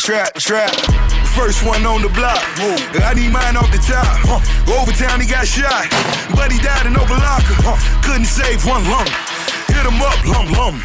Trap, 0.01 0.33
trap. 0.41 0.73
First 1.37 1.63
one 1.65 1.85
on 1.85 2.01
the 2.01 2.09
block. 2.09 2.41
I 3.05 3.13
need 3.15 3.31
mine 3.31 3.57
off 3.57 3.69
the 3.69 3.79
top. 3.85 4.09
Overtown, 4.67 5.21
he 5.21 5.27
got 5.29 5.47
shot. 5.47 5.87
But 6.33 6.51
he 6.51 6.59
died 6.59 6.87
in 6.89 6.97
open 6.97 7.21
locker. 7.21 7.55
Couldn't 8.03 8.25
save 8.25 8.65
one 8.65 8.83
lung. 8.89 9.07
Hit 9.69 9.85
him 9.85 10.01
up, 10.01 10.17
lum 10.25 10.49
lum. 10.57 10.81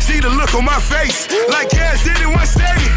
See 0.00 0.20
the 0.20 0.28
look 0.28 0.54
on 0.54 0.64
my 0.64 0.80
face, 0.80 1.28
like 1.48 1.68
cash 1.70 2.04
did 2.04 2.20
in 2.20 2.32
one 2.32 2.46
steady. 2.46 2.88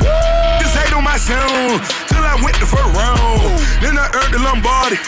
Just 0.60 0.76
hate 0.76 0.94
on 0.94 1.04
my 1.04 1.18
sound, 1.18 1.82
till 2.08 2.24
I 2.24 2.40
went 2.44 2.56
the 2.60 2.68
first 2.68 2.92
round. 2.96 3.60
Then 3.84 3.98
I 3.98 4.08
earned 4.12 4.34
the 4.34 4.40
Lombardi. 4.40 5.00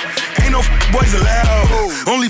Ain't 0.41 0.51
no 0.51 0.63
boys 0.91 1.13
allowed. 1.13 2.07
Only 2.07 2.29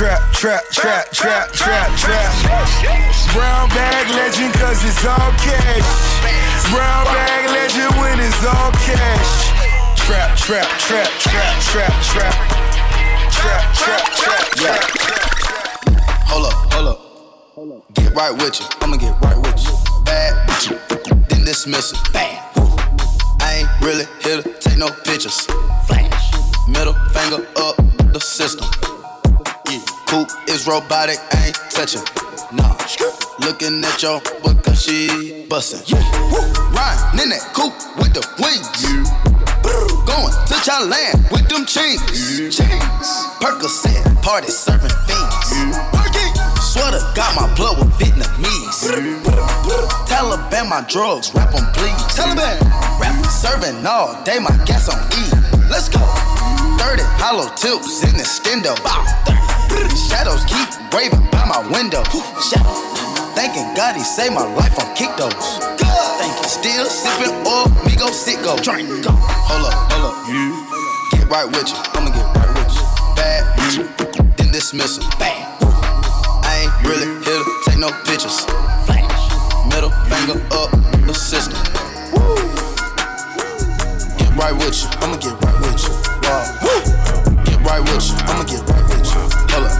trap, 0.00 0.32
trap, 0.32 0.64
trap, 0.70 1.12
trap. 1.12 1.52
Trap, 1.52 1.90
trap. 1.98 2.32
Brown 3.34 3.68
bag 3.68 4.08
legend 4.16 4.54
cause 4.54 4.82
it's 4.82 5.04
all 5.04 5.30
cash. 5.36 5.84
Brown 6.72 7.04
bag 7.04 7.50
legend 7.52 7.92
when 8.00 8.18
it's 8.18 8.40
all 8.46 8.72
cash. 8.88 9.52
Trap, 10.00 10.38
trap, 10.38 10.66
trap, 10.80 11.10
trap, 11.20 11.60
trap, 11.60 11.92
trap. 12.00 12.34
Trap, 13.30 13.74
trap, 13.76 14.04
trap, 14.16 14.44
trap. 14.56 14.80
Hold 16.32 16.46
up, 16.46 16.72
hold 16.72 17.72
up. 17.72 17.94
Get 17.94 18.14
right 18.14 18.32
with 18.32 18.58
you. 18.58 18.66
I'ma 18.80 18.96
get 18.96 19.20
right 19.20 19.36
with 19.36 19.62
you. 19.62 20.04
Bad 20.06 20.64
you. 20.64 20.78
Then 21.28 21.44
dismiss 21.44 21.92
it. 21.92 21.98
Woo. 22.56 22.64
I 23.40 23.66
ain't 23.66 23.84
really 23.84 24.06
here 24.22 24.40
to 24.40 24.48
take 24.60 24.78
no 24.78 24.88
pictures. 25.04 25.44
Flash. 25.86 26.32
Middle 26.66 26.94
finger 27.12 27.46
up 27.56 27.76
the 28.14 28.20
system. 28.20 28.99
Yeah. 30.10 30.24
Coop 30.26 30.30
is 30.48 30.66
robotic. 30.66 31.18
I 31.32 31.46
ain't 31.46 31.56
touching. 31.70 32.02
Nah. 32.52 32.76
Looking 33.40 33.82
at 33.84 34.02
your 34.02 34.20
because 34.42 34.82
she 34.82 35.46
bustin'. 35.48 35.82
Yeah. 35.86 36.02
Woo. 36.30 36.40
Riding 36.74 37.22
in 37.22 37.28
that 37.30 37.52
coupe 37.54 37.74
with 37.96 38.12
the 38.14 38.26
wings. 38.38 38.66
You, 38.82 39.04
going 40.06 40.34
to 40.34 40.54
Thailand 40.66 41.30
with 41.30 41.48
them 41.48 41.64
chains. 41.64 42.02
Chains. 42.56 43.08
Percocet, 43.40 44.22
party 44.22 44.48
serving 44.48 44.90
fiends. 45.06 45.50
Perky. 45.94 46.26
Swear 46.60 46.92
to 46.92 47.12
God, 47.14 47.34
my 47.36 47.54
blood 47.54 47.78
with 47.78 47.92
Vietnamese. 47.98 48.90
Taliban, 50.06 50.68
my 50.68 50.84
drugs, 50.88 51.32
rap 51.34 51.54
on 51.54 51.66
please. 51.72 51.94
Taliban. 52.14 52.60
Rap 53.00 53.24
serving 53.26 53.86
all 53.86 54.22
day, 54.24 54.38
my 54.38 54.50
gas 54.66 54.88
on 54.88 54.98
E. 55.56 55.59
Let's 55.70 55.88
go. 55.88 56.02
30 56.82 57.06
hollow 57.22 57.46
tips 57.54 58.02
in 58.02 58.18
the 58.18 58.26
stendo. 58.26 58.74
Bow. 58.82 59.06
Shadows 59.94 60.42
keep 60.50 60.66
waving 60.92 61.22
by 61.30 61.46
my 61.46 61.62
window. 61.70 62.02
Shadow. 62.42 62.74
Thanking 63.38 63.70
God 63.78 63.94
he 63.94 64.02
saved 64.02 64.34
my 64.34 64.44
life 64.58 64.74
on 64.82 64.90
kick 64.96 65.14
those. 65.16 65.32
Thank 66.18 66.34
you. 66.42 66.48
Still 66.50 66.86
sipping 66.90 67.30
oil, 67.46 67.70
me 67.86 67.94
go 67.94 68.10
sit 68.10 68.42
go. 68.42 68.58
Drink. 68.58 68.90
Go. 69.06 69.14
Hold 69.14 69.70
up, 69.70 69.78
hold 69.94 70.10
up. 70.10 70.16
You 70.26 70.58
get 71.14 71.30
right 71.30 71.46
with 71.46 71.70
you. 71.70 71.78
I'ma 71.94 72.10
get 72.10 72.26
right 72.34 72.50
with 72.58 72.74
you. 72.74 72.84
Bad 73.14 73.46
you. 73.72 73.86
Then 74.36 74.50
dismiss 74.50 74.98
it. 74.98 75.06
Bad. 75.22 75.46
I 76.42 76.66
ain't 76.66 76.74
really 76.82 77.06
here 77.22 77.38
to 77.38 77.70
take 77.70 77.78
no 77.78 77.94
pictures. 78.02 78.42
Flash. 78.90 79.06
Middle 79.70 79.94
finger 80.10 80.42
up 80.50 80.74
the 81.06 81.14
system. 81.14 81.62
Get 82.12 82.69
right 84.40 84.56
with 84.56 84.82
you. 84.82 84.88
I'ma 85.04 85.16
get 85.20 85.36
right 85.44 85.60
with 85.60 85.84
you. 85.84 85.92
Wow. 86.24 86.40
Get 87.44 87.60
right 87.60 87.82
with 87.84 88.08
you. 88.08 88.16
I'ma 88.24 88.44
get 88.48 88.64
right 88.64 88.84
with 88.88 89.04
you. 89.04 89.20
Hold 89.52 89.68
up. 89.68 89.76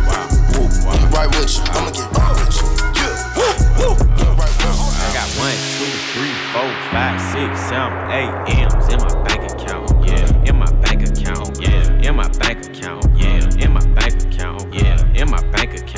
Woo. 0.52 0.68
Get 0.92 1.08
right 1.16 1.30
with 1.32 1.56
you. 1.56 1.64
I'ma 1.72 1.90
get 1.96 2.08
right 2.12 2.32
with 2.36 2.60
you. 2.60 2.68
Yeah. 3.00 3.40
Woo. 3.40 3.48
Woo. 3.80 3.96
Get 4.20 4.28
right 4.36 4.52
with 4.60 4.76
you. 4.76 5.00
I 5.00 5.08
got 5.16 5.28
one, 5.40 5.56
two, 5.80 5.92
three, 6.12 6.34
four, 6.52 6.68
five, 6.92 7.16
six, 7.32 7.50
seven, 7.72 7.96
eight 8.12 8.32
M's 8.60 8.86
in 8.92 9.00
my 9.00 9.14
bank 9.24 9.50
account. 9.50 9.88
Yeah, 10.06 10.48
in 10.48 10.56
my 10.58 10.70
bank 10.84 11.08
account. 11.08 11.58
Yeah, 11.58 12.08
in 12.08 12.14
my 12.16 12.28
bank 12.28 12.66
account. 12.66 13.06
Yeah, 13.16 13.64
in 13.64 13.72
my 13.72 13.86
bank 13.96 14.22
account. 14.22 14.74
Yeah, 14.74 15.00
in 15.14 15.30
my 15.30 15.40
bank 15.52 15.72
account. 15.72 15.89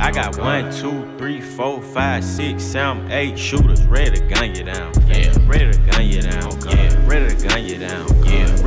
I 0.00 0.10
got 0.10 0.38
one, 0.38 0.72
two, 0.72 1.06
three, 1.18 1.42
four, 1.42 1.82
five, 1.82 2.24
six, 2.24 2.62
seven, 2.62 3.12
eight 3.12 3.38
shooters 3.38 3.84
ready 3.86 4.18
to 4.18 4.26
gun 4.28 4.54
you 4.54 4.64
down. 4.64 4.92
Yeah, 5.06 5.36
ready 5.44 5.70
to 5.70 5.78
gun 5.90 6.06
you 6.06 6.22
down. 6.22 6.58
Yeah, 6.70 7.06
ready 7.06 7.36
to 7.36 7.48
gun 7.48 7.62
you 7.62 7.76
down. 7.76 8.08
Yeah, 8.24 8.59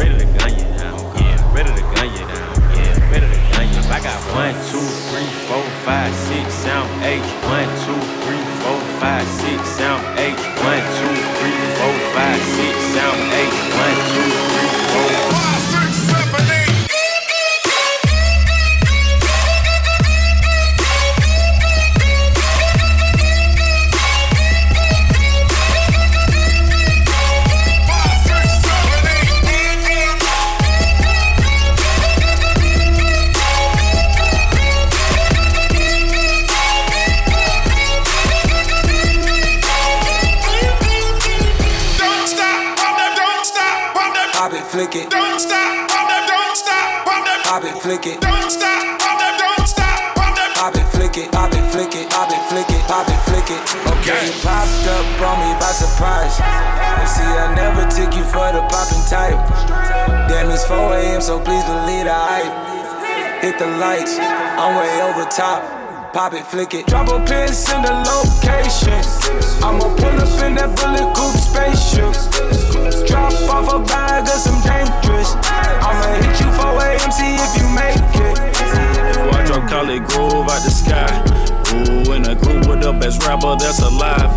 Pop 66.14 66.32
it, 66.36 66.46
flick 66.46 66.76
it. 66.76 66.86
Drop 66.86 67.08
a 67.10 67.18
pin, 67.26 67.48
send 67.48 67.86
a 67.86 67.94
location. 68.06 69.02
I'ma 69.66 69.90
pull 69.98 70.14
up 70.14 70.44
in 70.46 70.54
that 70.54 70.70
bullet 70.78 71.10
coupe 71.18 71.34
spaceship. 71.42 72.14
Drop 73.08 73.34
off 73.50 73.74
a 73.74 73.80
bag 73.82 74.22
of 74.22 74.38
some 74.38 74.62
dangerous. 74.62 75.34
I'ma 75.82 76.22
hit 76.22 76.38
you 76.38 76.52
4 76.54 76.70
a.m., 76.86 77.10
see 77.10 77.34
if 77.34 77.58
you 77.58 77.66
make 77.74 77.98
it. 77.98 78.38
Watch 79.34 79.50
your 79.50 79.68
collie 79.68 80.06
groove 80.06 80.46
out 80.54 80.62
the 80.62 80.70
sky. 80.70 81.10
Ooh, 81.74 82.14
in 82.14 82.30
a 82.30 82.36
group 82.36 82.68
with 82.68 82.84
the 82.84 82.94
best 82.94 83.26
rapper 83.26 83.56
that's 83.58 83.82
alive. 83.82 84.30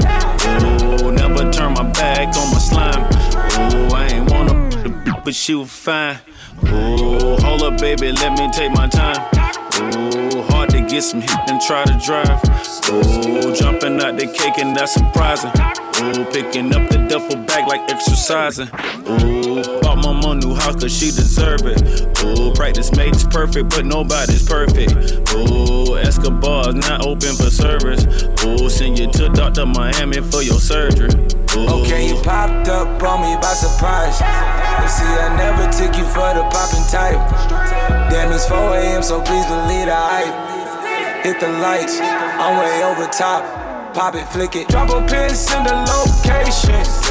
Ooh, 1.05 1.12
never 1.12 1.53
turn 1.53 1.74
my 1.74 1.85
back 1.93 2.35
on 2.39 2.53
my 2.53 2.59
slime. 2.59 3.05
Ooh, 3.77 3.95
I 3.95 4.07
ain't 4.16 4.31
wanna 4.31 4.57
but 5.05 5.27
was 5.27 5.70
fine. 5.70 6.20
Ooh, 6.72 7.37
hold 7.37 7.62
up, 7.64 7.79
baby, 7.79 8.12
let 8.12 8.33
me 8.39 8.51
take 8.51 8.72
my 8.72 8.89
time. 8.89 9.36
Hit 10.97 11.15
and 11.15 11.61
try 11.61 11.85
to 11.85 11.93
drive. 12.03 12.41
Ooh, 12.89 13.55
jumping 13.55 14.01
out 14.01 14.17
the 14.17 14.27
cake 14.33 14.57
and 14.57 14.75
that's 14.75 14.95
surprising. 14.95 15.51
Ooh, 16.01 16.25
picking 16.33 16.75
up 16.75 16.89
the 16.89 17.05
duffel 17.07 17.37
bag 17.45 17.69
like 17.69 17.83
exercising. 17.91 18.69
Ooh, 19.05 19.63
bought 19.83 19.99
my 19.99 20.19
mom 20.19 20.39
new 20.39 20.55
house 20.55 20.77
cause 20.81 20.97
she 20.97 21.13
deserve 21.13 21.61
it. 21.67 21.85
Ooh, 22.25 22.51
practice 22.55 22.97
makes 22.97 23.25
perfect, 23.25 23.69
but 23.69 23.85
nobody's 23.85 24.49
perfect. 24.49 25.21
Ooh, 25.37 26.01
Escobar's 26.01 26.75
not 26.75 27.05
open 27.05 27.37
for 27.37 27.51
service. 27.53 28.07
Ooh, 28.47 28.71
send 28.71 28.99
you 28.99 29.13
to 29.21 29.29
Dr. 29.29 29.67
Miami 29.67 30.23
for 30.23 30.41
your 30.41 30.59
surgery. 30.59 31.13
Ooh. 31.61 31.85
Okay, 31.85 32.09
you 32.09 32.17
popped 32.23 32.69
up 32.69 32.89
on 33.03 33.21
me 33.21 33.37
by 33.37 33.53
surprise. 33.53 34.17
You 34.81 34.89
see, 34.89 35.13
I 35.13 35.29
never 35.37 35.69
took 35.77 35.93
you 35.93 36.09
for 36.09 36.33
the 36.33 36.49
popping 36.49 36.89
type. 36.89 37.21
Damn, 38.09 38.33
it's 38.33 38.49
4 38.49 38.57
a.m., 38.57 39.03
so 39.03 39.21
please 39.21 39.45
believe 39.45 39.85
the 39.85 39.95
hype. 39.95 40.56
Hit 41.27 41.41
the 41.41 41.49
lights, 41.49 41.99
I'm 42.01 42.57
way 42.57 42.85
over 42.85 43.11
top. 43.11 43.43
Pop 43.95 44.14
it, 44.14 44.29
flick 44.29 44.55
it, 44.55 44.68
drop 44.68 44.91
a 44.91 45.05
pin, 45.09 45.31
send 45.31 45.66
a 45.66 45.74
location. 45.91 47.06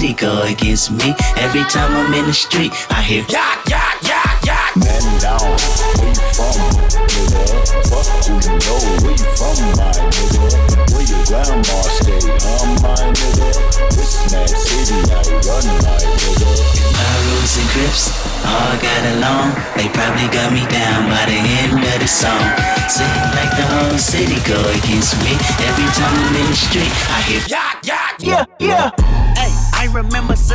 City 0.00 0.14
go 0.14 0.42
against 0.42 0.90
me. 0.90 1.12
Every 1.36 1.64
time 1.64 1.92
I'm 1.92 2.14
in 2.14 2.24
the 2.24 2.32
street, 2.32 2.72
I 2.88 3.02
hear 3.02 3.24
yeah, 3.28 3.60
yeah, 3.68 3.92
yeah, 4.08 4.48
yeah. 4.48 4.80
Man 4.80 5.04
down, 5.20 5.44
where 6.00 6.08
you 6.08 6.24
from, 6.32 6.56
nigga? 7.04 7.44
Fuck 7.84 8.08
who 8.24 8.34
you 8.40 8.54
know, 8.64 8.80
where 9.04 9.12
you 9.12 9.28
from, 9.36 9.56
my 9.76 9.92
nigga? 9.92 10.44
Where 10.92 11.04
your 11.04 11.22
grandma 11.28 11.78
stay, 12.00 12.16
huh, 12.16 12.64
my 12.80 12.96
nigga? 13.12 13.48
This 13.92 14.32
mad 14.32 14.48
city 14.48 14.96
I 15.04 15.20
run, 15.44 15.68
my 15.84 16.00
nigga. 16.00 16.48
Pyrus 16.96 17.54
and 17.60 17.68
Crips 17.76 18.04
all 18.48 18.74
got 18.80 19.02
along. 19.20 19.52
They 19.76 19.88
probably 19.92 20.28
got 20.32 20.48
me 20.52 20.64
down 20.72 21.12
by 21.12 21.28
the 21.28 21.40
end 21.60 21.76
of 21.76 21.98
the 22.00 22.08
song. 22.08 22.46
Seem 22.88 23.20
like 23.36 23.52
the 23.52 23.66
whole 23.68 23.98
city 24.00 24.40
go 24.48 24.56
against 24.80 25.12
me. 25.20 25.36
Every 25.60 25.88
time 25.92 26.16
I'm 26.24 26.36
in 26.40 26.46
the 26.48 26.56
street, 26.56 26.92
I 27.12 27.20
hear 27.28 27.42
yeah, 27.46 27.69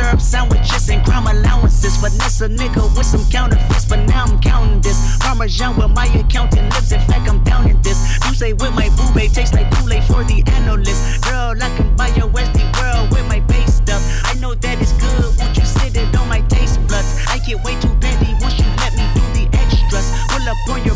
syrup 0.06 0.20
sandwiches 0.20 0.88
and 0.88 1.04
crime 1.04 1.26
allowances. 1.26 1.96
Finesse 1.96 2.40
a 2.42 2.48
nigga 2.48 2.82
with 2.96 3.06
some 3.06 3.24
counterfeits, 3.30 3.84
but 3.84 4.00
now 4.06 4.24
I'm 4.24 4.40
counting 4.40 4.80
this. 4.80 4.98
Parmesan 5.18 5.76
with 5.76 5.90
my 5.90 6.06
accountant 6.06 6.72
lips. 6.74 6.92
In 6.92 7.00
fact, 7.00 7.28
I'm 7.28 7.42
down 7.44 7.64
this. 7.82 7.98
You 8.26 8.34
say 8.34 8.52
with 8.52 8.72
my 8.74 8.88
boo 8.96 9.12
babe 9.14 9.32
tastes 9.32 9.54
like 9.54 9.70
Kool-Aid 9.74 10.04
for 10.04 10.22
the 10.24 10.42
analyst. 10.46 11.22
Girl, 11.22 11.54
I 11.60 11.70
can 11.76 11.96
buy 11.96 12.08
your 12.08 12.28
Westie 12.28 12.66
world 12.78 13.10
with 13.10 13.26
my 13.28 13.40
base 13.40 13.74
stuff. 13.74 14.02
I 14.24 14.34
know 14.34 14.54
that 14.54 14.80
it's 14.80 14.92
good. 14.92 15.38
Won't 15.38 15.56
you 15.56 15.64
sit 15.64 15.96
it 15.96 16.14
on 16.16 16.28
my 16.28 16.40
taste 16.42 16.80
buds? 16.88 17.10
I 17.26 17.38
get 17.38 17.62
way 17.64 17.74
too 17.80 17.94
petty 18.00 18.34
once 18.40 18.58
you 18.58 18.66
let 18.82 18.92
me 18.94 19.06
do 19.14 19.22
the 19.34 19.44
extras. 19.58 20.06
Pull 20.30 20.46
up 20.48 20.58
on 20.70 20.84
your 20.84 20.95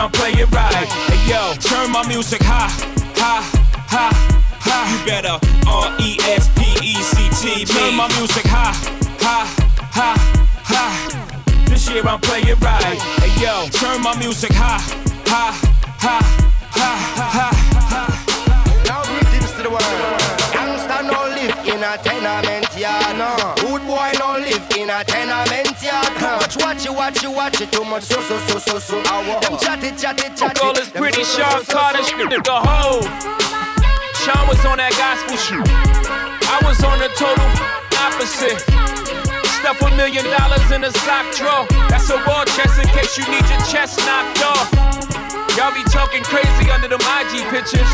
year 0.00 0.06
I'm 0.06 0.12
playing 0.12 0.50
right. 0.50 0.74
Hey 0.74 1.30
yo, 1.30 1.54
turn 1.60 1.90
my 1.90 2.06
music 2.08 2.42
high, 2.42 2.68
high, 3.16 3.42
high, 3.86 4.12
high. 4.58 4.90
You 4.92 5.06
better 5.06 5.38
R 5.68 5.96
E 6.00 6.16
S 6.20 6.48
P 6.56 6.62
E 6.82 6.94
C 6.94 7.28
T. 7.40 7.64
Turn 7.64 7.94
my 7.94 8.08
music 8.18 8.46
high, 8.46 8.72
high, 9.20 9.46
high, 9.90 10.18
high. 10.62 11.64
This 11.66 11.88
year 11.88 12.06
I'm 12.06 12.20
playing 12.20 12.58
right. 12.60 12.98
Hey 13.20 13.44
yo, 13.44 13.68
turn 13.70 14.02
my 14.02 14.16
music 14.18 14.52
high, 14.52 14.80
high, 15.26 15.52
high, 15.98 16.22
high, 16.70 16.96
high, 17.16 17.54
high. 17.92 18.84
Now 18.86 19.02
greetings 19.04 19.52
to 19.52 19.62
the 19.62 19.70
world. 19.70 20.19
In 24.80 24.88
a 24.88 25.04
tenement 25.04 25.76
yard. 25.82 26.08
Much 26.40 26.56
watch 26.56 26.86
it, 26.86 26.92
watch 26.92 27.22
it, 27.22 27.28
watch 27.28 27.60
it. 27.60 27.70
Too 27.72 27.84
much 27.84 28.04
so 28.04 28.20
so 28.22 28.38
so 28.48 28.58
so 28.58 28.78
so. 28.78 28.96
Them 29.02 29.56
chat 29.60 29.84
it, 29.84 29.98
chat 30.00 30.16
it, 30.24 30.36
chat 30.36 30.56
it. 30.56 30.60
Girl 30.60 30.76
is 30.76 30.88
pretty 30.88 31.24
so, 31.24 31.36
so, 31.36 31.42
Sean 31.42 31.64
so, 31.64 31.72
Carter, 31.76 32.02
so. 32.02 32.16
the 32.16 32.56
hoe. 32.64 33.04
Sean 34.24 34.48
was 34.48 34.60
on 34.64 34.80
that 34.80 34.92
gospel 34.96 35.36
shoot. 35.36 35.68
I 35.68 36.56
was 36.64 36.80
on 36.80 36.96
the 36.96 37.12
total 37.12 37.44
opposite. 38.00 38.60
Stuff 39.60 39.80
a 39.84 39.90
million 40.00 40.24
dollars 40.32 40.64
in 40.72 40.80
a 40.84 40.92
sock 41.04 41.28
drawer. 41.36 41.68
That's 41.92 42.08
a 42.08 42.16
war 42.24 42.48
chest 42.56 42.80
in 42.80 42.88
case 42.96 43.20
you 43.20 43.24
need 43.28 43.44
your 43.52 43.60
chest 43.68 44.00
knocked 44.08 44.40
off. 44.44 44.68
Y'all 45.60 45.76
be 45.76 45.84
talking 45.92 46.24
crazy 46.24 46.72
under 46.72 46.88
them 46.88 47.04
IG 47.20 47.44
pictures. 47.52 47.90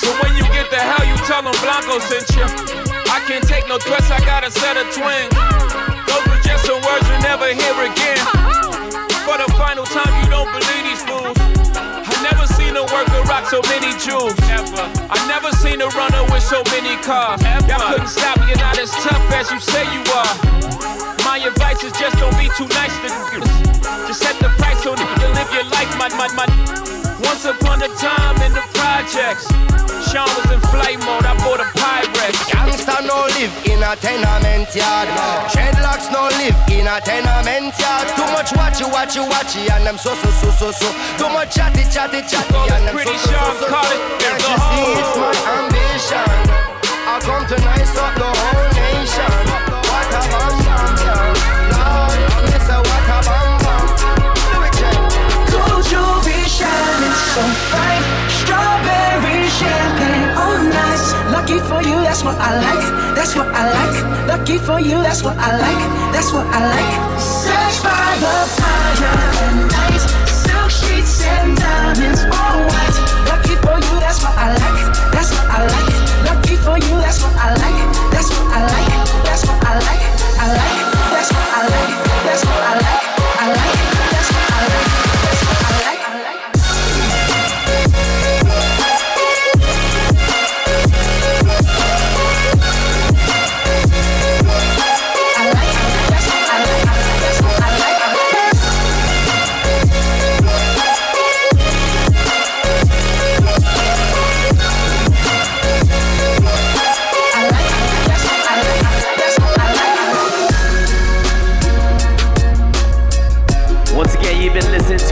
So 0.00 0.08
when 0.24 0.32
you 0.36 0.48
get 0.56 0.72
the 0.72 0.80
hell, 0.80 1.04
you 1.04 1.16
tell 1.28 1.44
them 1.44 1.56
Blanco 1.60 2.00
sent 2.08 2.24
you. 2.32 2.46
I 3.12 3.20
can't 3.28 3.44
take 3.44 3.68
no 3.68 3.76
threats, 3.76 4.08
I 4.08 4.24
got 4.24 4.44
a 4.44 4.50
set 4.50 4.80
of 4.80 4.88
twins. 4.96 5.91
Some 6.66 6.80
words 6.82 7.04
you'll 7.08 7.24
never 7.26 7.48
hear 7.52 7.76
again. 7.82 8.22
For 9.26 9.36
the 9.38 9.48
final 9.58 9.86
time, 9.86 10.12
you 10.22 10.30
don't 10.30 10.50
believe 10.50 10.84
these 10.86 11.02
fools. 11.02 11.36
I 11.74 12.14
never 12.22 12.46
seen 12.46 12.76
a 12.76 12.84
worker 12.88 13.22
rock 13.26 13.46
so 13.46 13.60
many 13.68 13.92
jewels. 13.98 14.34
Ever. 14.50 14.84
I 15.10 15.18
never 15.26 15.50
seen 15.62 15.80
a 15.80 15.88
runner 15.98 16.22
with 16.32 16.42
so 16.42 16.62
many 16.74 16.96
cars. 17.02 17.42
Y'all 17.68 17.82
couldn't 17.92 18.08
stop 18.08 18.38
me, 18.40 18.48
you're 18.48 18.58
not 18.58 18.78
as 18.78 18.90
tough 19.02 19.22
as 19.32 19.50
you 19.50 19.60
say 19.60 19.84
you 19.94 20.02
are. 20.12 20.34
My 21.24 21.38
advice 21.38 21.82
is 21.82 21.92
just 21.98 22.18
don't 22.18 22.36
be 22.38 22.50
too 22.58 22.68
nice 22.74 22.94
to. 23.02 23.08
Just 24.06 24.20
say 24.20 24.32
my, 26.02 26.08
my, 26.18 26.26
my. 26.34 26.46
Once 27.22 27.44
upon 27.44 27.82
a 27.82 27.88
time 27.94 28.34
in 28.42 28.52
the 28.52 28.64
projects, 28.74 29.46
Sean 30.10 30.26
was 30.34 30.50
in 30.50 30.60
flight 30.74 30.98
mode. 31.06 31.22
I 31.22 31.34
a 33.92 33.96
tenement 33.96 34.74
yard. 34.74 35.08
Dreadlocks 35.52 36.08
no 36.12 36.28
live 36.40 36.56
in 36.72 36.86
a 36.86 37.00
tenement 37.00 37.76
yard. 37.78 38.08
Too 38.16 38.24
much 38.32 38.50
watchy, 38.56 38.88
watchy, 38.88 39.20
watchy, 39.28 39.68
and 39.70 39.86
them 39.86 39.98
so, 39.98 40.14
so, 40.14 40.30
so, 40.30 40.50
so, 40.50 40.70
so. 40.72 40.88
Too 41.18 41.28
much 41.28 41.54
chatty, 41.54 41.84
chatty, 41.92 42.22
chatty, 42.22 42.56
and 42.72 42.88
them 42.88 42.96
so, 42.96 43.04
Pretty 43.04 43.18
so, 43.18 43.28
so, 43.28 43.32
Sean 43.32 43.56
so, 43.60 43.68
so. 43.68 43.76
it 43.76 44.00
Can't 44.22 44.40
the 44.40 44.48
you 44.48 44.56
see 44.72 44.96
it's 44.96 45.12
my 45.20 45.32
ambition? 45.60 46.32
I 47.04 47.20
come 47.20 47.44
to 47.52 47.56
nice 47.60 47.96
up 48.00 48.14
the 48.16 48.30
whole 48.32 48.68
nation. 48.72 49.32
What 49.68 50.08
a 50.08 50.20
bam 50.32 50.56
bam, 50.64 50.96
yeah. 51.04 51.36
Lord, 51.76 52.16
I 52.16 52.40
miss 52.48 52.68
a 52.72 52.78
what 52.80 53.12
a 53.12 53.18
bam 53.28 53.52
bam. 53.60 53.84
Do 54.48 54.58
it, 54.64 54.72
Jay. 54.80 54.96
Cold 55.52 55.84
jewelry 55.84 56.40
shining 56.48 57.16
so 57.28 57.44
bright. 57.68 58.04
Strawberry 58.40 59.44
champagne 59.52 60.24
on 60.24 60.30
ice. 60.30 60.31
Lucky 61.42 61.58
for 61.58 61.82
you, 61.82 61.98
that's 62.06 62.22
what 62.22 62.38
I 62.38 62.54
like. 62.54 63.16
That's 63.16 63.34
what 63.34 63.48
I 63.48 63.66
like. 63.66 64.28
Lucky 64.28 64.58
for 64.58 64.78
you, 64.78 65.02
that's 65.02 65.24
what 65.24 65.36
I 65.36 65.58
like. 65.58 65.82
That's 66.14 66.32
what 66.32 66.46
I 66.46 66.70
like. 66.70 67.20
Sex 67.20 67.82
by 67.82 68.14
the 68.22 68.46
fire 68.54 69.10
at 69.42 69.54
night. 69.66 70.02
Silk 70.30 70.70
sheets 70.70 71.26
and 71.26 71.56
diamonds 71.58 72.22
all 72.30 72.62
white. 72.70 72.96
Lucky 73.26 73.58
for 73.58 73.74
you, 73.74 73.94
that's 73.98 74.22
what 74.22 74.38
I 74.38 74.54
like. 74.54 74.86
That's 75.10 75.34
what 75.34 75.50
I 75.50 75.66
like. 75.66 75.94
Lucky 76.30 76.54
for 76.62 76.78
you, 76.78 76.94
that's 77.02 77.18
what 77.20 77.34
I 77.34 77.58
like. 77.58 77.90
That's 78.14 78.30
what 78.30 78.46
I 78.46 78.62
like. 78.62 78.94
That's 79.26 79.42
what 79.42 79.58
I 79.66 79.74
like. 79.82 80.02
I 80.38 80.46
like. 80.46 80.78
That's 81.10 81.30
what 81.34 81.46
I 81.58 81.60
like. 81.66 81.90
That's 82.22 82.44
what 82.46 82.62
I 82.62 82.78
like. 82.78 83.01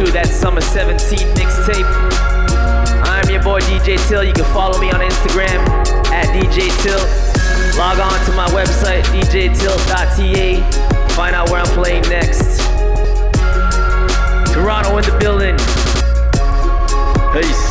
To 0.06 0.12
that 0.12 0.26
Summer 0.26 0.60
17 0.62 1.18
mixtape. 1.36 1.84
I'm 3.04 3.28
your 3.28 3.42
boy 3.42 3.60
DJ 3.60 3.98
Till. 4.08 4.24
You 4.24 4.32
can 4.32 4.44
follow 4.46 4.80
me 4.80 4.90
on 4.90 5.00
Instagram 5.00 5.60
at 6.08 6.26
DJ 6.32 6.70
Till. 6.82 7.00
Log 7.78 7.98
on 8.00 8.24
to 8.24 8.32
my 8.32 8.46
website, 8.48 9.02
djtill.ta. 9.12 11.08
Find 11.10 11.34
out 11.34 11.50
where 11.50 11.60
I'm 11.60 11.74
playing 11.74 12.02
next. 12.08 12.60
Toronto 14.54 14.96
in 14.96 15.04
the 15.04 15.16
building. 15.20 15.56
Peace. 17.34 17.69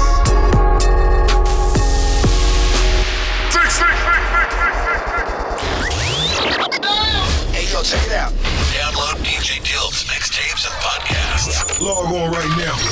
Right 12.29 12.57
now. 12.57 12.88